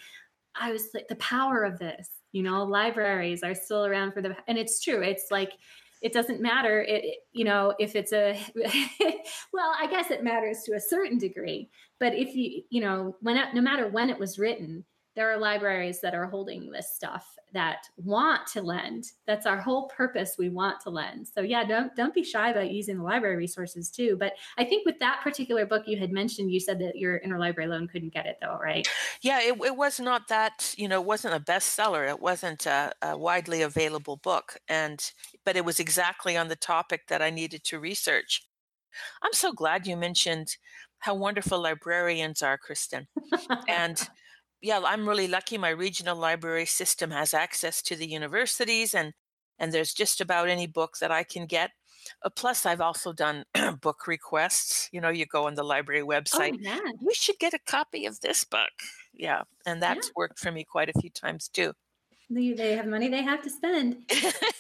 I 0.56 0.72
was 0.72 0.90
like, 0.94 1.08
the 1.08 1.16
power 1.16 1.64
of 1.64 1.80
this. 1.80 2.10
You 2.32 2.44
know, 2.44 2.64
libraries 2.64 3.44
are 3.44 3.56
still 3.56 3.86
around 3.86 4.12
for 4.12 4.22
the, 4.22 4.36
and 4.48 4.58
it's 4.58 4.82
true. 4.82 5.02
It's 5.02 5.28
like 5.32 5.54
it 6.02 6.12
doesn't 6.12 6.42
matter. 6.42 6.82
It, 6.82 7.04
you 7.32 7.46
know, 7.46 7.74
if 7.80 7.96
it's 7.96 8.12
a, 8.12 8.38
well, 9.54 9.74
I 9.80 9.88
guess 9.90 10.12
it 10.12 10.24
matters 10.24 10.64
to 10.66 10.74
a 10.74 10.80
certain 10.80 11.18
degree. 11.18 11.70
But 12.00 12.14
if 12.14 12.36
you, 12.36 12.64
you 12.70 12.82
know, 12.82 13.16
when 13.22 13.42
no 13.54 13.62
matter 13.62 13.88
when 13.88 14.10
it 14.10 14.20
was 14.20 14.38
written, 14.38 14.84
there 15.16 15.32
are 15.32 15.38
libraries 15.38 16.02
that 16.02 16.14
are 16.14 16.26
holding 16.26 16.70
this 16.70 16.94
stuff 16.94 17.36
that 17.54 17.88
want 17.96 18.46
to 18.48 18.62
lend. 18.62 19.06
That's 19.26 19.46
our 19.46 19.58
whole 19.58 19.88
purpose. 19.88 20.36
We 20.38 20.50
want 20.50 20.82
to 20.82 20.90
lend. 20.90 21.28
So 21.28 21.42
yeah 21.42 21.64
don't 21.64 21.96
don't 21.96 22.14
be 22.14 22.24
shy 22.24 22.50
about 22.50 22.72
using 22.72 22.98
the 22.98 23.04
library 23.04 23.38
resources 23.38 23.90
too. 23.90 24.18
But 24.20 24.34
i 24.58 24.64
think 24.66 24.86
with 24.86 25.00
that 25.00 25.22
particular 25.24 25.66
book 25.66 25.84
you 25.88 25.98
had 25.98 26.12
mentioned 26.12 26.52
you 26.52 26.60
said 26.60 26.80
that 26.80 26.98
your 26.98 27.22
interlibrary 27.22 27.68
loan 27.68 27.88
couldn't 27.88 28.14
get 28.14 28.26
it 28.26 28.38
though 28.42 28.60
right? 28.62 28.88
Yeah 29.22 29.40
it, 29.42 29.58
it 29.64 29.78
was 29.78 30.00
not 30.00 30.28
that 30.28 30.76
you 30.78 30.88
know 30.88 31.00
it 31.00 31.08
wasn't 31.08 31.36
a 31.36 31.40
bestseller. 31.40 32.08
It 32.08 32.20
wasn't 32.20 32.66
a, 32.66 32.92
a 33.02 33.18
widely 33.18 33.62
available 33.62 34.18
book. 34.18 34.58
And 34.68 35.00
but 35.46 35.56
it 35.56 35.64
was 35.64 35.80
exactly 35.80 36.36
on 36.36 36.50
the 36.50 36.56
topic 36.56 37.08
that 37.08 37.22
i 37.22 37.30
needed 37.30 37.64
to 37.66 37.80
research. 37.80 38.46
I'm 39.22 39.34
so 39.34 39.54
glad 39.54 39.88
you 39.88 39.96
mentioned 39.96 40.58
how 41.00 41.16
wonderful 41.16 41.62
librarians 41.62 42.42
are 42.42 42.58
kristen. 42.58 43.08
And 43.68 44.02
yeah, 44.66 44.82
I'm 44.84 45.08
really 45.08 45.28
lucky. 45.28 45.60
My 45.60 45.70
regional 45.70 46.18
library 46.18 46.66
system 46.66 47.12
has 47.12 47.36
access 47.36 47.84
to 47.84 47.96
the 47.96 48.08
universities, 48.08 48.96
and 48.96 49.14
and 49.60 49.72
there's 49.72 49.94
just 49.94 50.22
about 50.22 50.50
any 50.50 50.66
book 50.66 50.98
that 51.00 51.12
I 51.12 51.24
can 51.24 51.46
get. 51.46 51.70
Uh, 52.24 52.32
plus, 52.36 52.66
I've 52.66 52.82
also 52.82 53.14
done 53.14 53.46
book 53.82 54.08
requests. 54.08 54.90
You 54.92 55.02
know, 55.02 55.10
you 55.10 55.28
go 55.28 55.46
on 55.46 55.54
the 55.54 55.64
library 55.64 56.02
oh, 56.02 56.08
website. 56.08 56.54
Oh, 56.56 56.60
yeah. 56.60 56.80
You 57.00 57.12
should 57.14 57.38
get 57.38 57.54
a 57.54 57.60
copy 57.68 58.08
of 58.08 58.20
this 58.22 58.44
book. 58.44 58.72
Yeah, 59.14 59.44
and 59.68 59.80
that's 59.84 60.08
yeah. 60.08 60.14
worked 60.16 60.40
for 60.40 60.52
me 60.52 60.64
quite 60.64 60.90
a 60.90 61.00
few 61.00 61.12
times 61.12 61.48
too. 61.48 61.74
They, 62.32 62.54
they 62.54 62.76
have 62.76 62.88
money 62.88 63.08
they 63.08 63.22
have 63.22 63.44
to 63.44 63.52
spend. 63.52 63.98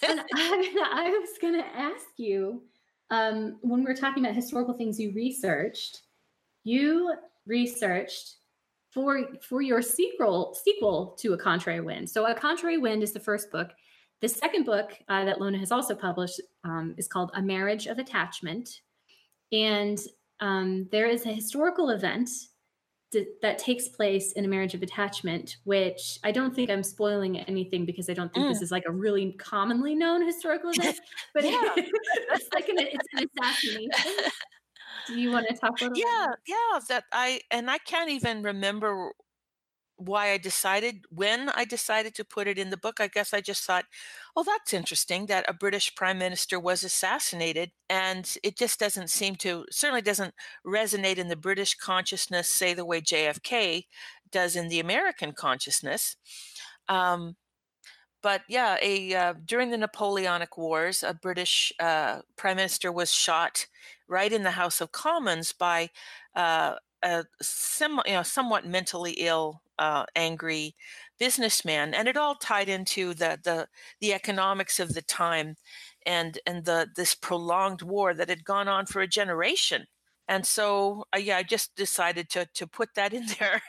and 0.07 0.21
I, 0.35 0.89
I 0.93 1.09
was 1.09 1.29
going 1.41 1.59
to 1.59 1.65
ask 1.75 2.05
you 2.17 2.61
um, 3.09 3.57
when 3.61 3.83
we're 3.83 3.95
talking 3.95 4.23
about 4.23 4.35
historical 4.35 4.75
things 4.75 4.99
you 4.99 5.11
researched, 5.13 6.03
you 6.63 7.15
researched 7.47 8.35
for 8.95 9.27
for 9.47 9.61
your 9.61 9.81
sequel 9.81 10.57
sequel 10.63 11.15
to 11.19 11.33
a 11.33 11.37
contrary 11.37 11.81
wind. 11.81 12.09
So 12.09 12.25
a 12.25 12.33
contrary 12.33 12.77
wind 12.77 13.03
is 13.03 13.11
the 13.11 13.19
first 13.19 13.51
book. 13.51 13.71
The 14.21 14.29
second 14.29 14.63
book 14.63 14.97
uh, 15.09 15.25
that 15.25 15.41
lona 15.41 15.59
has 15.59 15.71
also 15.71 15.93
published 15.93 16.41
um, 16.63 16.95
is 16.97 17.07
called 17.07 17.29
a 17.35 17.41
marriage 17.41 17.85
of 17.85 17.99
attachment. 17.99 18.69
And 19.51 19.99
um, 20.39 20.87
there 20.91 21.07
is 21.07 21.25
a 21.25 21.33
historical 21.33 21.89
event 21.89 22.29
that 23.41 23.57
takes 23.57 23.87
place 23.87 24.33
in 24.33 24.43
a 24.43 24.47
marriage 24.47 24.73
of 24.73 24.83
attachment 24.83 25.55
which 25.63 26.19
i 26.25 26.33
don't 26.33 26.53
think 26.53 26.69
i'm 26.69 26.83
spoiling 26.83 27.39
anything 27.39 27.85
because 27.85 28.09
i 28.09 28.13
don't 28.13 28.33
think 28.33 28.45
mm. 28.45 28.49
this 28.51 28.61
is 28.61 28.71
like 28.71 28.83
a 28.87 28.91
really 28.91 29.31
commonly 29.39 29.95
known 29.95 30.25
historical 30.25 30.69
event 30.71 30.99
but 31.33 31.43
it's 31.45 32.49
like 32.53 32.67
an, 32.67 32.75
it's 32.77 33.07
an 33.13 33.25
assassination 33.39 33.89
do 35.07 35.19
you 35.19 35.31
want 35.31 35.47
to 35.47 35.55
talk 35.55 35.81
about 35.81 35.97
yeah 35.97 36.33
yeah 36.47 36.79
that 36.87 37.03
i 37.11 37.39
and 37.51 37.69
i 37.69 37.77
can't 37.77 38.09
even 38.09 38.41
remember 38.43 39.11
why 39.97 40.31
i 40.31 40.37
decided 40.37 41.05
when 41.09 41.49
i 41.55 41.63
decided 41.63 42.13
to 42.13 42.25
put 42.25 42.47
it 42.47 42.57
in 42.57 42.69
the 42.69 42.77
book 42.77 42.99
i 42.99 43.07
guess 43.07 43.33
i 43.33 43.39
just 43.39 43.63
thought 43.63 43.85
oh 44.35 44.43
that's 44.43 44.73
interesting 44.73 45.25
that 45.25 45.45
a 45.47 45.53
british 45.53 45.95
prime 45.95 46.17
minister 46.17 46.59
was 46.59 46.83
assassinated 46.83 47.71
and 47.89 48.37
it 48.43 48.57
just 48.57 48.77
doesn't 48.77 49.09
seem 49.09 49.35
to 49.35 49.65
certainly 49.71 50.01
doesn't 50.01 50.33
resonate 50.65 51.17
in 51.17 51.29
the 51.29 51.35
british 51.35 51.75
consciousness 51.75 52.49
say 52.49 52.73
the 52.73 52.85
way 52.85 52.99
jfk 52.99 53.85
does 54.31 54.57
in 54.57 54.67
the 54.67 54.81
american 54.81 55.31
consciousness. 55.31 56.17
Um, 56.89 57.37
but 58.21 58.41
yeah, 58.49 58.77
a 58.81 59.13
uh, 59.13 59.33
during 59.45 59.69
the 59.69 59.77
Napoleonic 59.77 60.57
Wars, 60.57 61.03
a 61.03 61.13
British 61.13 61.71
uh, 61.79 62.21
prime 62.35 62.57
minister 62.57 62.91
was 62.91 63.13
shot 63.13 63.67
right 64.07 64.31
in 64.31 64.43
the 64.43 64.51
House 64.51 64.81
of 64.81 64.91
Commons 64.91 65.51
by 65.51 65.89
uh, 66.35 66.75
a 67.03 67.25
sim- 67.41 68.01
you 68.05 68.13
know, 68.13 68.23
somewhat 68.23 68.65
mentally 68.65 69.11
ill, 69.13 69.61
uh, 69.77 70.05
angry 70.15 70.75
businessman, 71.19 71.93
and 71.93 72.07
it 72.07 72.17
all 72.17 72.35
tied 72.35 72.69
into 72.69 73.13
the 73.13 73.39
the 73.43 73.67
the 74.01 74.13
economics 74.13 74.79
of 74.79 74.93
the 74.93 75.01
time, 75.01 75.55
and 76.05 76.39
and 76.45 76.65
the 76.65 76.87
this 76.95 77.15
prolonged 77.15 77.81
war 77.81 78.13
that 78.13 78.29
had 78.29 78.43
gone 78.43 78.67
on 78.67 78.85
for 78.85 79.01
a 79.01 79.07
generation. 79.07 79.85
And 80.27 80.45
so, 80.45 81.05
uh, 81.15 81.19
yeah, 81.19 81.37
I 81.37 81.43
just 81.43 81.75
decided 81.75 82.29
to 82.31 82.47
to 82.55 82.67
put 82.67 82.89
that 82.95 83.13
in 83.13 83.25
there. 83.39 83.61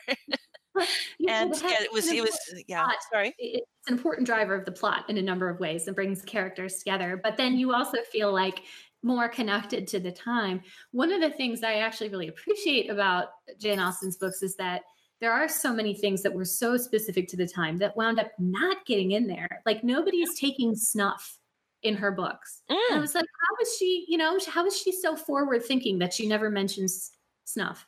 and 1.29 1.55
yeah, 1.63 1.83
it 1.83 1.93
was 1.93 2.09
it 2.09 2.23
was 2.23 2.39
yeah. 2.67 2.85
Plot. 2.85 2.97
Sorry, 3.13 3.35
it's 3.39 3.67
an 3.89 3.95
important 3.95 4.27
driver 4.27 4.55
of 4.55 4.65
the 4.65 4.73
plot 4.73 5.09
in 5.09 5.19
a 5.19 5.23
number 5.23 5.49
of 5.49 5.61
ways 5.61 5.87
and 5.87 5.97
brings 5.97 6.23
characters 6.23 6.77
together. 6.77 7.21
But 7.23 7.37
then 7.37 7.57
you 7.59 7.75
also 7.75 7.99
feel 8.11 8.33
like 8.33 8.63
more 9.07 9.29
connected 9.29 9.87
to 9.87 10.01
the 10.01 10.11
time. 10.11 10.61
One 10.91 11.13
of 11.13 11.21
the 11.21 11.31
things 11.31 11.63
I 11.63 11.75
actually 11.75 12.11
really 12.11 12.29
appreciate 12.29 12.91
about 12.91 13.29
Jane 13.59 13.79
Austen's 13.79 14.17
books 14.17 14.43
is 14.43 14.57
that 14.57 14.83
there 15.21 15.33
are 15.33 15.49
so 15.49 15.73
many 15.73 15.95
things 15.95 16.23
that 16.23 16.35
were 16.35 16.45
so 16.45 16.77
specific 16.77 17.29
to 17.29 17.37
the 17.37 17.47
time 17.47 17.79
that 17.79 17.97
wound 17.97 18.19
up 18.19 18.33
not 18.39 18.85
getting 18.85 19.13
in 19.13 19.29
there. 19.29 19.63
Like 19.65 19.85
nobody 19.85 20.19
is 20.19 20.39
taking 20.39 20.75
snuff 20.75 21.39
in 21.85 21.95
her 21.95 22.11
books. 22.11 22.63
Mm. 22.69 22.75
And 22.75 22.97
I 22.97 22.99
mm. 22.99 23.01
was 23.01 23.15
like, 23.15 23.25
how 23.25 23.63
is 23.63 23.77
she, 23.79 24.05
you 24.09 24.19
know, 24.19 24.39
how 24.49 24.67
is 24.67 24.77
she 24.77 24.91
so 24.91 25.17
forward 25.17 25.65
thinking 25.65 26.01
that 26.01 26.13
she 26.13 26.27
never 26.27 26.51
mentions 26.51 27.13
snuff? 27.45 27.87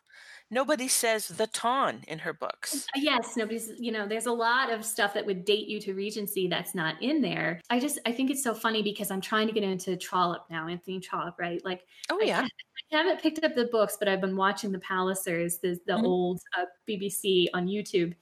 Nobody 0.51 0.89
says 0.89 1.29
the 1.29 1.47
ton 1.49 2.05
in 2.09 2.21
her 2.21 2.33
books. 2.33 2.87
Uh, 2.97 3.01
yes, 3.01 3.37
nobody's, 3.37 3.71
you 3.79 3.93
know, 3.93 4.07
there's 4.07 4.27
a 4.27 4.33
lot 4.33 4.73
of 4.73 4.83
stuff 4.83 5.13
that 5.13 5.27
would 5.27 5.45
date 5.45 5.69
you 5.69 5.79
to 5.81 5.93
Regency 5.93 6.49
that's 6.49 6.75
not 6.75 7.01
in 7.03 7.21
there. 7.21 7.61
I 7.69 7.79
just, 7.79 7.99
I 8.07 8.13
think 8.13 8.31
it's 8.31 8.43
so 8.43 8.55
funny 8.55 8.83
because 8.83 9.11
I'm 9.11 9.21
trying 9.21 9.47
to 9.49 9.53
get 9.53 9.63
into 9.63 9.97
Trollope 9.97 10.47
now, 10.51 10.67
Anthony 10.67 11.01
Trollope, 11.01 11.39
right? 11.39 11.63
Like, 11.65 11.83
oh, 12.11 12.21
yeah. 12.23 12.41
I, 12.41 12.97
I 12.97 12.97
haven't 12.97 13.21
picked 13.21 13.45
up 13.45 13.55
the 13.55 13.67
books, 13.67 13.97
but 13.99 14.09
I've 14.09 14.23
been 14.23 14.37
watching 14.37 14.73
the 14.73 14.79
Pallisers, 14.79 15.61
the, 15.61 15.79
the 15.87 15.93
mm-hmm. 15.93 16.07
old 16.07 16.41
uh, 16.59 16.65
BBC 16.89 17.49
on 17.53 17.67
YouTube. 17.67 18.15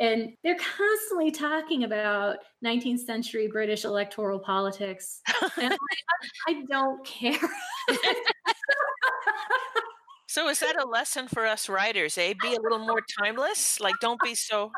And 0.00 0.32
they're 0.42 0.56
constantly 0.56 1.30
talking 1.30 1.84
about 1.84 2.38
19th 2.64 3.00
century 3.00 3.48
British 3.48 3.84
electoral 3.84 4.40
politics. 4.40 5.20
and 5.60 5.72
I, 6.48 6.48
I 6.48 6.62
don't 6.68 7.04
care. 7.04 7.38
so 10.28 10.48
is 10.48 10.60
that 10.60 10.76
a 10.76 10.86
lesson 10.86 11.26
for 11.26 11.46
us 11.46 11.68
writers, 11.68 12.18
eh? 12.18 12.34
Be 12.40 12.54
a 12.54 12.60
little 12.60 12.78
more 12.78 13.00
timeless? 13.20 13.80
Like 13.80 13.94
don't 14.00 14.20
be 14.22 14.34
so 14.34 14.70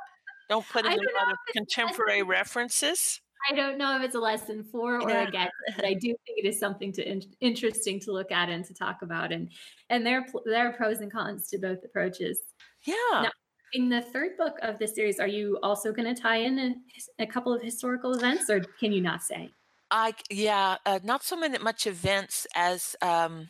don't 0.48 0.66
put 0.68 0.86
in 0.86 0.92
a 0.92 0.94
lot 0.94 1.32
of 1.32 1.38
contemporary 1.52 2.22
references. 2.22 3.20
I 3.50 3.54
don't 3.54 3.78
know 3.78 3.96
if 3.96 4.02
it's 4.02 4.14
a 4.14 4.20
lesson 4.20 4.62
for 4.62 5.00
or 5.00 5.10
yeah. 5.10 5.26
against, 5.26 5.52
but 5.74 5.84
I 5.84 5.94
do 5.94 6.08
think 6.08 6.38
it 6.38 6.46
is 6.46 6.58
something 6.58 6.92
to 6.92 7.08
in- 7.08 7.22
interesting 7.40 7.98
to 8.00 8.12
look 8.12 8.30
at 8.30 8.48
and 8.48 8.64
to 8.64 8.74
talk 8.74 9.02
about, 9.02 9.32
and 9.32 9.50
and 9.88 10.06
there 10.06 10.24
there 10.44 10.68
are 10.68 10.72
pros 10.72 11.00
and 11.00 11.10
cons 11.10 11.48
to 11.48 11.58
both 11.58 11.84
approaches. 11.84 12.40
Yeah. 12.84 12.94
Now, 13.12 13.30
in 13.72 13.88
the 13.88 14.02
third 14.02 14.36
book 14.36 14.56
of 14.62 14.78
the 14.78 14.86
series, 14.86 15.18
are 15.18 15.26
you 15.26 15.58
also 15.62 15.92
going 15.92 16.14
to 16.14 16.20
tie 16.20 16.36
in 16.36 16.58
a, 16.58 17.22
a, 17.22 17.26
couple 17.26 17.52
of 17.52 17.62
historical 17.62 18.14
events, 18.14 18.50
or 18.50 18.60
can 18.78 18.92
you 18.92 19.00
not 19.00 19.22
say? 19.22 19.50
I 19.90 20.14
yeah, 20.28 20.76
uh, 20.86 21.00
not 21.02 21.22
so 21.22 21.36
many 21.36 21.58
much 21.58 21.86
events 21.86 22.46
as 22.54 22.94
um, 23.02 23.48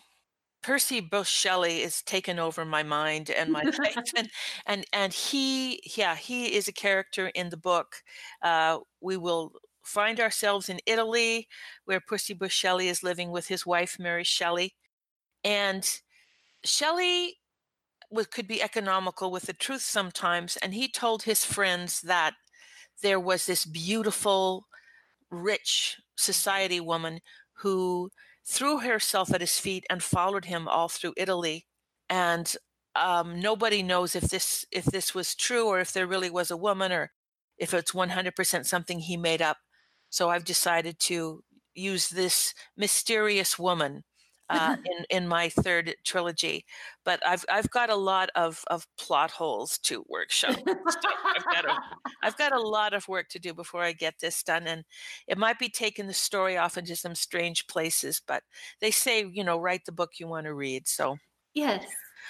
Percy 0.63 1.01
Bysshe 1.01 1.29
Shelley 1.29 1.83
is 1.83 2.03
taken 2.03 2.39
over 2.39 2.65
my 2.65 2.83
mind 2.83 3.31
and 3.31 3.51
my 3.51 3.63
life, 3.63 4.13
and 4.17 4.31
and 4.67 4.85
and 4.93 5.13
he 5.13 5.81
yeah 5.97 6.17
he 6.17 6.55
is 6.55 6.69
a 6.69 6.73
character 6.73 7.29
in 7.29 7.51
the 7.51 7.57
book. 7.57 7.97
Uh, 8.43 8.79
we 9.01 9.17
will 9.17 9.53
find 9.83 10.21
ourselves 10.21 10.69
in 10.69 10.81
Italy, 10.87 11.49
where 11.85 12.01
Percy 12.01 12.35
Bysshe 12.35 12.53
Shelley 12.53 12.89
is 12.89 13.03
living 13.03 13.31
with 13.31 13.49
his 13.49 13.65
wife 13.65 13.97
Mary 13.99 14.25
Shelley, 14.25 14.75
and 15.45 16.01
Shelley 16.65 17.39
could 18.31 18.47
be 18.49 18.63
economical 18.63 19.31
with 19.31 19.45
the 19.45 19.53
truth 19.53 19.83
sometimes. 19.83 20.57
And 20.59 20.75
he 20.75 20.89
told 20.91 21.23
his 21.23 21.45
friends 21.45 22.01
that 22.03 22.35
there 23.03 23.21
was 23.21 23.47
this 23.47 23.65
beautiful, 23.65 24.67
rich 25.31 25.97
society 26.17 26.81
woman 26.81 27.21
who 27.55 28.11
threw 28.51 28.81
herself 28.81 29.33
at 29.33 29.41
his 29.41 29.59
feet 29.59 29.85
and 29.89 30.03
followed 30.03 30.47
him 30.47 30.67
all 30.67 30.89
through 30.89 31.15
Italy. 31.17 31.67
And 32.09 32.53
um, 32.97 33.41
nobody 33.41 33.83
knows 33.83 34.17
if 34.17 34.25
this 34.25 34.67
if 34.73 34.85
this 34.87 35.15
was 35.15 35.37
true 35.37 35.67
or 35.67 35.79
if 35.79 35.93
there 35.93 36.07
really 36.07 36.31
was 36.31 36.51
a 36.51 36.57
woman 36.57 36.91
or 36.91 37.13
if 37.59 37.73
it's 37.73 37.93
100% 37.93 38.67
something 38.67 38.99
he 38.99 39.17
made 39.17 39.41
up. 39.41 39.59
So 40.11 40.31
I've 40.31 40.45
decided 40.45 40.99
to 41.01 41.45
use 41.75 42.09
this 42.09 42.53
mysterious 42.77 43.59
woman 43.59 44.03
uh, 44.51 44.77
in 44.85 45.05
in 45.09 45.29
my 45.29 45.49
third 45.49 45.95
trilogy. 46.05 46.65
But 47.05 47.25
I've 47.27 47.45
I've 47.51 47.71
got 47.71 47.89
a 47.89 47.97
lot 47.97 48.29
of 48.35 48.63
of 48.67 48.87
plot 48.99 49.31
holes 49.31 49.79
to 49.85 50.05
workshop. 50.09 50.57
I've 50.67 51.45
got 51.45 51.65
a, 51.65 51.79
I've 52.23 52.37
got 52.37 52.53
a 52.53 52.61
lot 52.61 52.93
of 52.93 53.09
work 53.09 53.29
to 53.31 53.39
do 53.39 53.55
before 53.55 53.83
I 53.83 53.93
get 53.93 54.15
this 54.21 54.43
done, 54.43 54.67
and 54.67 54.85
it 55.27 55.39
might 55.39 55.59
be 55.59 55.69
taking 55.69 56.07
the 56.07 56.13
story 56.13 56.57
off 56.59 56.77
into 56.77 56.97
some 56.97 57.15
strange 57.15 57.67
places. 57.67 58.21
But 58.27 58.43
they 58.81 58.91
say 58.91 59.25
you 59.33 59.45
know 59.45 59.59
write 59.59 59.87
the 59.87 59.93
book 59.93 60.11
you 60.19 60.29
want 60.29 60.47
to 60.47 60.55
read. 60.55 60.87
So 60.89 61.17
yes, 61.55 61.85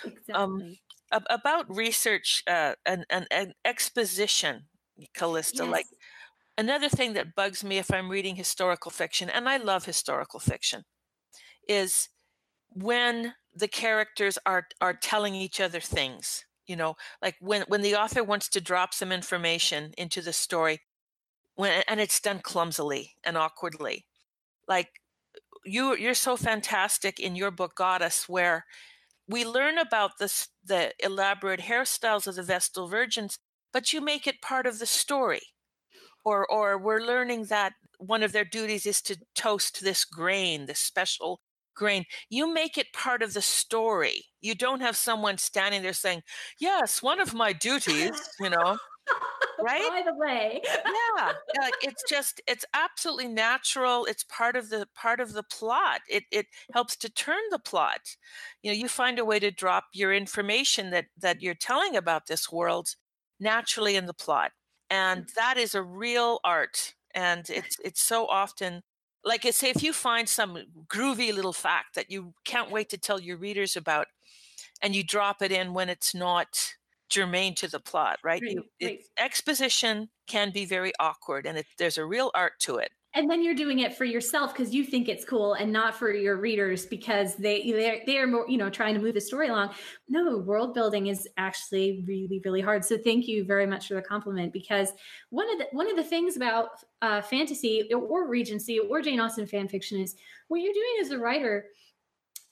um, 0.05 0.12
exactly. 0.12 0.35
Um, 0.35 0.77
about 1.12 1.75
research 1.75 2.43
uh, 2.47 2.75
and, 2.87 3.05
and, 3.11 3.27
and 3.31 3.55
exposition, 3.64 4.66
Callista, 5.14 5.64
yes. 5.64 5.73
like 5.73 5.87
another 6.57 6.89
thing 6.89 7.14
that 7.14 7.35
bugs 7.35 7.64
me 7.64 7.79
if 7.79 7.93
I'm 7.93 8.09
reading 8.09 8.37
historical 8.37 8.91
fiction, 8.91 9.29
and 9.29 9.49
I 9.49 9.57
love 9.57 9.87
historical 9.87 10.41
fiction, 10.41 10.85
is 11.71 12.11
when 12.71 13.35
the 13.55 13.68
characters 13.68 14.39
are 14.45 14.68
are 14.81 14.95
telling 14.95 15.35
each 15.35 15.61
other 15.61 15.81
things 15.81 16.45
you 16.66 16.77
know 16.77 16.95
like 17.23 17.37
when 17.41 17.62
when 17.68 17.83
the 17.83 17.97
author 17.97 18.23
wants 18.23 18.49
to 18.49 18.61
drop 18.61 18.95
some 18.95 19.12
information 19.12 19.93
into 19.97 20.21
the 20.23 20.33
story 20.33 20.81
when 21.61 21.83
and 21.89 22.01
it's 22.01 22.21
done 22.21 22.41
clumsily 22.41 23.16
and 23.23 23.37
awkwardly. 23.37 24.07
Like 24.66 24.89
you 25.64 25.95
you're 25.97 26.14
so 26.14 26.37
fantastic 26.37 27.21
in 27.21 27.37
your 27.37 27.51
book 27.51 27.75
goddess 27.77 28.29
where 28.29 28.64
we 29.29 29.45
learn 29.45 29.79
about 29.79 30.12
this 30.18 30.49
the 30.64 30.93
elaborate 31.01 31.61
hairstyles 31.61 32.27
of 32.27 32.37
the 32.37 32.43
vestal 32.43 32.89
virgins 32.89 33.39
but 33.73 33.93
you 33.93 34.01
make 34.01 34.27
it 34.27 34.43
part 34.43 34.66
of 34.66 34.79
the 34.79 34.87
story. 34.87 35.43
Or 36.25 36.47
or 36.51 36.79
we're 36.79 37.01
learning 37.03 37.47
that 37.47 37.75
one 37.99 38.23
of 38.23 38.33
their 38.33 38.45
duties 38.45 38.87
is 38.87 39.03
to 39.03 39.18
toast 39.35 39.83
this 39.83 40.05
grain 40.07 40.66
this 40.66 40.79
special 40.79 41.41
grain. 41.75 42.05
You 42.29 42.53
make 42.53 42.79
it 42.79 42.93
part 42.93 43.23
of 43.23 43.35
the 43.35 43.43
story. 43.43 44.27
You 44.41 44.55
don't 44.55 44.81
have 44.81 44.97
someone 44.97 45.39
standing 45.39 45.83
there 45.83 45.93
saying, 45.93 46.23
Yes, 46.59 47.03
one 47.03 47.21
of 47.21 47.35
my 47.35 47.53
duties, 47.53 48.21
you 48.41 48.51
know. 48.51 48.79
right 49.62 49.89
by 49.91 50.03
the 50.05 50.16
way 50.16 50.61
yeah 50.64 51.33
like 51.61 51.75
it's 51.83 52.03
just 52.09 52.41
it's 52.47 52.64
absolutely 52.75 53.29
natural 53.29 54.05
it's 54.07 54.25
part 54.25 54.57
of 54.57 54.71
the 54.71 54.87
part 54.95 55.21
of 55.21 55.33
the 55.33 55.43
plot 55.43 56.01
it 56.09 56.25
it 56.31 56.47
helps 56.73 56.97
to 56.97 57.11
turn 57.11 57.41
the 57.51 57.59
plot 57.59 58.01
you 58.62 58.71
know 58.71 58.77
you 58.77 58.89
find 58.89 59.18
a 59.18 59.25
way 59.25 59.39
to 59.39 59.51
drop 59.51 59.85
your 59.93 60.14
information 60.14 60.91
that 60.91 61.07
that 61.18 61.43
you're 61.43 61.55
telling 61.55 61.97
about 61.97 62.27
this 62.27 62.51
world 62.51 62.95
naturally 63.39 63.97
in 63.97 64.07
the 64.07 64.14
plot 64.14 64.53
and 64.89 65.25
mm. 65.25 65.35
that 65.35 65.57
is 65.57 65.75
a 65.75 65.83
real 65.83 66.41
art 66.45 66.95
and 67.14 67.51
it's 67.51 67.77
it's 67.85 68.03
so 68.03 68.27
often 68.27 68.83
like 69.25 69.45
I 69.45 69.51
say, 69.51 69.71
if 69.71 69.83
you 69.83 69.93
find 69.93 70.29
some 70.29 70.59
groovy 70.87 71.35
little 71.35 71.53
fact 71.53 71.95
that 71.95 72.11
you 72.11 72.35
can't 72.45 72.71
wait 72.71 72.89
to 72.91 72.99
tell 72.99 73.21
your 73.21 73.37
readers 73.37 73.77
about, 73.77 74.07
and 74.83 74.95
you 74.95 75.05
drop 75.05 75.43
it 75.43 75.53
in 75.53 75.75
when 75.75 75.89
it's 75.89 76.14
not 76.14 76.75
germane 77.11 77.55
to 77.57 77.68
the 77.68 77.81
plot, 77.81 78.18
right? 78.25 78.41
right, 78.43 78.53
you, 78.53 78.64
right. 78.83 79.01
It, 79.01 79.07
exposition 79.18 80.09
can 80.27 80.53
be 80.53 80.64
very 80.64 80.93
awkward, 80.99 81.47
and 81.47 81.59
it, 81.59 81.66
there's 81.79 81.99
a 81.99 82.05
real 82.05 82.31
art 82.35 82.55
to 82.61 82.77
it 82.77 82.91
and 83.15 83.29
then 83.29 83.43
you're 83.43 83.55
doing 83.55 83.81
it 83.81 83.97
for 83.97 84.05
yourself 84.05 84.53
because 84.53 84.73
you 84.73 84.85
think 84.85 85.09
it's 85.09 85.25
cool 85.25 85.55
and 85.55 85.73
not 85.73 85.97
for 85.97 86.13
your 86.13 86.37
readers 86.37 86.87
because 86.87 87.35
they 87.37 87.71
they're, 87.73 88.01
they're 88.07 88.27
more 88.27 88.47
you 88.49 88.57
know 88.57 88.71
trying 88.71 88.95
to 88.95 89.01
move 89.01 89.15
the 89.15 89.21
story 89.21 89.49
along. 89.49 89.71
No 90.09 90.39
world 90.39 90.75
building 90.75 91.09
is 91.09 91.29
actually 91.37 92.05
really 92.07 92.41
really 92.45 92.61
hard. 92.61 92.85
So 92.85 92.97
thank 92.97 93.27
you 93.27 93.45
very 93.45 93.67
much 93.67 93.89
for 93.89 93.95
the 93.95 94.03
compliment 94.03 94.53
because 94.53 94.93
one 95.31 95.51
of 95.51 95.59
the 95.59 95.67
one 95.73 95.91
of 95.91 95.97
the 95.97 96.05
things 96.05 96.37
about 96.37 96.69
uh, 97.03 97.21
fantasy 97.23 97.89
or 97.93 98.29
regency 98.29 98.79
or 98.79 99.01
jane 99.01 99.21
austen 99.21 99.47
fan 99.47 99.69
fiction 99.69 100.01
is 100.01 100.15
what 100.49 100.59
you're 100.59 100.73
doing 100.73 100.97
as 101.01 101.11
a 101.11 101.19
writer 101.19 101.67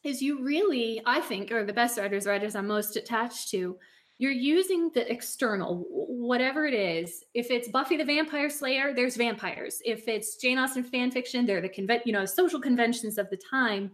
is 0.05 0.23
you 0.23 0.43
really 0.43 1.03
i 1.05 1.21
think 1.21 1.53
are 1.53 1.65
the 1.65 1.73
best 1.73 1.99
writers 1.99 2.27
writers 2.27 2.55
i'm 2.55 2.67
most 2.67 2.97
attached 2.97 3.51
to 3.51 3.77
you're 4.19 4.33
using 4.33 4.91
the 4.91 5.11
external, 5.11 5.87
whatever 5.91 6.67
it 6.67 6.75
is. 6.75 7.25
If 7.35 7.51
it's 7.51 7.69
Buffy 7.69 7.97
the 7.97 8.05
Vampire 8.05 8.51
Slayer, 8.51 8.93
there's 8.93 9.17
vampires. 9.17 9.81
If 9.85 10.09
it's 10.09 10.37
Jane 10.37 10.59
Austen 10.59 10.83
fan 10.83 11.13
fiction, 11.13 11.47
they're 11.47 11.61
the 11.61 11.69
conven- 11.69 12.05
you 12.05 12.13
know 12.13 12.25
social 12.25 12.61
conventions 12.61 13.17
of 13.17 13.31
the 13.31 13.37
time. 13.37 13.93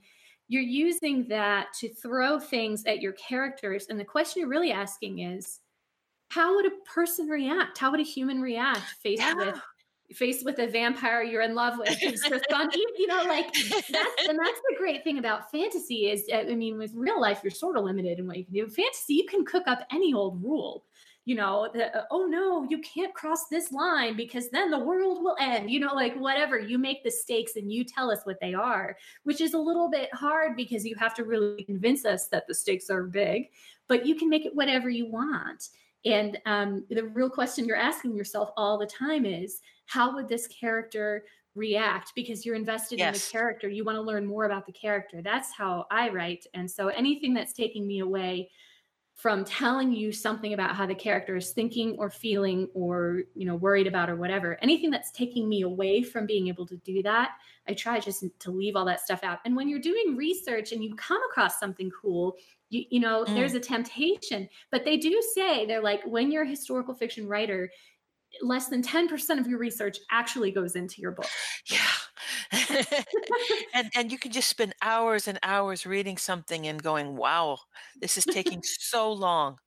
You're 0.48 0.62
using 0.62 1.28
that 1.28 1.72
to 1.80 1.88
throw 1.88 2.38
things 2.38 2.84
at 2.86 3.00
your 3.00 3.12
characters, 3.12 3.86
and 3.88 4.00
the 4.00 4.04
question 4.04 4.40
you're 4.40 4.48
really 4.48 4.72
asking 4.72 5.20
is, 5.20 5.60
how 6.28 6.56
would 6.56 6.66
a 6.66 6.76
person 6.92 7.28
react? 7.28 7.78
How 7.78 7.90
would 7.90 8.00
a 8.00 8.04
human 8.04 8.40
react 8.40 8.94
faced 9.02 9.22
yeah. 9.22 9.34
with 9.34 9.60
faced 10.12 10.44
with 10.44 10.58
a 10.58 10.66
vampire 10.66 11.22
you're 11.22 11.42
in 11.42 11.54
love 11.54 11.78
with 11.78 12.00
you 12.02 13.06
know 13.06 13.24
like 13.24 13.52
that's 13.54 14.28
and 14.28 14.38
that's 14.38 14.60
the 14.68 14.74
great 14.76 15.02
thing 15.02 15.18
about 15.18 15.50
fantasy 15.50 16.10
is 16.10 16.28
i 16.32 16.54
mean 16.54 16.76
with 16.76 16.92
real 16.94 17.20
life 17.20 17.40
you're 17.42 17.50
sort 17.50 17.76
of 17.76 17.84
limited 17.84 18.18
in 18.18 18.26
what 18.26 18.36
you 18.36 18.44
can 18.44 18.54
do. 18.54 18.66
Fantasy 18.68 19.14
you 19.14 19.26
can 19.26 19.44
cook 19.44 19.66
up 19.66 19.80
any 19.90 20.12
old 20.12 20.42
rule 20.42 20.84
you 21.24 21.34
know 21.34 21.70
the, 21.72 21.96
uh, 21.96 22.04
oh 22.10 22.26
no 22.26 22.66
you 22.68 22.78
can't 22.80 23.14
cross 23.14 23.46
this 23.48 23.72
line 23.72 24.14
because 24.14 24.50
then 24.50 24.70
the 24.70 24.78
world 24.78 25.22
will 25.22 25.36
end 25.40 25.70
you 25.70 25.80
know 25.80 25.94
like 25.94 26.14
whatever. 26.16 26.58
You 26.58 26.78
make 26.78 27.02
the 27.02 27.10
stakes 27.10 27.56
and 27.56 27.72
you 27.72 27.82
tell 27.82 28.10
us 28.10 28.20
what 28.24 28.38
they 28.40 28.52
are 28.52 28.96
which 29.22 29.40
is 29.40 29.54
a 29.54 29.58
little 29.58 29.90
bit 29.90 30.12
hard 30.14 30.54
because 30.54 30.84
you 30.84 30.94
have 30.96 31.14
to 31.14 31.24
really 31.24 31.64
convince 31.64 32.04
us 32.04 32.28
that 32.28 32.46
the 32.46 32.54
stakes 32.54 32.90
are 32.90 33.04
big 33.04 33.48
but 33.88 34.06
you 34.06 34.14
can 34.14 34.28
make 34.28 34.46
it 34.46 34.54
whatever 34.54 34.88
you 34.88 35.10
want. 35.10 35.68
And 36.04 36.38
um, 36.44 36.84
the 36.90 37.04
real 37.04 37.30
question 37.30 37.64
you're 37.64 37.76
asking 37.76 38.14
yourself 38.14 38.50
all 38.56 38.78
the 38.78 38.86
time 38.86 39.24
is 39.24 39.60
how 39.86 40.14
would 40.14 40.28
this 40.28 40.46
character 40.46 41.24
react 41.54 42.12
because 42.16 42.44
you're 42.44 42.56
invested 42.56 42.98
yes. 42.98 43.08
in 43.08 43.12
the 43.14 43.38
character 43.38 43.68
you 43.68 43.84
want 43.84 43.96
to 43.96 44.02
learn 44.02 44.26
more 44.26 44.44
about 44.44 44.66
the 44.66 44.72
character 44.72 45.22
that's 45.22 45.52
how 45.52 45.86
i 45.90 46.08
write 46.08 46.44
and 46.54 46.68
so 46.68 46.88
anything 46.88 47.32
that's 47.32 47.52
taking 47.52 47.86
me 47.86 48.00
away 48.00 48.48
from 49.14 49.44
telling 49.44 49.92
you 49.92 50.12
something 50.12 50.54
about 50.54 50.74
how 50.74 50.86
the 50.86 50.94
character 50.94 51.36
is 51.36 51.50
thinking 51.50 51.94
or 51.98 52.10
feeling 52.10 52.68
or 52.74 53.22
you 53.34 53.46
know 53.46 53.54
worried 53.54 53.86
about 53.86 54.10
or 54.10 54.16
whatever 54.16 54.58
anything 54.60 54.90
that's 54.90 55.12
taking 55.12 55.48
me 55.48 55.62
away 55.62 56.02
from 56.02 56.26
being 56.26 56.48
able 56.48 56.66
to 56.66 56.76
do 56.78 57.00
that 57.02 57.30
i 57.68 57.72
try 57.72 58.00
just 58.00 58.24
to 58.40 58.50
leave 58.50 58.74
all 58.74 58.84
that 58.84 59.00
stuff 59.00 59.20
out 59.22 59.38
and 59.44 59.54
when 59.54 59.68
you're 59.68 59.78
doing 59.78 60.16
research 60.16 60.72
and 60.72 60.82
you 60.82 60.94
come 60.96 61.20
across 61.30 61.60
something 61.60 61.90
cool 61.90 62.34
you, 62.70 62.84
you 62.90 62.98
know 62.98 63.24
mm. 63.24 63.34
there's 63.34 63.54
a 63.54 63.60
temptation 63.60 64.48
but 64.72 64.84
they 64.84 64.96
do 64.96 65.22
say 65.34 65.64
they're 65.64 65.80
like 65.80 66.02
when 66.04 66.32
you're 66.32 66.42
a 66.42 66.48
historical 66.48 66.94
fiction 66.94 67.28
writer 67.28 67.70
less 68.42 68.68
than 68.68 68.82
10% 68.82 69.38
of 69.38 69.46
your 69.46 69.58
research 69.58 69.98
actually 70.10 70.50
goes 70.50 70.76
into 70.76 71.00
your 71.00 71.12
book. 71.12 71.28
Yeah. 71.66 71.78
and 73.74 73.90
and 73.94 74.12
you 74.12 74.18
can 74.18 74.32
just 74.32 74.48
spend 74.48 74.74
hours 74.82 75.28
and 75.28 75.38
hours 75.42 75.86
reading 75.86 76.16
something 76.16 76.66
and 76.66 76.82
going, 76.82 77.16
"Wow, 77.16 77.58
this 78.00 78.18
is 78.18 78.24
taking 78.24 78.62
so 78.62 79.12
long." 79.12 79.58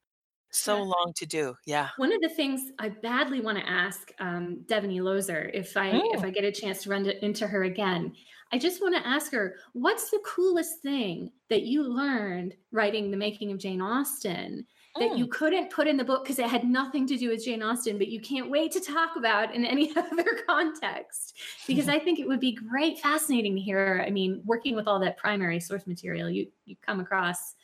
So 0.50 0.76
yeah. 0.76 0.82
long 0.82 1.12
to 1.16 1.26
do. 1.26 1.54
Yeah. 1.66 1.88
One 1.98 2.12
of 2.12 2.22
the 2.22 2.28
things 2.30 2.72
I 2.78 2.88
badly 2.88 3.40
want 3.40 3.58
to 3.58 3.68
ask 3.68 4.10
um, 4.18 4.64
Devoney 4.66 5.02
Looser, 5.02 5.50
if 5.52 5.76
I 5.76 5.92
mm. 5.92 6.14
if 6.14 6.24
I 6.24 6.30
get 6.30 6.44
a 6.44 6.52
chance 6.52 6.82
to 6.84 6.90
run 6.90 7.04
to, 7.04 7.24
into 7.24 7.46
her 7.46 7.64
again, 7.64 8.14
I 8.50 8.58
just 8.58 8.80
want 8.80 8.94
to 8.96 9.06
ask 9.06 9.30
her, 9.32 9.56
what's 9.74 10.10
the 10.10 10.22
coolest 10.24 10.80
thing 10.80 11.32
that 11.50 11.62
you 11.62 11.82
learned 11.82 12.54
writing 12.72 13.10
the 13.10 13.16
making 13.16 13.52
of 13.52 13.58
Jane 13.58 13.82
Austen 13.82 14.66
that 14.96 15.16
you 15.16 15.26
mm. 15.26 15.30
couldn't 15.30 15.70
put 15.70 15.86
in 15.86 15.96
the 15.96 16.04
book 16.04 16.24
because 16.24 16.38
it 16.38 16.46
had 16.46 16.64
nothing 16.64 17.06
to 17.06 17.16
do 17.16 17.30
with 17.30 17.44
Jane 17.44 17.62
Austen, 17.62 17.98
but 17.98 18.08
you 18.08 18.20
can't 18.20 18.50
wait 18.50 18.72
to 18.72 18.80
talk 18.80 19.16
about 19.16 19.54
in 19.54 19.64
any 19.64 19.92
other 19.96 20.40
context. 20.46 21.36
Because 21.66 21.88
I 21.96 21.98
think 21.98 22.18
it 22.18 22.26
would 22.26 22.40
be 22.40 22.52
great, 22.52 22.98
fascinating 22.98 23.54
to 23.54 23.60
hear. 23.60 24.04
I 24.06 24.10
mean, 24.10 24.42
working 24.44 24.74
with 24.74 24.88
all 24.88 24.98
that 25.00 25.16
primary 25.16 25.60
source 25.60 25.86
material, 25.86 26.28
you 26.28 26.48
you 26.64 26.76
come 26.84 27.00
across 27.00 27.54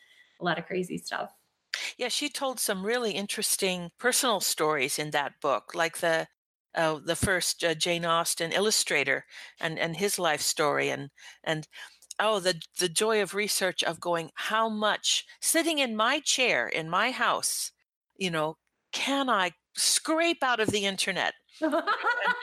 a 0.40 0.44
lot 0.44 0.58
of 0.58 0.66
crazy 0.66 0.98
stuff. 0.98 1.32
Yeah, 1.96 2.08
she 2.08 2.28
told 2.28 2.60
some 2.60 2.84
really 2.84 3.12
interesting 3.12 3.90
personal 3.98 4.40
stories 4.40 4.98
in 4.98 5.10
that 5.10 5.40
book, 5.40 5.74
like 5.74 5.98
the 5.98 6.28
uh, 6.74 6.98
the 7.04 7.16
first 7.16 7.62
uh, 7.62 7.74
Jane 7.74 8.04
Austen 8.04 8.52
illustrator 8.52 9.24
and 9.60 9.78
and 9.78 9.96
his 9.96 10.18
life 10.18 10.40
story, 10.40 10.90
and 10.90 11.10
and 11.44 11.68
oh 12.20 12.40
the 12.40 12.60
the 12.78 12.88
joy 12.88 13.20
of 13.22 13.34
research 13.34 13.82
of 13.82 14.00
going 14.00 14.30
how 14.34 14.68
much 14.68 15.24
sitting 15.40 15.78
in 15.78 15.96
my 15.96 16.20
chair 16.20 16.68
in 16.68 16.88
my 16.88 17.10
house 17.10 17.72
you 18.16 18.30
know 18.30 18.56
can 18.92 19.28
i 19.28 19.52
scrape 19.76 20.42
out 20.42 20.60
of 20.60 20.68
the 20.68 20.84
internet? 20.84 21.34
And, 21.60 21.74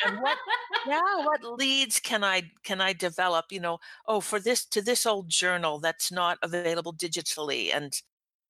and 0.05 0.21
what 0.21 0.37
yeah 0.87 1.01
what 1.25 1.43
leads 1.43 1.99
can 1.99 2.23
i 2.23 2.43
can 2.63 2.79
i 2.79 2.93
develop 2.93 3.45
you 3.51 3.59
know 3.59 3.77
oh 4.07 4.21
for 4.21 4.39
this 4.39 4.65
to 4.67 4.81
this 4.81 5.05
old 5.05 5.27
journal 5.27 5.79
that's 5.79 6.13
not 6.13 6.37
available 6.41 6.93
digitally 6.93 7.75
and 7.75 8.01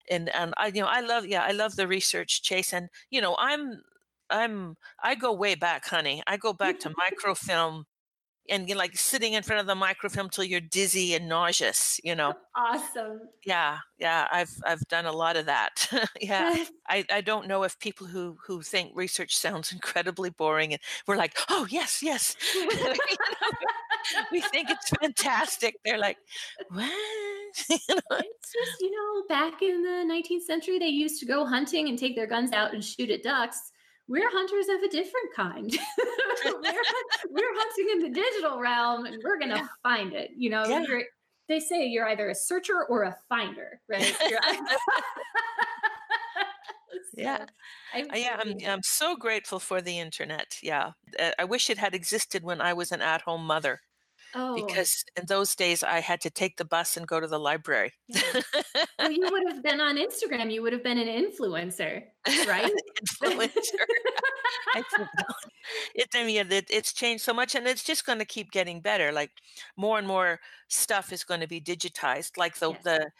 and 0.09 0.29
and 0.29 0.53
i 0.57 0.67
you 0.67 0.81
know 0.81 0.87
i 0.87 1.01
love 1.01 1.25
yeah 1.25 1.43
i 1.43 1.51
love 1.51 1.75
the 1.75 1.87
research 1.87 2.43
chase 2.43 2.73
and 2.73 2.89
you 3.09 3.19
know 3.19 3.35
i'm 3.39 3.81
i'm 4.29 4.77
i 5.03 5.15
go 5.15 5.33
way 5.33 5.55
back 5.55 5.87
honey. 5.87 6.21
I 6.27 6.37
go 6.37 6.53
back 6.53 6.79
to 6.81 6.93
microfilm 6.97 7.85
and 8.49 8.67
you're 8.67 8.77
like 8.77 8.97
sitting 8.97 9.33
in 9.33 9.43
front 9.43 9.59
of 9.59 9.67
the 9.67 9.75
microfilm 9.75 10.29
till 10.29 10.43
you're 10.43 10.59
dizzy 10.59 11.13
and 11.13 11.27
nauseous 11.27 11.99
you 12.03 12.15
know? 12.15 12.33
Awesome. 12.55 13.21
Yeah 13.45 13.77
yeah 13.97 14.27
i've 14.31 14.51
i've 14.65 14.85
done 14.87 15.05
a 15.05 15.11
lot 15.11 15.37
of 15.37 15.45
that. 15.45 15.89
Yeah 16.19 16.63
i 16.89 17.05
i 17.11 17.21
don't 17.21 17.47
know 17.47 17.63
if 17.63 17.79
people 17.79 18.07
who 18.07 18.37
who 18.45 18.61
think 18.61 18.91
research 18.93 19.37
sounds 19.37 19.71
incredibly 19.71 20.29
boring 20.29 20.73
and 20.73 20.81
we're 21.07 21.17
like 21.17 21.37
oh 21.49 21.65
yes 21.69 22.01
yes. 22.03 22.35
We 24.31 24.41
think 24.41 24.69
it's 24.69 24.89
fantastic. 24.89 25.75
They're 25.85 25.97
like 25.97 26.17
what? 26.69 26.91
You 27.69 27.95
know? 27.95 28.17
it's 28.17 28.53
just 28.53 28.81
you 28.81 28.91
know 28.91 29.23
back 29.27 29.61
in 29.61 29.81
the 29.81 30.05
19th 30.11 30.43
century 30.43 30.79
they 30.79 30.87
used 30.87 31.19
to 31.19 31.25
go 31.25 31.45
hunting 31.45 31.89
and 31.89 31.97
take 31.97 32.15
their 32.15 32.27
guns 32.27 32.51
out 32.51 32.73
and 32.73 32.83
shoot 32.83 33.09
at 33.09 33.23
ducks 33.23 33.71
we're 34.07 34.29
hunters 34.29 34.67
of 34.67 34.81
a 34.81 34.89
different 34.89 35.33
kind. 35.35 35.71
we're, 36.45 36.83
we're, 37.29 37.53
hunting 37.55 37.87
in 37.91 37.99
the 37.99 38.09
digital 38.09 38.59
realm 38.59 39.05
and 39.05 39.21
we're 39.23 39.39
going 39.39 39.51
to 39.51 39.57
yeah. 39.57 39.67
find 39.83 40.13
it. 40.13 40.31
You 40.35 40.49
know, 40.49 40.65
yeah. 40.65 40.83
they 41.47 41.59
say 41.59 41.87
you're 41.87 42.09
either 42.09 42.29
a 42.29 42.35
searcher 42.35 42.83
or 42.89 43.03
a 43.03 43.15
finder, 43.29 43.79
right? 43.89 44.15
yeah. 47.17 47.45
I'm, 47.93 48.07
yeah, 48.13 48.39
I'm, 48.39 48.55
I'm 48.67 48.83
so 48.83 49.15
grateful 49.15 49.59
for 49.59 49.81
the 49.81 49.99
internet. 49.99 50.57
Yeah. 50.61 50.91
Uh, 51.19 51.31
I 51.39 51.45
wish 51.45 51.69
it 51.69 51.77
had 51.77 51.95
existed 51.95 52.43
when 52.43 52.61
I 52.61 52.73
was 52.73 52.91
an 52.91 53.01
at 53.01 53.21
home 53.21 53.45
mother. 53.45 53.79
Oh. 54.33 54.55
Because 54.55 55.03
in 55.17 55.25
those 55.25 55.55
days 55.55 55.83
I 55.83 55.99
had 55.99 56.21
to 56.21 56.29
take 56.29 56.57
the 56.57 56.65
bus 56.65 56.95
and 56.95 57.07
go 57.07 57.19
to 57.19 57.27
the 57.27 57.39
library. 57.39 57.93
Yeah. 58.07 58.21
well, 58.97 59.11
you 59.11 59.27
would 59.29 59.51
have 59.51 59.61
been 59.61 59.81
on 59.81 59.97
Instagram. 59.97 60.51
You 60.51 60.61
would 60.61 60.73
have 60.73 60.83
been 60.83 60.97
an 60.97 61.07
influencer, 61.07 62.03
right? 62.47 62.71
influencer. 63.21 63.85
I 64.75 64.83
think 64.95 65.09
it, 65.95 66.09
I 66.13 66.23
mean, 66.23 66.51
it, 66.51 66.67
it's 66.69 66.93
changed 66.93 67.23
so 67.23 67.33
much, 67.33 67.55
and 67.55 67.67
it's 67.67 67.83
just 67.83 68.05
going 68.05 68.19
to 68.19 68.25
keep 68.25 68.51
getting 68.51 68.81
better. 68.81 69.11
Like 69.11 69.31
more 69.77 69.97
and 69.97 70.07
more 70.07 70.39
stuff 70.67 71.11
is 71.11 71.23
going 71.23 71.41
to 71.41 71.47
be 71.47 71.61
digitized. 71.61 72.37
Like 72.37 72.57
the 72.59 72.71
yes. 72.71 72.83
the 72.83 73.11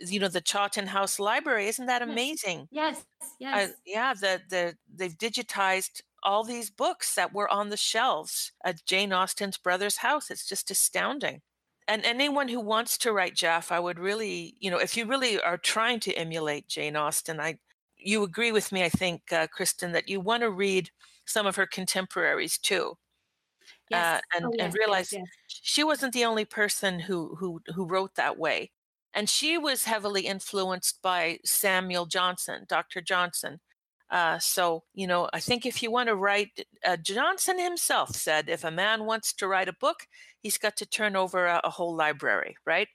you 0.00 0.20
know 0.20 0.28
the 0.28 0.40
Chawton 0.40 0.86
House 0.86 1.18
Library. 1.18 1.68
Isn't 1.68 1.86
that 1.86 2.02
amazing? 2.02 2.68
Yes, 2.70 3.04
yes. 3.38 3.70
Uh, 3.70 3.72
yeah, 3.86 4.14
the 4.14 4.40
the 4.48 4.76
they've 4.92 5.16
digitized 5.16 6.02
all 6.22 6.44
these 6.44 6.70
books 6.70 7.14
that 7.14 7.32
were 7.32 7.48
on 7.48 7.70
the 7.70 7.76
shelves 7.76 8.52
at 8.64 8.84
Jane 8.84 9.12
Austen's 9.12 9.58
brother's 9.58 9.98
house. 9.98 10.30
It's 10.30 10.46
just 10.46 10.70
astounding. 10.70 11.42
And 11.86 12.04
anyone 12.04 12.48
who 12.48 12.60
wants 12.60 12.98
to 12.98 13.12
write 13.12 13.34
Jaff, 13.34 13.72
I 13.72 13.80
would 13.80 13.98
really, 13.98 14.54
you 14.60 14.70
know, 14.70 14.78
if 14.78 14.96
you 14.96 15.06
really 15.06 15.40
are 15.40 15.56
trying 15.56 16.00
to 16.00 16.12
emulate 16.14 16.68
Jane 16.68 16.96
Austen, 16.96 17.40
I, 17.40 17.58
you 17.98 18.22
agree 18.22 18.52
with 18.52 18.72
me, 18.72 18.84
I 18.84 18.88
think, 18.88 19.32
uh, 19.32 19.46
Kristen, 19.48 19.92
that 19.92 20.08
you 20.08 20.20
want 20.20 20.42
to 20.42 20.50
read 20.50 20.90
some 21.24 21.46
of 21.46 21.56
her 21.56 21.66
contemporaries 21.66 22.58
too. 22.58 22.94
Yes. 23.90 24.20
Uh, 24.20 24.36
and, 24.36 24.46
oh, 24.46 24.52
yes, 24.54 24.64
and 24.64 24.74
realize 24.74 25.12
yes, 25.12 25.22
yes. 25.22 25.60
she 25.62 25.84
wasn't 25.84 26.12
the 26.12 26.24
only 26.24 26.44
person 26.44 27.00
who, 27.00 27.36
who, 27.36 27.60
who 27.74 27.86
wrote 27.86 28.14
that 28.16 28.38
way. 28.38 28.70
And 29.14 29.28
she 29.28 29.56
was 29.58 29.84
heavily 29.84 30.22
influenced 30.22 31.00
by 31.02 31.38
Samuel 31.44 32.06
Johnson, 32.06 32.66
Dr. 32.68 33.00
Johnson, 33.00 33.60
uh, 34.10 34.38
so, 34.38 34.84
you 34.94 35.06
know, 35.06 35.28
I 35.32 35.40
think 35.40 35.66
if 35.66 35.82
you 35.82 35.90
want 35.90 36.08
to 36.08 36.16
write, 36.16 36.66
uh, 36.84 36.96
Johnson 36.96 37.58
himself 37.58 38.16
said, 38.16 38.48
if 38.48 38.64
a 38.64 38.70
man 38.70 39.04
wants 39.04 39.34
to 39.34 39.46
write 39.46 39.68
a 39.68 39.74
book, 39.74 40.06
he's 40.40 40.56
got 40.56 40.76
to 40.78 40.86
turn 40.86 41.14
over 41.14 41.46
a, 41.46 41.60
a 41.64 41.70
whole 41.70 41.94
library, 41.94 42.56
right? 42.64 42.88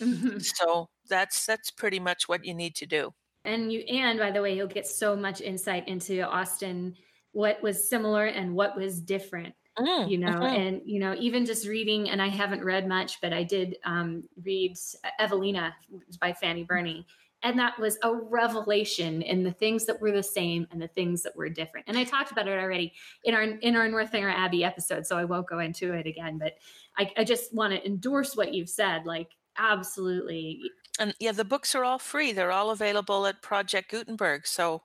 Mm-hmm. 0.00 0.38
So 0.38 0.88
that's 1.08 1.44
that's 1.46 1.70
pretty 1.70 1.98
much 1.98 2.28
what 2.28 2.44
you 2.44 2.54
need 2.54 2.76
to 2.76 2.86
do. 2.86 3.12
And 3.44 3.72
you, 3.72 3.80
and 3.80 4.18
by 4.18 4.30
the 4.30 4.42
way, 4.42 4.54
you'll 4.54 4.66
get 4.66 4.86
so 4.86 5.16
much 5.16 5.40
insight 5.40 5.88
into 5.88 6.22
Austen, 6.22 6.94
what 7.32 7.62
was 7.62 7.88
similar 7.88 8.26
and 8.26 8.54
what 8.54 8.76
was 8.76 9.00
different. 9.00 9.54
Mm, 9.78 10.10
you 10.10 10.18
know, 10.18 10.28
mm-hmm. 10.28 10.42
and 10.42 10.82
you 10.84 10.98
know, 10.98 11.14
even 11.18 11.46
just 11.46 11.66
reading, 11.66 12.10
and 12.10 12.20
I 12.20 12.28
haven't 12.28 12.64
read 12.64 12.86
much, 12.86 13.20
but 13.20 13.32
I 13.32 13.44
did 13.44 13.76
um, 13.84 14.24
read 14.42 14.76
Evelina 15.18 15.74
by 16.20 16.32
Fanny 16.34 16.64
Burney, 16.64 17.06
and 17.42 17.58
that 17.58 17.78
was 17.78 17.98
a 18.02 18.14
revelation 18.14 19.22
in 19.22 19.42
the 19.42 19.52
things 19.52 19.86
that 19.86 20.00
were 20.00 20.12
the 20.12 20.22
same 20.22 20.66
and 20.70 20.80
the 20.80 20.88
things 20.88 21.22
that 21.22 21.36
were 21.36 21.48
different 21.48 21.86
and 21.88 21.96
i 21.96 22.04
talked 22.04 22.30
about 22.30 22.48
it 22.48 22.58
already 22.58 22.92
in 23.24 23.34
our 23.34 23.42
in 23.42 23.76
our 23.76 23.88
northanger 23.88 24.30
abbey 24.30 24.64
episode 24.64 25.06
so 25.06 25.16
i 25.16 25.24
won't 25.24 25.48
go 25.48 25.58
into 25.58 25.92
it 25.92 26.06
again 26.06 26.38
but 26.38 26.54
i, 26.98 27.10
I 27.16 27.24
just 27.24 27.54
want 27.54 27.72
to 27.72 27.84
endorse 27.86 28.36
what 28.36 28.54
you've 28.54 28.68
said 28.68 29.06
like 29.06 29.28
absolutely 29.58 30.60
and 31.00 31.14
yeah 31.18 31.32
the 31.32 31.44
books 31.44 31.74
are 31.74 31.84
all 31.84 31.98
free 31.98 32.32
they're 32.32 32.52
all 32.52 32.70
available 32.70 33.26
at 33.26 33.42
project 33.42 33.90
gutenberg 33.90 34.46
so 34.46 34.82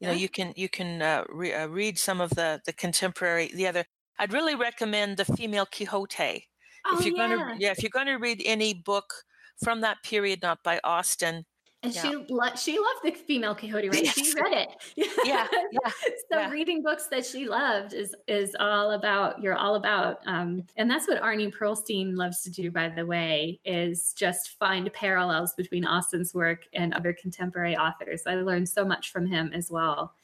you 0.00 0.08
know 0.08 0.12
you 0.12 0.28
can 0.28 0.52
you 0.56 0.68
can 0.68 1.00
uh, 1.00 1.24
re- 1.28 1.54
uh, 1.54 1.68
read 1.68 1.98
some 1.98 2.20
of 2.20 2.30
the 2.30 2.60
the 2.66 2.72
contemporary 2.72 3.50
the 3.54 3.66
other 3.66 3.84
i'd 4.18 4.32
really 4.32 4.54
recommend 4.54 5.16
the 5.16 5.24
female 5.24 5.64
quixote 5.64 6.48
oh, 6.86 6.98
if 6.98 7.06
you're 7.06 7.16
yeah. 7.16 7.28
gonna 7.28 7.56
yeah 7.58 7.70
if 7.70 7.82
you're 7.82 7.90
gonna 7.90 8.18
read 8.18 8.42
any 8.44 8.74
book 8.74 9.24
from 9.62 9.80
that 9.80 10.02
period 10.02 10.40
not 10.42 10.58
by 10.62 10.80
austen 10.82 11.44
and 11.82 11.94
yeah. 11.94 12.02
she 12.02 12.16
lo- 12.28 12.54
she 12.56 12.78
loved 12.78 13.00
the 13.04 13.10
female 13.10 13.54
Quixote, 13.54 13.88
right? 13.88 14.04
Yes. 14.04 14.14
She 14.14 14.34
read 14.40 14.52
it. 14.52 14.68
yeah, 15.24 15.46
yeah. 15.72 15.90
so 16.30 16.38
yeah. 16.38 16.50
reading 16.50 16.82
books 16.82 17.08
that 17.08 17.26
she 17.26 17.46
loved 17.46 17.92
is 17.92 18.14
is 18.28 18.54
all 18.60 18.92
about. 18.92 19.42
You're 19.42 19.56
all 19.56 19.74
about, 19.74 20.20
um, 20.26 20.64
and 20.76 20.90
that's 20.90 21.08
what 21.08 21.20
Arnie 21.22 21.52
Perlstein 21.52 22.16
loves 22.16 22.42
to 22.42 22.50
do. 22.50 22.70
By 22.70 22.88
the 22.88 23.04
way, 23.04 23.60
is 23.64 24.12
just 24.12 24.58
find 24.58 24.92
parallels 24.92 25.54
between 25.54 25.84
Austen's 25.84 26.34
work 26.34 26.66
and 26.72 26.94
other 26.94 27.12
contemporary 27.12 27.76
authors. 27.76 28.22
I 28.26 28.36
learned 28.36 28.68
so 28.68 28.84
much 28.84 29.10
from 29.10 29.26
him 29.26 29.50
as 29.52 29.70
well. 29.70 30.14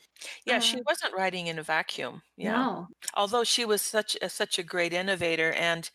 Yeah, 0.44 0.59
she 0.59 0.80
wasn't 0.86 1.14
writing 1.14 1.46
in 1.46 1.59
a 1.59 1.62
vacuum. 1.62 2.22
Yeah. 2.36 2.52
No. 2.52 2.88
Although 3.14 3.44
she 3.44 3.64
was 3.64 3.82
such 3.82 4.16
a, 4.20 4.28
such 4.28 4.59
a 4.59 4.62
great 4.62 4.92
innovator 4.92 5.52
and 5.52 5.88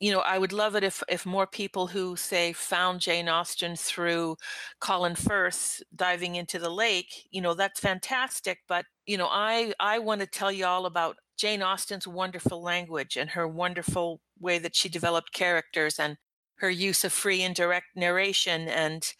you 0.00 0.10
know, 0.12 0.20
I 0.20 0.38
would 0.38 0.52
love 0.52 0.74
it 0.76 0.84
if 0.84 1.02
if 1.08 1.26
more 1.26 1.46
people 1.46 1.88
who 1.88 2.16
say 2.16 2.52
found 2.54 3.00
Jane 3.00 3.28
Austen 3.28 3.76
through 3.76 4.36
Colin 4.80 5.14
Firth 5.14 5.82
diving 5.94 6.36
into 6.36 6.58
the 6.58 6.70
lake, 6.70 7.28
you 7.30 7.40
know, 7.42 7.54
that's 7.54 7.80
fantastic. 7.80 8.60
But 8.68 8.86
you 9.06 9.18
know, 9.18 9.28
I 9.30 9.74
I 9.80 9.98
want 9.98 10.20
to 10.22 10.26
tell 10.26 10.50
you 10.52 10.64
all 10.66 10.86
about 10.86 11.16
Jane 11.38 11.62
Austen's 11.62 12.06
wonderful 12.08 12.62
language 12.62 13.16
and 13.16 13.30
her 13.30 13.46
wonderful 13.48 14.20
way 14.38 14.58
that 14.58 14.74
she 14.76 14.88
developed 14.88 15.32
characters 15.32 15.98
and 15.98 16.16
her 16.56 16.70
use 16.70 17.04
of 17.04 17.12
free 17.12 17.42
indirect 17.42 17.86
narration 17.96 18.68
and 18.68 19.12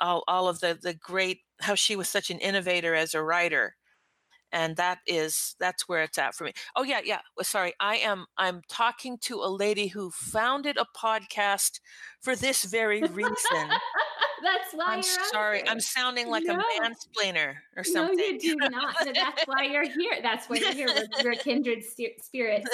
all 0.00 0.24
all 0.28 0.48
of 0.48 0.60
the 0.60 0.78
the 0.80 0.94
great 0.94 1.40
how 1.60 1.74
she 1.74 1.96
was 1.96 2.08
such 2.08 2.30
an 2.30 2.38
innovator 2.40 2.94
as 2.94 3.14
a 3.14 3.22
writer 3.22 3.76
and 4.52 4.76
that 4.76 4.98
is 5.06 5.54
that's 5.58 5.88
where 5.88 6.02
it's 6.02 6.18
at 6.18 6.34
for 6.34 6.44
me. 6.44 6.52
Oh 6.76 6.82
yeah 6.82 7.00
yeah 7.04 7.20
sorry 7.42 7.72
i 7.80 7.96
am 7.96 8.26
i'm 8.38 8.62
talking 8.68 9.18
to 9.18 9.36
a 9.36 9.48
lady 9.48 9.88
who 9.88 10.10
founded 10.10 10.76
a 10.76 10.86
podcast 10.96 11.80
for 12.20 12.36
this 12.36 12.64
very 12.64 13.02
reason. 13.02 13.34
That's 14.42 14.72
why 14.72 14.94
i'm 14.94 15.02
sorry 15.02 15.68
i'm 15.68 15.80
sounding 15.80 16.28
like 16.28 16.44
no. 16.44 16.54
a 16.54 16.56
mansplainer 16.56 17.56
or 17.76 17.84
something. 17.84 18.16
no 18.16 18.24
you 18.24 18.38
do 18.38 18.56
not 18.70 18.94
that's 19.14 19.42
why 19.44 19.64
you're 19.64 19.86
here 19.86 20.18
that's 20.22 20.48
why 20.48 20.56
you're 20.56 20.72
here 20.72 20.88
we're, 20.88 21.24
we're 21.24 21.34
kindred 21.34 21.84
spirits. 21.84 22.66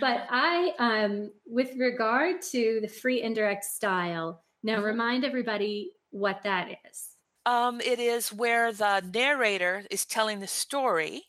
But 0.00 0.26
i 0.30 0.72
um 0.80 1.30
with 1.46 1.76
regard 1.78 2.42
to 2.50 2.80
the 2.82 2.88
free 2.88 3.22
indirect 3.22 3.62
style 3.64 4.42
now 4.64 4.78
mm-hmm. 4.78 4.84
remind 4.84 5.24
everybody 5.24 5.92
what 6.10 6.42
that 6.42 6.70
is 6.90 7.15
um, 7.46 7.80
it 7.82 8.00
is 8.00 8.32
where 8.32 8.72
the 8.72 9.02
narrator 9.14 9.84
is 9.90 10.06
telling 10.06 10.40
the 10.40 10.48
story 10.48 11.24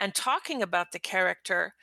and 0.00 0.14
talking 0.14 0.62
about 0.62 0.92
the 0.92 1.00
character, 1.00 1.74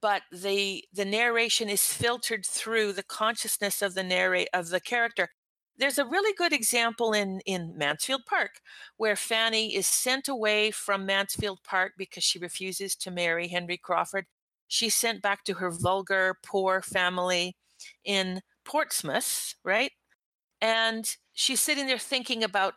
but 0.00 0.22
the 0.32 0.84
the 0.94 1.04
narration 1.06 1.68
is 1.70 1.86
filtered 1.86 2.46
through 2.46 2.92
the 2.92 3.04
consciousness 3.04 3.82
of 3.82 3.94
the 3.94 4.04
narrate 4.04 4.48
of 4.54 4.70
the 4.70 4.80
character. 4.80 5.30
There's 5.78 5.98
a 5.98 6.06
really 6.06 6.34
good 6.34 6.52
example 6.54 7.12
in 7.14 7.40
in 7.46 7.76
Mansfield 7.78 8.22
Park 8.26 8.60
where 8.98 9.16
Fanny 9.16 9.74
is 9.76 9.86
sent 9.86 10.28
away 10.28 10.70
from 10.72 11.06
Mansfield 11.06 11.60
Park 11.64 11.94
because 11.98 12.24
she 12.24 12.38
refuses 12.40 12.96
to 12.98 13.10
marry 13.12 13.48
Henry 13.48 13.78
Crawford. 13.78 14.26
She's 14.68 14.94
sent 14.96 15.22
back 15.22 15.44
to 15.44 15.54
her 15.54 15.70
vulgar, 15.70 16.36
poor 16.46 16.82
family 16.82 17.56
in 18.04 18.42
Portsmouth, 18.64 19.54
right? 19.64 19.92
And 20.60 21.16
she's 21.32 21.60
sitting 21.60 21.86
there 21.86 21.98
thinking 21.98 22.44
about 22.44 22.74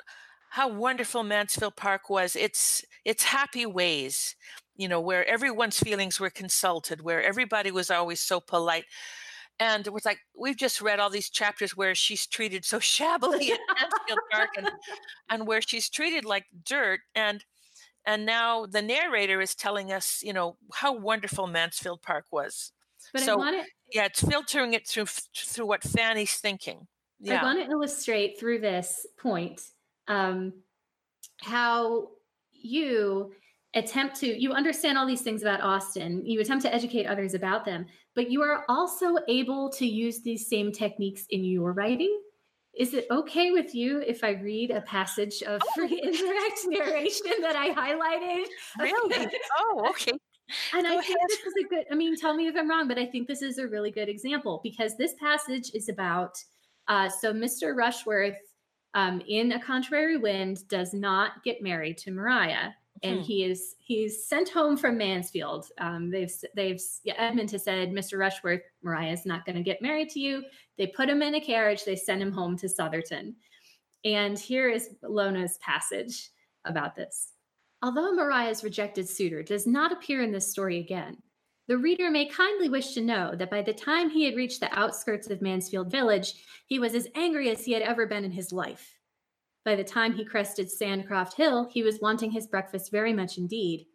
how 0.53 0.67
wonderful 0.67 1.23
Mansfield 1.23 1.75
Park 1.75 2.11
was. 2.11 2.35
It's 2.35 2.85
its 3.05 3.23
happy 3.23 3.65
ways, 3.65 4.35
you 4.75 4.87
know, 4.87 5.01
where 5.01 5.27
everyone's 5.27 5.79
feelings 5.79 6.19
were 6.19 6.29
consulted, 6.29 7.01
where 7.01 7.23
everybody 7.23 7.71
was 7.71 7.89
always 7.89 8.21
so 8.21 8.39
polite. 8.39 8.85
And 9.59 9.87
it 9.87 9.91
was 9.91 10.05
like 10.05 10.19
we've 10.37 10.55
just 10.55 10.79
read 10.79 10.99
all 10.99 11.09
these 11.09 11.31
chapters 11.31 11.75
where 11.75 11.95
she's 11.95 12.27
treated 12.27 12.65
so 12.65 12.77
shabbily 12.95 13.51
at 13.51 13.59
Mansfield 13.67 14.19
Park 14.31 14.49
and, 14.55 14.71
and 15.27 15.47
where 15.47 15.59
she's 15.59 15.89
treated 15.89 16.23
like 16.23 16.45
dirt. 16.63 16.99
And 17.15 17.43
and 18.05 18.23
now 18.23 18.67
the 18.67 18.83
narrator 18.83 19.41
is 19.41 19.55
telling 19.55 19.91
us, 19.91 20.21
you 20.21 20.33
know, 20.33 20.57
how 20.71 20.93
wonderful 20.93 21.47
Mansfield 21.47 22.03
Park 22.03 22.25
was. 22.29 22.73
But 23.11 23.23
so, 23.23 23.37
wanna, 23.37 23.63
yeah, 23.91 24.05
it's 24.05 24.21
filtering 24.21 24.73
it 24.73 24.87
through 24.87 25.07
through 25.07 25.65
what 25.65 25.83
Fanny's 25.83 26.35
thinking. 26.35 26.85
Yeah. 27.19 27.41
I 27.41 27.43
want 27.43 27.65
to 27.65 27.71
illustrate 27.71 28.39
through 28.39 28.59
this 28.59 29.07
point 29.17 29.59
um, 30.07 30.53
how 31.41 32.09
you 32.51 33.31
attempt 33.75 34.15
to 34.17 34.27
you 34.27 34.51
understand 34.51 34.97
all 34.97 35.07
these 35.07 35.21
things 35.21 35.41
about 35.41 35.59
austen 35.61 36.23
you 36.25 36.39
attempt 36.39 36.63
to 36.63 36.73
educate 36.73 37.05
others 37.05 37.33
about 37.33 37.65
them, 37.65 37.85
but 38.15 38.29
you 38.29 38.41
are 38.41 38.65
also 38.69 39.17
able 39.27 39.69
to 39.71 39.85
use 39.85 40.21
these 40.21 40.47
same 40.47 40.71
techniques 40.71 41.25
in 41.31 41.43
your 41.43 41.73
writing. 41.73 42.21
Is 42.75 42.93
it 42.93 43.05
okay 43.11 43.51
with 43.51 43.75
you 43.75 43.99
if 44.05 44.23
I 44.23 44.31
read 44.31 44.71
a 44.71 44.81
passage 44.81 45.43
of 45.43 45.61
free 45.75 46.01
indirect 46.01 46.59
narration 46.65 47.41
that 47.41 47.55
I 47.55 47.69
highlighted? 47.69 48.45
Really? 48.79 49.29
oh, 49.59 49.87
okay. 49.89 50.13
And 50.73 50.83
Go 50.83 50.89
I 50.89 50.93
ahead. 50.93 51.05
think 51.05 51.19
this 51.29 51.39
is 51.39 51.53
a 51.65 51.67
good, 51.69 51.85
I 51.89 51.95
mean, 51.95 52.17
tell 52.17 52.35
me 52.35 52.47
if 52.47 52.55
I'm 52.55 52.69
wrong, 52.69 52.87
but 52.87 52.99
I 52.99 53.05
think 53.05 53.27
this 53.27 53.41
is 53.41 53.57
a 53.57 53.67
really 53.67 53.91
good 53.91 54.09
example 54.09 54.59
because 54.61 54.97
this 54.97 55.13
passage 55.19 55.71
is 55.73 55.87
about 55.87 56.35
uh, 56.89 57.09
so 57.09 57.33
Mr. 57.33 57.73
Rushworth 57.75 58.35
um, 58.93 59.21
in 59.27 59.53
a 59.53 59.59
contrary 59.59 60.17
wind 60.17 60.67
does 60.67 60.93
not 60.93 61.43
get 61.43 61.61
married 61.61 61.97
to 61.99 62.11
Maria 62.11 62.75
and 63.03 63.17
hmm. 63.17 63.21
he 63.21 63.43
is 63.43 63.75
he's 63.79 64.25
sent 64.25 64.49
home 64.49 64.77
from 64.77 64.97
Mansfield. 64.97 65.67
Um, 65.77 66.09
they've 66.09 66.33
they've 66.55 66.81
yeah, 67.03 67.15
Edmund 67.17 67.51
has 67.51 67.63
said, 67.63 67.91
Mr. 67.91 68.17
Rushworth, 68.17 68.61
Maria 68.81 69.11
is 69.11 69.25
not 69.25 69.45
going 69.45 69.57
to 69.57 69.61
get 69.61 69.81
married 69.81 70.09
to 70.09 70.19
you. 70.19 70.43
They 70.77 70.87
put 70.87 71.09
him 71.09 71.21
in 71.21 71.35
a 71.35 71.41
carriage. 71.41 71.83
They 71.83 71.95
send 71.95 72.21
him 72.21 72.31
home 72.31 72.57
to 72.57 72.69
Sotherton. 72.69 73.35
And 74.05 74.39
here 74.39 74.69
is 74.69 74.89
Lona's 75.01 75.57
passage 75.59 76.29
about 76.65 76.95
this. 76.95 77.33
Although 77.81 78.13
Maria's 78.13 78.63
rejected 78.63 79.07
suitor 79.07 79.43
does 79.43 79.67
not 79.67 79.91
appear 79.91 80.23
in 80.23 80.31
this 80.31 80.49
story 80.49 80.79
again, 80.79 81.17
the 81.68 81.78
reader 81.78 82.11
may 82.11 82.26
kindly 82.26 82.68
wish 82.68 82.93
to 82.93 83.01
know 83.01 83.34
that 83.36 83.49
by 83.49 83.61
the 83.61 83.74
time 83.74 84.09
he 84.09 84.26
had 84.26 84.36
reached 84.36 84.59
the 84.59 84.78
outskirts 84.78 85.30
of 85.30 85.41
Mansfield 85.41 85.89
Village, 85.89 86.34
he 86.68 86.78
was 86.78 86.93
as 86.93 87.07
angry 87.16 87.49
as 87.49 87.64
he 87.64 87.72
had 87.72 87.82
ever 87.82 88.05
been 88.05 88.26
in 88.26 88.32
his 88.32 88.51
life. 88.51 88.97
By 89.64 89.76
the 89.76 89.84
time 89.84 90.14
he 90.14 90.26
crested 90.26 90.68
Sandcroft 90.68 91.36
Hill, 91.36 91.70
he 91.72 91.84
was 91.84 92.01
wanting 92.01 92.32
his 92.32 92.47
breakfast 92.47 92.91
very 92.91 93.14
much 93.14 93.38
indeed. 93.38 93.86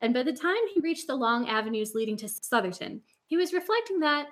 And 0.00 0.14
by 0.14 0.22
the 0.22 0.32
time 0.32 0.66
he 0.72 0.80
reached 0.80 1.06
the 1.06 1.14
long 1.14 1.46
avenues 1.46 1.94
leading 1.94 2.16
to 2.18 2.28
Sotherton, 2.28 3.02
he 3.26 3.36
was 3.36 3.52
reflecting 3.52 4.00
that, 4.00 4.28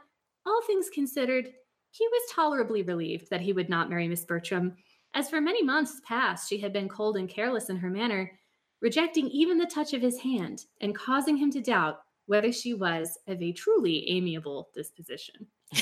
all 0.46 0.62
things 0.66 0.88
considered, 0.88 1.52
he 1.90 2.06
was 2.06 2.32
tolerably 2.32 2.82
relieved 2.82 3.28
that 3.28 3.42
he 3.42 3.52
would 3.52 3.68
not 3.68 3.90
marry 3.90 4.08
Miss 4.08 4.24
Bertram, 4.24 4.76
as 5.12 5.28
for 5.28 5.42
many 5.42 5.62
months 5.62 6.00
past 6.06 6.48
she 6.48 6.58
had 6.58 6.72
been 6.72 6.88
cold 6.88 7.18
and 7.18 7.28
careless 7.28 7.68
in 7.68 7.76
her 7.76 7.90
manner, 7.90 8.32
rejecting 8.80 9.28
even 9.28 9.58
the 9.58 9.66
touch 9.66 9.92
of 9.92 10.00
his 10.00 10.20
hand, 10.20 10.64
and 10.80 10.96
causing 10.96 11.36
him 11.36 11.50
to 11.50 11.60
doubt 11.60 12.00
whether 12.28 12.52
she 12.52 12.74
was 12.74 13.18
of 13.26 13.42
a 13.42 13.52
truly 13.52 14.08
amiable 14.10 14.68
disposition. 14.74 15.46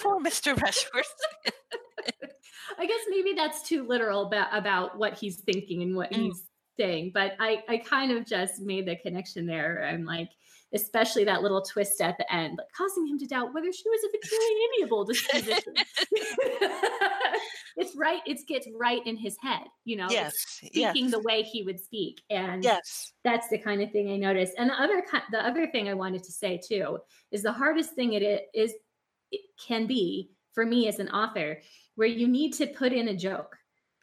Poor 0.00 0.20
Mr. 0.20 0.60
Rushworth. 0.60 1.14
I 2.76 2.86
guess 2.86 3.00
maybe 3.08 3.34
that's 3.36 3.62
too 3.62 3.86
literal 3.86 4.26
about, 4.26 4.48
about 4.52 4.98
what 4.98 5.14
he's 5.14 5.36
thinking 5.36 5.82
and 5.82 5.94
what 5.94 6.10
mm. 6.10 6.16
he's 6.16 6.44
saying, 6.76 7.12
but 7.14 7.34
I, 7.38 7.62
I 7.68 7.76
kind 7.78 8.10
of 8.10 8.26
just 8.26 8.60
made 8.60 8.86
the 8.86 8.96
connection 8.96 9.46
there. 9.46 9.88
I'm 9.88 10.04
like, 10.04 10.30
especially 10.74 11.24
that 11.24 11.42
little 11.42 11.62
twist 11.62 12.00
at 12.00 12.16
the 12.18 12.32
end, 12.32 12.58
like 12.58 12.68
causing 12.76 13.06
him 13.06 13.18
to 13.18 13.26
doubt 13.26 13.52
whether 13.52 13.72
she 13.72 13.88
was 13.88 14.04
of 14.04 14.10
a 14.14 14.26
truly 14.26 14.54
amiable 14.78 15.04
disposition. 15.04 15.74
it's 17.76 17.96
right, 17.96 18.20
it 18.26 18.38
gets 18.46 18.68
right 18.78 19.04
in 19.06 19.16
his 19.16 19.36
head, 19.42 19.64
you 19.84 19.96
know, 19.96 20.06
yes, 20.10 20.34
speaking 20.36 21.04
yes. 21.04 21.10
the 21.10 21.20
way 21.20 21.42
he 21.42 21.62
would 21.62 21.80
speak. 21.80 22.22
And 22.30 22.62
yes, 22.62 23.12
that's 23.24 23.48
the 23.48 23.58
kind 23.58 23.82
of 23.82 23.90
thing 23.90 24.10
I 24.10 24.16
noticed. 24.16 24.54
And 24.58 24.70
the 24.70 24.74
other 24.74 25.02
the 25.30 25.44
other 25.44 25.66
thing 25.66 25.88
I 25.88 25.94
wanted 25.94 26.22
to 26.24 26.32
say 26.32 26.60
too 26.64 26.98
is 27.32 27.42
the 27.42 27.52
hardest 27.52 27.94
thing 27.94 28.12
it 28.12 28.48
is 28.54 28.72
it 29.32 29.40
can 29.66 29.86
be 29.86 30.30
for 30.52 30.66
me 30.66 30.88
as 30.88 30.98
an 30.98 31.08
author, 31.10 31.60
where 31.94 32.08
you 32.08 32.28
need 32.28 32.52
to 32.54 32.66
put 32.66 32.92
in 32.92 33.08
a 33.08 33.16
joke. 33.16 33.56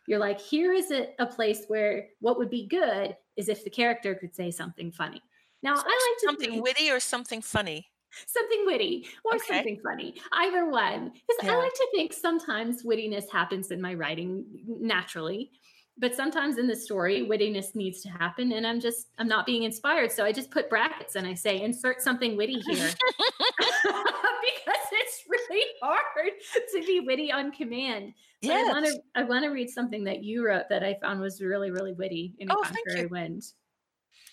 You're 0.07 0.19
like, 0.19 0.39
here 0.39 0.71
is 0.71 0.91
a, 0.91 1.09
a 1.19 1.25
place 1.25 1.65
where 1.67 2.07
what 2.21 2.37
would 2.37 2.49
be 2.49 2.67
good 2.67 3.15
is 3.35 3.49
if 3.49 3.65
the 3.65 3.69
character 3.69 4.15
could 4.15 4.33
say 4.33 4.51
something 4.51 4.91
funny 4.91 5.21
now, 5.63 5.73
I 5.73 5.75
like 5.75 5.83
to 5.85 6.25
something 6.25 6.51
think, 6.51 6.63
witty 6.63 6.91
or 6.91 6.99
something 6.99 7.41
funny. 7.41 7.87
Something 8.25 8.63
witty 8.65 9.07
or 9.25 9.35
okay. 9.35 9.55
something 9.55 9.79
funny, 9.83 10.15
either 10.31 10.69
one. 10.69 11.11
Because 11.11 11.43
yeah. 11.43 11.53
I 11.53 11.57
like 11.57 11.73
to 11.73 11.87
think 11.95 12.13
sometimes 12.13 12.83
wittiness 12.83 13.29
happens 13.31 13.71
in 13.71 13.81
my 13.81 13.93
writing 13.93 14.45
naturally, 14.67 15.51
but 15.97 16.15
sometimes 16.15 16.57
in 16.57 16.67
the 16.67 16.75
story, 16.75 17.27
wittiness 17.27 17.75
needs 17.75 18.01
to 18.01 18.09
happen, 18.09 18.51
and 18.53 18.65
I'm 18.65 18.79
just 18.79 19.07
I'm 19.17 19.27
not 19.27 19.45
being 19.45 19.63
inspired, 19.63 20.11
so 20.11 20.23
I 20.23 20.31
just 20.31 20.51
put 20.51 20.69
brackets 20.69 21.15
and 21.15 21.27
I 21.27 21.33
say 21.33 21.61
insert 21.61 22.01
something 22.01 22.37
witty 22.37 22.59
here 22.59 22.89
because 23.57 24.85
it's 24.91 25.23
really 25.29 25.65
hard 25.81 26.31
to 26.73 26.81
be 26.85 27.01
witty 27.01 27.31
on 27.31 27.51
command. 27.51 28.13
Yeah, 28.41 28.53
I 28.53 28.63
want 28.63 28.85
to 28.85 28.99
I 29.15 29.23
want 29.23 29.43
to 29.45 29.49
read 29.49 29.69
something 29.69 30.03
that 30.03 30.23
you 30.23 30.45
wrote 30.45 30.69
that 30.69 30.83
I 30.83 30.97
found 31.01 31.19
was 31.19 31.41
really 31.41 31.71
really 31.71 31.93
witty 31.93 32.35
in 32.39 32.51
oh, 32.51 32.61
contrary 32.63 33.07
wind. 33.07 33.43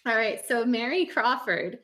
All 0.07 0.17
right. 0.17 0.41
So 0.47 0.65
Mary 0.67 1.07
Crawford 1.07 1.79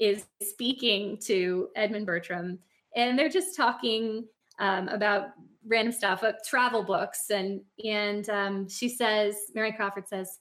is 0.00 0.26
speaking 0.42 1.18
to 1.24 1.68
Edmund 1.76 2.06
Bertram, 2.06 2.58
and 2.94 3.18
they're 3.18 3.28
just 3.28 3.56
talking 3.56 4.26
um, 4.58 4.88
about 4.88 5.28
random 5.66 5.92
stuff, 5.92 6.22
uh, 6.22 6.32
travel 6.46 6.82
books, 6.82 7.30
and 7.30 7.60
and 7.84 8.28
um, 8.30 8.68
she 8.68 8.88
says, 8.88 9.36
Mary 9.54 9.72
Crawford 9.72 10.08
says, 10.08 10.38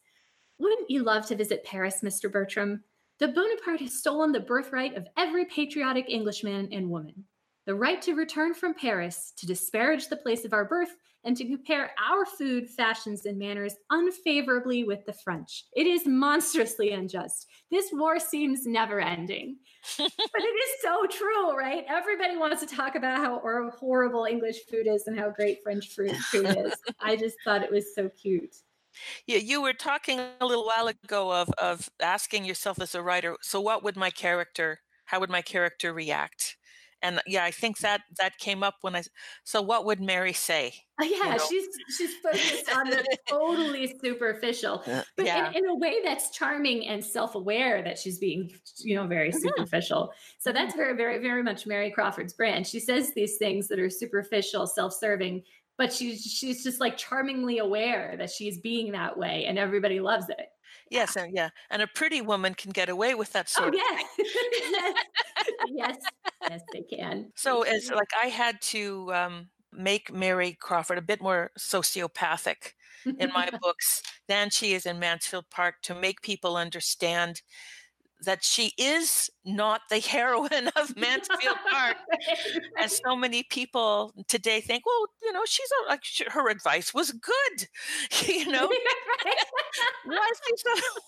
"Wouldn't 0.59 0.89
you 0.89 1.03
love 1.03 1.25
to 1.27 1.35
visit 1.35 1.63
Paris, 1.65 2.01
Mr. 2.03 2.31
Bertram? 2.31 2.83
The 3.19 3.29
Bonaparte 3.29 3.81
has 3.81 3.99
stolen 3.99 4.31
the 4.31 4.41
birthright 4.41 4.95
of 4.95 5.07
every 5.17 5.45
patriotic 5.45 6.09
Englishman 6.09 6.69
and 6.71 6.89
woman. 6.89 7.25
the 7.65 7.75
right 7.75 8.01
to 8.03 8.13
return 8.13 8.53
from 8.53 8.75
Paris, 8.75 9.33
to 9.37 9.47
disparage 9.47 10.07
the 10.07 10.17
place 10.17 10.45
of 10.45 10.53
our 10.53 10.65
birth, 10.65 10.95
and 11.25 11.35
to 11.35 11.45
compare 11.45 11.91
our 12.01 12.25
food, 12.25 12.69
fashions, 12.69 13.25
and 13.25 13.37
manners 13.37 13.75
unfavorably 13.89 14.83
with 14.83 15.05
the 15.05 15.13
French. 15.13 15.65
It 15.75 15.87
is 15.87 16.05
monstrously 16.05 16.91
unjust. 16.91 17.47
This 17.71 17.89
war 17.91 18.19
seems 18.19 18.65
never 18.65 19.01
ending. 19.01 19.57
but 19.97 20.11
it 20.17 20.43
is 20.43 20.81
so 20.81 21.05
true, 21.07 21.57
right? 21.57 21.83
Everybody 21.89 22.37
wants 22.37 22.61
to 22.61 22.67
talk 22.67 22.95
about 22.95 23.17
how 23.17 23.39
horrible 23.79 24.25
English 24.25 24.65
food 24.69 24.87
is 24.87 25.07
and 25.07 25.19
how 25.19 25.31
great 25.31 25.59
French 25.63 25.89
food 25.89 26.55
is. 26.57 26.73
I 27.01 27.15
just 27.15 27.37
thought 27.43 27.63
it 27.63 27.71
was 27.71 27.93
so 27.93 28.09
cute. 28.09 28.55
Yeah, 29.27 29.39
you 29.39 29.61
were 29.61 29.73
talking 29.73 30.21
a 30.39 30.45
little 30.45 30.65
while 30.65 30.87
ago 30.87 31.33
of 31.33 31.49
of 31.57 31.89
asking 32.01 32.45
yourself 32.45 32.79
as 32.79 32.95
a 32.95 33.01
writer, 33.01 33.35
so 33.41 33.59
what 33.59 33.83
would 33.83 33.97
my 33.97 34.09
character, 34.09 34.79
how 35.05 35.19
would 35.19 35.29
my 35.29 35.41
character 35.41 35.91
react? 35.91 36.55
And 37.05 37.21
yeah 37.27 37.43
i 37.43 37.51
think 37.51 37.77
that 37.79 38.01
that 38.17 38.37
came 38.37 38.63
up 38.63 38.75
when 38.81 38.95
i 38.95 39.03
so 39.43 39.61
what 39.61 39.85
would 39.85 40.01
mary 40.01 40.33
say 40.33 40.73
yeah 41.01 41.07
you 41.07 41.29
know? 41.29 41.37
she's 41.49 41.67
she's 41.97 42.15
focused 42.17 42.71
on 42.75 42.89
the 42.89 43.05
totally 43.27 43.95
superficial 44.01 44.81
but 45.17 45.25
yeah. 45.25 45.49
in, 45.49 45.57
in, 45.57 45.65
a 45.65 45.75
way 45.75 45.97
that's 46.03 46.31
charming 46.31 46.87
and 46.87 47.03
self-aware 47.03 47.83
that 47.83 47.97
she's 47.97 48.17
being 48.17 48.51
you 48.79 48.95
know 48.95 49.05
very 49.05 49.29
mm-hmm. 49.29 49.39
superficial 49.39 50.11
so 50.39 50.51
that's 50.51 50.73
mm-hmm. 50.73 50.81
very 50.81 50.95
very 50.95 51.19
very 51.19 51.43
much 51.43 51.67
mary 51.67 51.91
crawford's 51.91 52.33
brand 52.33 52.65
she 52.65 52.79
says 52.79 53.13
these 53.13 53.37
things 53.37 53.67
that 53.67 53.79
are 53.79 53.89
superficial 53.89 54.65
self-serving 54.65 55.43
but 55.77 55.91
she's 55.91 56.21
she's 56.23 56.63
just 56.63 56.79
like 56.79 56.97
charmingly 56.97 57.59
aware 57.59 58.15
that 58.17 58.29
she's 58.29 58.59
being 58.59 58.91
that 58.93 59.17
way 59.17 59.45
and 59.45 59.59
everybody 59.59 59.99
loves 59.99 60.29
it 60.29 60.47
Yes, 60.89 61.15
and 61.15 61.33
yeah, 61.35 61.49
and 61.69 61.81
a 61.81 61.87
pretty 61.87 62.21
woman 62.21 62.53
can 62.53 62.71
get 62.71 62.89
away 62.89 63.15
with 63.15 63.33
that 63.33 63.51
oh, 63.57 63.61
sort 63.61 63.75
oh, 63.75 63.77
yeah. 63.77 64.23
yes. 65.67 65.97
yes, 65.97 65.97
yes, 66.49 66.61
they 66.73 66.83
can. 66.83 67.31
So, 67.35 67.63
as 67.63 67.89
like 67.89 68.09
I 68.21 68.27
had 68.27 68.61
to 68.63 69.11
um, 69.13 69.47
make 69.71 70.13
Mary 70.13 70.55
Crawford 70.59 70.97
a 70.97 71.01
bit 71.01 71.21
more 71.21 71.51
sociopathic 71.57 72.73
in 73.19 73.31
my 73.33 73.49
books 73.61 74.01
than 74.27 74.49
she 74.49 74.73
is 74.73 74.85
in 74.85 74.99
Mansfield 74.99 75.45
Park 75.49 75.75
to 75.83 75.95
make 75.95 76.21
people 76.21 76.55
understand 76.55 77.41
that 78.23 78.43
she 78.43 78.73
is 78.77 79.29
not 79.43 79.81
the 79.89 79.99
heroine 80.07 80.69
of 80.75 80.95
Mansfield 80.95 81.57
Park, 81.69 81.97
as 82.79 82.99
so 83.05 83.15
many 83.15 83.43
people 83.43 84.13
today 84.27 84.61
think. 84.61 84.85
Well, 84.85 85.07
you 85.23 85.33
know, 85.33 85.43
she's 85.45 85.69
a, 85.83 85.89
like 85.89 86.03
she, 86.03 86.25
her 86.29 86.49
advice 86.49 86.93
was 86.93 87.11
good. 87.11 87.67
you 88.27 88.51
know, 88.51 88.69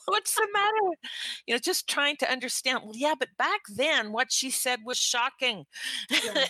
what's 0.05 0.35
the 0.35 0.47
matter? 0.53 0.97
You 1.45 1.55
know, 1.55 1.59
just 1.59 1.87
trying 1.87 2.17
to 2.17 2.31
understand. 2.31 2.81
Well, 2.83 2.95
yeah, 2.95 3.13
but 3.17 3.29
back 3.37 3.61
then, 3.73 4.11
what 4.11 4.31
she 4.31 4.49
said 4.49 4.79
was 4.85 4.97
shocking. 4.97 5.65
yeah. 6.09 6.45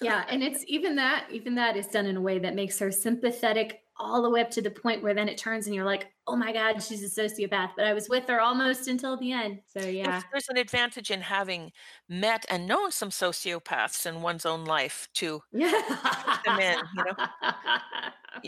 yeah, 0.00 0.24
and 0.28 0.42
it's 0.42 0.64
even 0.66 0.96
that. 0.96 1.26
Even 1.30 1.54
that 1.56 1.76
is 1.76 1.86
done 1.86 2.06
in 2.06 2.16
a 2.16 2.20
way 2.20 2.38
that 2.38 2.54
makes 2.54 2.78
her 2.78 2.90
sympathetic 2.90 3.80
all 3.98 4.22
the 4.22 4.30
way 4.30 4.40
up 4.40 4.50
to 4.50 4.62
the 4.62 4.70
point 4.70 5.02
where 5.02 5.14
then 5.14 5.28
it 5.28 5.38
turns 5.38 5.66
and 5.66 5.74
you're 5.74 5.84
like, 5.84 6.08
oh 6.26 6.36
my 6.36 6.52
God, 6.52 6.82
she's 6.82 7.02
a 7.02 7.20
sociopath. 7.20 7.70
But 7.76 7.86
I 7.86 7.94
was 7.94 8.08
with 8.08 8.28
her 8.28 8.40
almost 8.40 8.88
until 8.88 9.16
the 9.16 9.32
end. 9.32 9.60
So 9.66 9.80
yeah. 9.80 10.22
There's 10.30 10.48
an 10.48 10.58
advantage 10.58 11.10
in 11.10 11.22
having 11.22 11.72
met 12.08 12.44
and 12.50 12.66
known 12.66 12.90
some 12.92 13.10
sociopaths 13.10 14.06
in 14.06 14.22
one's 14.22 14.44
own 14.44 14.64
life 14.64 15.08
to 15.14 15.40
yeah. 15.52 15.70
them 16.44 16.60
in, 16.60 16.78
you 16.96 17.04
know. 17.04 17.26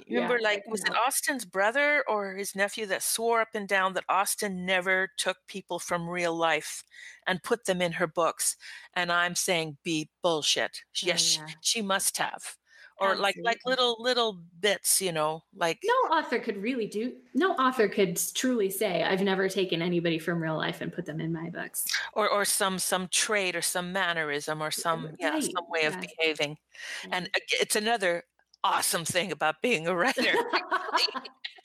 remember, 0.11 0.39
yeah, 0.39 0.49
like, 0.49 0.63
was 0.69 0.83
it 0.83 0.93
Austen's 0.95 1.45
brother 1.45 2.05
or 2.09 2.35
his 2.35 2.55
nephew 2.55 2.87
that 2.87 3.03
swore 3.03 3.41
up 3.41 3.49
and 3.55 3.67
down 3.69 3.95
that 3.95 4.05
Austen 4.09 4.67
never 4.67 5.09
took 5.17 5.39
people 5.47 5.79
from 5.79 6.09
real 6.09 6.37
life 6.37 6.85
and 7.27 7.43
put 7.43 7.65
them 7.65 7.81
in 7.81 7.93
her 7.93 8.07
books? 8.07 8.57
And 8.95 9.11
I'm 9.11 9.35
saying, 9.35 9.79
be 9.83 10.11
bullshit. 10.23 10.83
Yes, 11.03 11.39
oh, 11.39 11.43
yeah. 11.43 11.55
she, 11.61 11.79
she 11.79 11.83
must 11.83 12.19
have 12.19 12.57
or 13.01 13.11
Absolutely. 13.11 13.23
like 13.23 13.37
like 13.45 13.59
little 13.67 13.97
little 14.01 14.39
bits 14.61 15.01
you 15.01 15.13
know 15.13 15.43
like 15.55 15.79
no 15.85 16.17
author 16.17 16.39
could 16.39 16.57
really 16.63 16.87
do 16.87 17.13
no 17.35 17.53
author 17.53 17.89
could 17.89 18.21
truly 18.35 18.71
say 18.71 19.03
i've 19.03 19.23
never 19.23 19.49
taken 19.49 19.81
anybody 19.83 20.19
from 20.19 20.43
real 20.43 20.57
life 20.57 20.81
and 20.81 20.93
put 20.93 21.07
them 21.07 21.21
in 21.21 21.33
my 21.33 21.51
books 21.51 21.85
or 22.15 22.29
or 22.29 22.45
some 22.45 22.79
some 22.79 23.09
trait 23.09 23.55
or 23.55 23.63
some 23.63 23.93
mannerism 23.93 24.63
or 24.63 24.71
some 24.71 25.07
right. 25.07 25.15
yeah 25.21 25.41
some 25.41 25.69
way 25.69 25.81
yeah. 25.83 25.89
of 25.89 26.01
behaving 26.01 26.57
yeah. 27.05 27.17
and 27.17 27.31
it's 27.61 27.77
another 27.77 28.25
awesome 28.65 29.05
thing 29.05 29.31
about 29.31 29.63
being 29.63 29.87
a 29.87 29.95
writer 29.95 30.33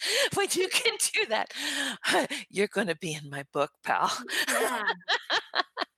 when 0.35 0.47
you 0.51 0.67
can 0.67 0.93
do 1.13 1.25
that 1.27 1.51
you're 2.49 2.67
going 2.67 2.87
to 2.87 2.95
be 2.95 3.13
in 3.13 3.29
my 3.29 3.43
book 3.51 3.71
pal 3.83 4.11
yeah 4.49 4.83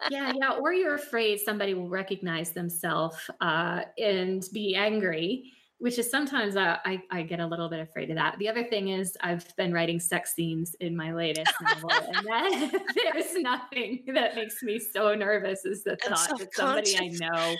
yeah, 0.09 0.33
yeah. 0.35 0.51
Or 0.53 0.73
you're 0.73 0.95
afraid 0.95 1.39
somebody 1.39 1.73
will 1.73 1.89
recognize 1.89 2.51
themselves 2.51 3.17
uh, 3.41 3.81
and 3.97 4.47
be 4.53 4.75
angry 4.75 5.51
which 5.79 5.99
is 5.99 6.09
sometimes 6.09 6.55
uh, 6.55 6.77
I, 6.85 7.01
I 7.11 7.21
get 7.23 7.39
a 7.39 7.45
little 7.45 7.67
bit 7.67 7.81
afraid 7.81 8.09
of 8.09 8.15
that. 8.15 8.37
The 8.39 8.47
other 8.47 8.63
thing 8.63 8.89
is 8.89 9.17
I've 9.21 9.53
been 9.57 9.73
writing 9.73 9.99
sex 9.99 10.33
scenes 10.33 10.73
in 10.79 10.95
my 10.95 11.13
latest 11.13 11.51
novel, 11.61 11.91
and 11.91 12.25
that, 12.25 12.81
there's 13.13 13.35
nothing 13.35 14.03
that 14.13 14.35
makes 14.35 14.63
me 14.63 14.79
so 14.79 15.13
nervous 15.13 15.65
as 15.65 15.83
the 15.83 15.97
thought 15.97 16.39
that 16.39 16.55
somebody 16.55 16.97
I 16.97 17.09
know 17.19 17.55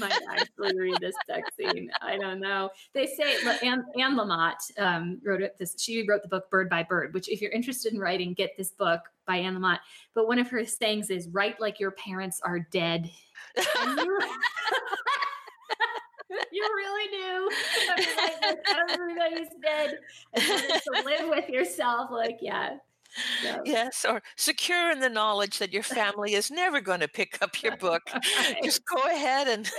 might 0.00 0.18
actually 0.30 0.78
read 0.78 0.96
this 1.00 1.14
sex 1.26 1.48
scene. 1.56 1.90
I 2.00 2.16
don't 2.16 2.40
know. 2.40 2.70
They 2.94 3.06
say 3.06 3.36
Anne, 3.62 3.84
Anne 4.00 4.16
Lamott 4.16 4.56
um, 4.78 5.20
wrote 5.22 5.42
it. 5.42 5.56
This 5.58 5.74
she 5.78 6.06
wrote 6.08 6.22
the 6.22 6.28
book 6.28 6.50
Bird 6.50 6.70
by 6.70 6.84
Bird, 6.84 7.12
which 7.12 7.28
if 7.28 7.42
you're 7.42 7.52
interested 7.52 7.92
in 7.92 8.00
writing, 8.00 8.32
get 8.32 8.56
this 8.56 8.70
book 8.70 9.02
by 9.26 9.36
Anne 9.36 9.56
Lamott. 9.56 9.78
But 10.14 10.26
one 10.26 10.38
of 10.38 10.48
her 10.50 10.64
sayings 10.64 11.10
is 11.10 11.28
"Write 11.28 11.60
like 11.60 11.80
your 11.80 11.92
parents 11.92 12.40
are 12.42 12.60
dead." 12.60 13.10
you 16.52 16.68
really 16.74 17.10
do. 17.10 17.50
everybody's 18.90 19.48
dead. 19.62 19.98
And 20.34 20.44
to 20.44 21.02
live 21.04 21.28
with 21.28 21.48
yourself, 21.48 22.10
like, 22.10 22.38
yeah. 22.40 22.76
Yes, 23.64 24.04
or 24.08 24.22
secure 24.36 24.90
in 24.90 25.00
the 25.00 25.08
knowledge 25.08 25.58
that 25.58 25.72
your 25.72 25.82
family 25.82 26.34
is 26.34 26.50
never 26.50 26.80
going 26.80 27.00
to 27.00 27.08
pick 27.08 27.38
up 27.42 27.62
your 27.62 27.76
book. 27.76 28.02
right. 28.14 28.56
Just 28.62 28.82
go 28.86 29.02
ahead 29.04 29.48
and 29.48 29.70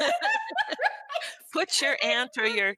put 1.53 1.81
your 1.81 1.97
aunt 2.03 2.31
or 2.37 2.47
your 2.47 2.75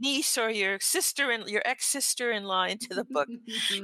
niece 0.00 0.38
or 0.38 0.50
your 0.50 0.78
sister 0.80 1.30
and 1.30 1.48
your 1.48 1.62
ex 1.64 1.86
sister 1.86 2.32
in 2.32 2.44
law 2.44 2.64
into 2.64 2.94
the 2.94 3.04
book. 3.04 3.28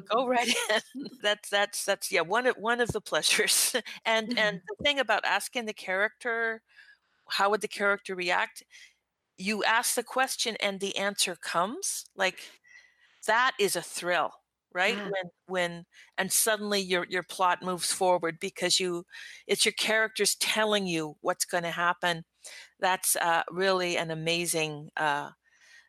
go 0.08 0.26
right 0.26 0.48
in. 0.48 1.06
That's 1.22 1.48
that's 1.48 1.84
that's 1.84 2.12
yeah 2.12 2.22
one 2.22 2.46
of 2.46 2.56
one 2.56 2.80
of 2.80 2.88
the 2.88 3.00
pleasures. 3.00 3.74
and 4.04 4.38
and 4.38 4.60
the 4.68 4.84
thing 4.84 4.98
about 4.98 5.24
asking 5.24 5.66
the 5.66 5.72
character, 5.72 6.62
how 7.28 7.50
would 7.50 7.60
the 7.60 7.68
character 7.68 8.14
react? 8.14 8.62
you 9.36 9.64
ask 9.64 9.94
the 9.94 10.02
question 10.02 10.56
and 10.60 10.80
the 10.80 10.96
answer 10.96 11.34
comes 11.34 12.04
like 12.16 12.38
that 13.26 13.52
is 13.58 13.76
a 13.76 13.82
thrill 13.82 14.32
right? 14.74 14.96
Yeah. 14.96 15.04
when 15.04 15.30
when 15.46 15.84
and 16.18 16.30
suddenly 16.30 16.80
your 16.80 17.06
your 17.08 17.22
plot 17.22 17.62
moves 17.62 17.92
forward 17.92 18.38
because 18.40 18.80
you 18.80 19.06
it's 19.46 19.64
your 19.64 19.72
characters 19.72 20.34
telling 20.34 20.86
you 20.86 21.16
what's 21.20 21.44
going 21.44 21.64
to 21.64 21.70
happen. 21.70 22.24
That's 22.80 23.16
uh, 23.16 23.42
really 23.50 23.96
an 23.96 24.10
amazing 24.10 24.90
uh, 24.96 25.30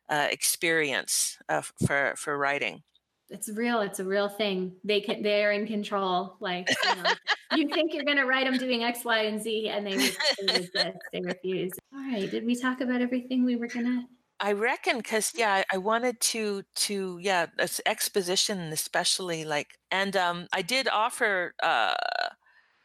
uh, 0.10 0.28
experience 0.32 1.38
uh, 1.50 1.64
for 1.86 2.14
for 2.18 2.38
writing. 2.38 2.84
It's 3.30 3.50
real 3.50 3.82
it's 3.82 4.00
a 4.00 4.06
real 4.06 4.30
thing. 4.30 4.74
They 4.84 5.02
can 5.02 5.24
they're 5.24 5.52
in 5.52 5.66
control 5.66 6.38
like 6.40 6.70
you, 6.70 7.04
know, 7.04 7.12
you 7.56 7.70
think 7.70 7.94
you're 7.94 8.06
going 8.06 8.18
to 8.18 8.26
write 8.26 8.46
them 8.46 8.60
doing 8.60 8.84
x 8.84 9.04
y 9.04 9.24
and 9.24 9.42
z 9.42 9.68
and 9.70 9.86
they, 9.86 9.96
they 9.98 10.14
resist 10.60 10.98
they 11.12 11.22
refuse. 11.22 11.74
All 11.92 12.00
right 12.02 12.30
did 12.30 12.46
we 12.46 12.56
talk 12.56 12.82
about 12.82 13.02
everything 13.02 13.44
we 13.44 13.56
were 13.56 13.68
going 13.68 13.86
to 13.88 14.04
I 14.40 14.52
reckon 14.52 14.98
because 14.98 15.32
yeah, 15.36 15.64
I 15.72 15.78
wanted 15.78 16.20
to 16.32 16.64
to 16.76 17.20
yeah, 17.22 17.48
exposition 17.86 18.60
especially 18.74 19.46
like, 19.46 19.78
and 19.92 20.16
um, 20.18 20.48
I 20.52 20.62
did 20.62 20.88
offer 20.90 21.54
uh, 21.64 21.94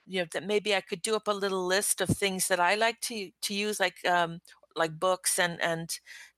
you 0.06 0.20
know 0.20 0.26
that 0.32 0.46
maybe 0.46 0.74
I 0.74 0.80
could 0.80 1.02
do 1.02 1.16
up 1.16 1.28
a 1.28 1.32
little 1.32 1.66
list 1.66 2.00
of 2.00 2.08
things 2.10 2.48
that 2.48 2.60
I 2.60 2.74
like 2.76 3.00
to 3.02 3.30
to 3.42 3.54
use 3.54 3.80
like 3.80 4.04
um 4.06 4.40
like 4.76 4.98
books 5.00 5.38
and 5.38 5.60
and 5.62 5.90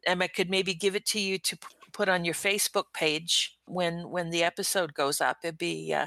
and 0.06 0.22
I 0.22 0.28
could 0.28 0.50
maybe 0.50 0.74
give 0.74 0.96
it 0.96 1.06
to 1.08 1.20
you 1.20 1.38
to 1.38 1.58
put 1.92 2.08
on 2.08 2.24
your 2.24 2.34
Facebook 2.34 2.86
page 2.94 3.56
when 3.66 4.10
when 4.10 4.30
the 4.30 4.44
episode 4.44 4.94
goes 4.94 5.20
up. 5.20 5.38
It'd 5.44 5.58
be 5.58 5.92
uh, 5.94 6.06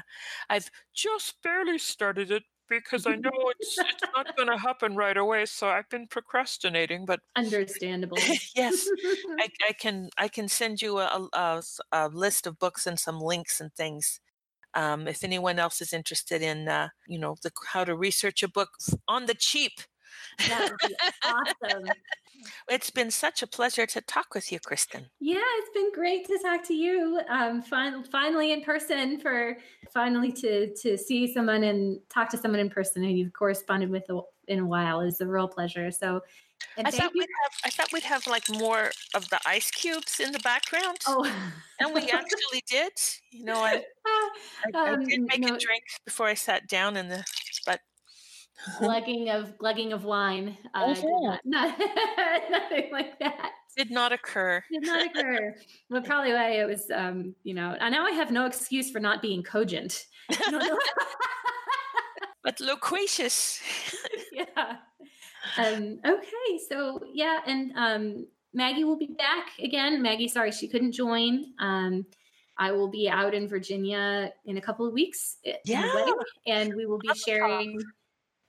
I've 0.50 0.70
just 0.94 1.42
barely 1.42 1.78
started 1.78 2.30
it 2.30 2.44
because 2.68 3.06
I 3.06 3.16
know 3.16 3.30
it's 3.58 3.78
it's 3.78 4.02
not 4.14 4.36
going 4.36 4.48
to 4.48 4.58
happen 4.58 4.96
right 4.96 5.16
away. 5.16 5.46
So 5.46 5.68
I've 5.68 5.88
been 5.88 6.06
procrastinating, 6.06 7.04
but 7.04 7.20
understandable. 7.36 8.18
yes, 8.56 8.88
I, 9.40 9.48
I, 9.68 9.72
can 9.72 10.10
I 10.18 10.28
can 10.28 10.48
send 10.48 10.82
you 10.82 10.98
a, 10.98 11.28
a, 11.32 11.62
a, 11.92 12.08
list 12.08 12.46
of 12.46 12.58
books 12.58 12.86
and 12.86 12.98
some 12.98 13.20
links 13.20 13.60
and 13.60 13.72
things. 13.72 14.20
Um, 14.74 15.08
if 15.08 15.24
anyone 15.24 15.58
else 15.58 15.80
is 15.80 15.92
interested 15.92 16.42
in, 16.42 16.68
uh, 16.68 16.88
you 17.06 17.18
know, 17.18 17.36
the 17.42 17.50
how 17.72 17.84
to 17.84 17.96
research 17.96 18.42
a 18.42 18.48
book 18.48 18.70
on 19.08 19.26
the 19.26 19.34
cheap, 19.34 19.80
that 20.48 20.70
would 20.70 20.90
be 20.90 20.96
awesome. 21.24 21.84
It's 22.68 22.90
been 22.90 23.10
such 23.10 23.42
a 23.42 23.46
pleasure 23.46 23.86
to 23.86 24.00
talk 24.00 24.34
with 24.34 24.50
you, 24.50 24.58
Kristen. 24.60 25.06
Yeah, 25.20 25.42
it's 25.58 25.70
been 25.74 25.92
great 25.92 26.26
to 26.26 26.38
talk 26.42 26.64
to 26.64 26.74
you. 26.74 27.20
Um, 27.28 27.62
fin- 27.62 28.04
finally 28.04 28.52
in 28.52 28.62
person 28.62 29.18
for 29.18 29.56
finally 29.92 30.32
to 30.32 30.74
to 30.74 30.96
see 30.96 31.32
someone 31.32 31.64
and 31.64 32.00
talk 32.08 32.28
to 32.30 32.38
someone 32.38 32.60
in 32.60 32.70
person 32.70 33.02
who 33.02 33.10
you've 33.10 33.32
corresponded 33.32 33.90
with 33.90 34.04
in 34.48 34.58
a 34.60 34.66
while. 34.66 35.00
It's 35.00 35.20
a 35.20 35.26
real 35.26 35.48
pleasure. 35.48 35.90
So, 35.90 36.22
I 36.78 36.90
thought 36.90 37.12
we'd 37.14 37.28
have 37.42 37.52
I 37.64 37.70
thought 37.70 37.92
we'd 37.92 38.02
have 38.02 38.26
like 38.26 38.48
more 38.50 38.90
of 39.14 39.28
the 39.30 39.38
ice 39.46 39.70
cubes 39.70 40.20
in 40.20 40.32
the 40.32 40.38
background. 40.40 40.98
Oh, 41.06 41.24
and 41.80 41.94
we 41.94 42.02
actually 42.10 42.62
did. 42.66 42.92
You 43.30 43.44
know, 43.44 43.56
I 43.56 43.82
I, 44.74 44.92
um, 44.92 45.00
I 45.00 45.04
did 45.04 45.20
make 45.22 45.40
no, 45.40 45.54
a 45.54 45.58
drink 45.58 45.84
before 46.04 46.26
I 46.26 46.34
sat 46.34 46.68
down 46.68 46.96
in 46.96 47.08
the 47.08 47.24
glugging 48.78 49.28
of 49.30 49.56
glugging 49.58 49.92
of 49.92 50.04
wine. 50.04 50.56
Uh, 50.74 50.94
not, 51.02 51.40
not, 51.44 51.78
nothing 52.50 52.88
like 52.92 53.18
that. 53.18 53.50
Did 53.76 53.90
not 53.90 54.12
occur. 54.12 54.62
Did 54.72 54.86
not 54.86 55.06
occur. 55.06 55.54
but 55.90 56.04
probably 56.06 56.32
why 56.32 56.50
it 56.52 56.66
was, 56.66 56.90
um, 56.94 57.34
you 57.44 57.54
know. 57.54 57.76
And 57.78 57.92
now 57.92 58.06
I 58.06 58.12
have 58.12 58.30
no 58.30 58.46
excuse 58.46 58.90
for 58.90 59.00
not 59.00 59.20
being 59.20 59.42
cogent. 59.42 60.06
but 62.42 62.60
loquacious. 62.60 63.60
yeah. 64.32 64.76
Um, 65.58 66.00
okay, 66.04 66.58
so 66.68 67.00
yeah, 67.12 67.40
and 67.46 67.72
um, 67.76 68.26
Maggie 68.52 68.84
will 68.84 68.98
be 68.98 69.10
back 69.18 69.50
again. 69.62 70.02
Maggie, 70.02 70.28
sorry 70.28 70.52
she 70.52 70.68
couldn't 70.68 70.92
join. 70.92 71.44
Um, 71.58 72.06
I 72.58 72.72
will 72.72 72.88
be 72.88 73.08
out 73.08 73.34
in 73.34 73.46
Virginia 73.48 74.32
in 74.46 74.56
a 74.56 74.60
couple 74.60 74.86
of 74.86 74.94
weeks. 74.94 75.36
Yeah, 75.64 76.06
and 76.46 76.74
we 76.74 76.86
will 76.86 76.98
be 76.98 77.10
sharing 77.14 77.78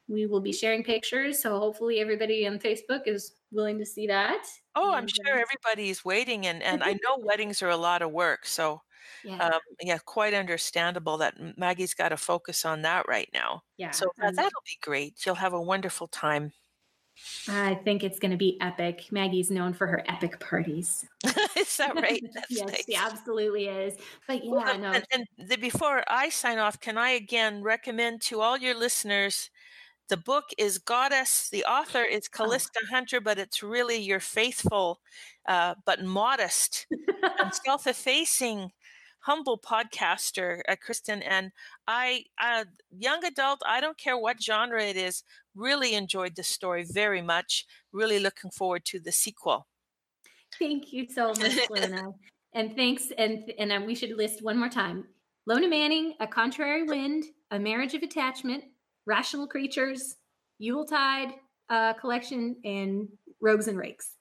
we 0.07 0.25
will 0.25 0.41
be 0.41 0.53
sharing 0.53 0.83
pictures. 0.83 1.41
So 1.41 1.59
hopefully 1.59 1.99
everybody 1.99 2.47
on 2.47 2.59
Facebook 2.59 3.01
is 3.05 3.33
willing 3.51 3.77
to 3.79 3.85
see 3.85 4.07
that. 4.07 4.45
Oh, 4.75 4.93
I'm 4.93 5.07
sure 5.07 5.27
everybody 5.27 5.89
is 5.89 6.05
waiting, 6.05 6.47
and 6.47 6.61
and 6.63 6.83
I 6.83 6.93
know 7.03 7.17
weddings 7.17 7.61
are 7.61 7.69
a 7.69 7.77
lot 7.77 8.01
of 8.01 8.11
work. 8.11 8.45
So 8.45 8.81
yeah, 9.23 9.37
um, 9.37 9.59
yeah 9.81 9.97
quite 10.05 10.33
understandable 10.33 11.17
that 11.17 11.35
Maggie's 11.57 11.93
got 11.93 12.09
to 12.09 12.17
focus 12.17 12.65
on 12.65 12.81
that 12.83 13.07
right 13.07 13.29
now. 13.33 13.63
Yeah, 13.77 13.91
so 13.91 14.05
that, 14.17 14.35
that'll 14.35 14.63
be 14.65 14.77
great. 14.81 15.25
You'll 15.25 15.35
have 15.35 15.53
a 15.53 15.61
wonderful 15.61 16.07
time. 16.07 16.51
I 17.49 17.75
think 17.75 18.03
it's 18.03 18.19
going 18.19 18.31
to 18.31 18.37
be 18.37 18.57
epic. 18.61 19.07
Maggie's 19.11 19.49
known 19.49 19.73
for 19.73 19.87
her 19.87 20.03
epic 20.07 20.39
parties. 20.39 21.05
is 21.57 21.77
that 21.77 21.95
right? 21.95 22.23
yes, 22.49 22.67
nice. 22.67 22.85
she 22.85 22.95
absolutely 22.95 23.65
is. 23.65 23.95
But 24.27 24.45
yeah, 24.45 24.51
well, 24.51 24.77
no. 24.77 24.91
And, 24.91 25.05
and 25.11 25.49
the, 25.49 25.57
before 25.57 26.03
I 26.07 26.29
sign 26.29 26.59
off, 26.59 26.79
can 26.79 26.97
I 26.97 27.11
again 27.11 27.63
recommend 27.63 28.21
to 28.23 28.41
all 28.41 28.57
your 28.57 28.75
listeners 28.75 29.49
the 30.09 30.17
book 30.17 30.45
is 30.57 30.77
Goddess. 30.77 31.49
The 31.49 31.65
author 31.65 32.03
is 32.03 32.29
oh. 32.33 32.37
Callista 32.37 32.79
oh. 32.83 32.87
Hunter, 32.89 33.21
but 33.21 33.37
it's 33.37 33.61
really 33.63 33.97
your 33.97 34.19
faithful, 34.19 34.99
uh, 35.47 35.75
but 35.85 36.03
modest 36.03 36.87
and 37.39 37.53
self-effacing, 37.65 38.71
humble 39.19 39.59
podcaster, 39.59 40.61
uh, 40.69 40.75
Kristen. 40.81 41.21
And 41.21 41.51
I, 41.87 42.25
uh, 42.41 42.65
young 42.97 43.23
adult, 43.25 43.61
I 43.65 43.81
don't 43.81 43.97
care 43.97 44.17
what 44.17 44.41
genre 44.41 44.83
it 44.83 44.95
is, 44.95 45.23
really 45.55 45.93
enjoyed 45.93 46.35
the 46.35 46.43
story 46.43 46.85
very 46.89 47.21
much. 47.21 47.65
Really 47.91 48.19
looking 48.19 48.51
forward 48.51 48.85
to 48.85 48.99
the 48.99 49.11
sequel. 49.11 49.67
Thank 50.57 50.93
you 50.93 51.07
so 51.09 51.29
much, 51.29 51.57
Lona. 51.69 52.11
and 52.53 52.75
thanks. 52.75 53.11
And 53.17 53.51
and 53.59 53.85
we 53.85 53.95
should 53.95 54.11
list 54.17 54.41
one 54.41 54.57
more 54.57 54.69
time: 54.69 55.05
Lona 55.45 55.67
Manning, 55.67 56.13
A 56.19 56.27
Contrary 56.27 56.83
Wind, 56.83 57.25
A 57.51 57.59
Marriage 57.59 57.93
of 57.93 58.03
Attachment, 58.03 58.63
Rational 59.07 59.47
Creatures, 59.47 60.17
Yuletide 60.59 61.29
uh, 61.69 61.93
collection, 61.93 62.57
and 62.63 63.07
Rogues 63.41 63.67
and 63.67 63.77
Rakes. 63.77 64.11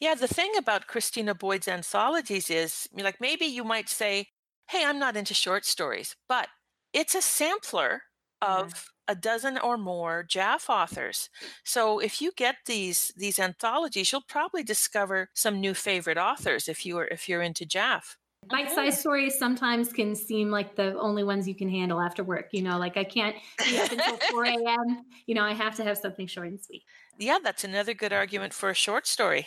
Yeah, 0.00 0.14
the 0.14 0.28
thing 0.28 0.52
about 0.58 0.88
Christina 0.88 1.34
Boyd's 1.34 1.68
anthologies 1.68 2.50
is 2.50 2.88
like 2.92 3.20
maybe 3.20 3.46
you 3.46 3.64
might 3.64 3.88
say, 3.88 4.26
hey, 4.68 4.84
I'm 4.84 4.98
not 4.98 5.16
into 5.16 5.32
short 5.32 5.64
stories, 5.64 6.16
but 6.28 6.48
it's 6.92 7.14
a 7.14 7.22
sampler 7.22 8.02
of 8.42 8.72
yeah. 9.08 9.12
a 9.12 9.14
dozen 9.14 9.56
or 9.56 9.78
more 9.78 10.26
JAF 10.28 10.68
authors. 10.68 11.30
So 11.64 11.98
if 11.98 12.20
you 12.20 12.32
get 12.36 12.56
these 12.66 13.12
these 13.16 13.38
anthologies, 13.38 14.12
you'll 14.12 14.22
probably 14.28 14.62
discover 14.62 15.30
some 15.32 15.60
new 15.60 15.72
favorite 15.72 16.18
authors 16.18 16.68
if 16.68 16.84
you 16.84 16.98
are 16.98 17.06
if 17.06 17.28
you're 17.28 17.42
into 17.42 17.64
JAF 17.64 18.16
bite-sized 18.50 18.98
stories 18.98 19.38
sometimes 19.38 19.92
can 19.92 20.14
seem 20.14 20.50
like 20.50 20.76
the 20.76 20.98
only 20.98 21.24
ones 21.24 21.48
you 21.48 21.54
can 21.54 21.68
handle 21.68 22.00
after 22.00 22.24
work 22.24 22.48
you 22.52 22.62
know 22.62 22.78
like 22.78 22.96
i 22.96 23.04
can't 23.04 23.36
be 23.64 23.78
up 23.78 23.90
until 23.92 24.16
4 24.30 24.44
a.m 24.44 25.04
you 25.26 25.34
know 25.34 25.42
i 25.42 25.52
have 25.52 25.74
to 25.76 25.84
have 25.84 25.98
something 25.98 26.26
short 26.26 26.48
and 26.48 26.60
sweet. 26.60 26.82
Yeah 27.18 27.38
that's 27.42 27.64
another 27.64 27.94
good 27.94 28.12
argument 28.12 28.52
for 28.52 28.70
a 28.70 28.74
short 28.74 29.06
story. 29.06 29.46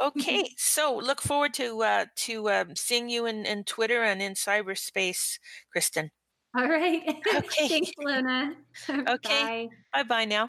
Okay 0.00 0.50
so 0.56 0.96
look 0.96 1.20
forward 1.20 1.54
to 1.54 1.82
uh 1.82 2.06
to 2.16 2.50
um, 2.50 2.76
seeing 2.76 3.08
you 3.08 3.26
in, 3.26 3.44
in 3.46 3.64
twitter 3.64 4.02
and 4.02 4.22
in 4.22 4.34
cyberspace 4.34 5.38
kristen. 5.70 6.10
All 6.56 6.68
right. 6.68 7.02
Okay. 7.34 7.68
Thanks 7.68 7.92
lona. 7.98 8.54
Okay. 9.08 9.50
Bye. 9.92 10.02
Bye 10.02 10.24
now 10.24 10.48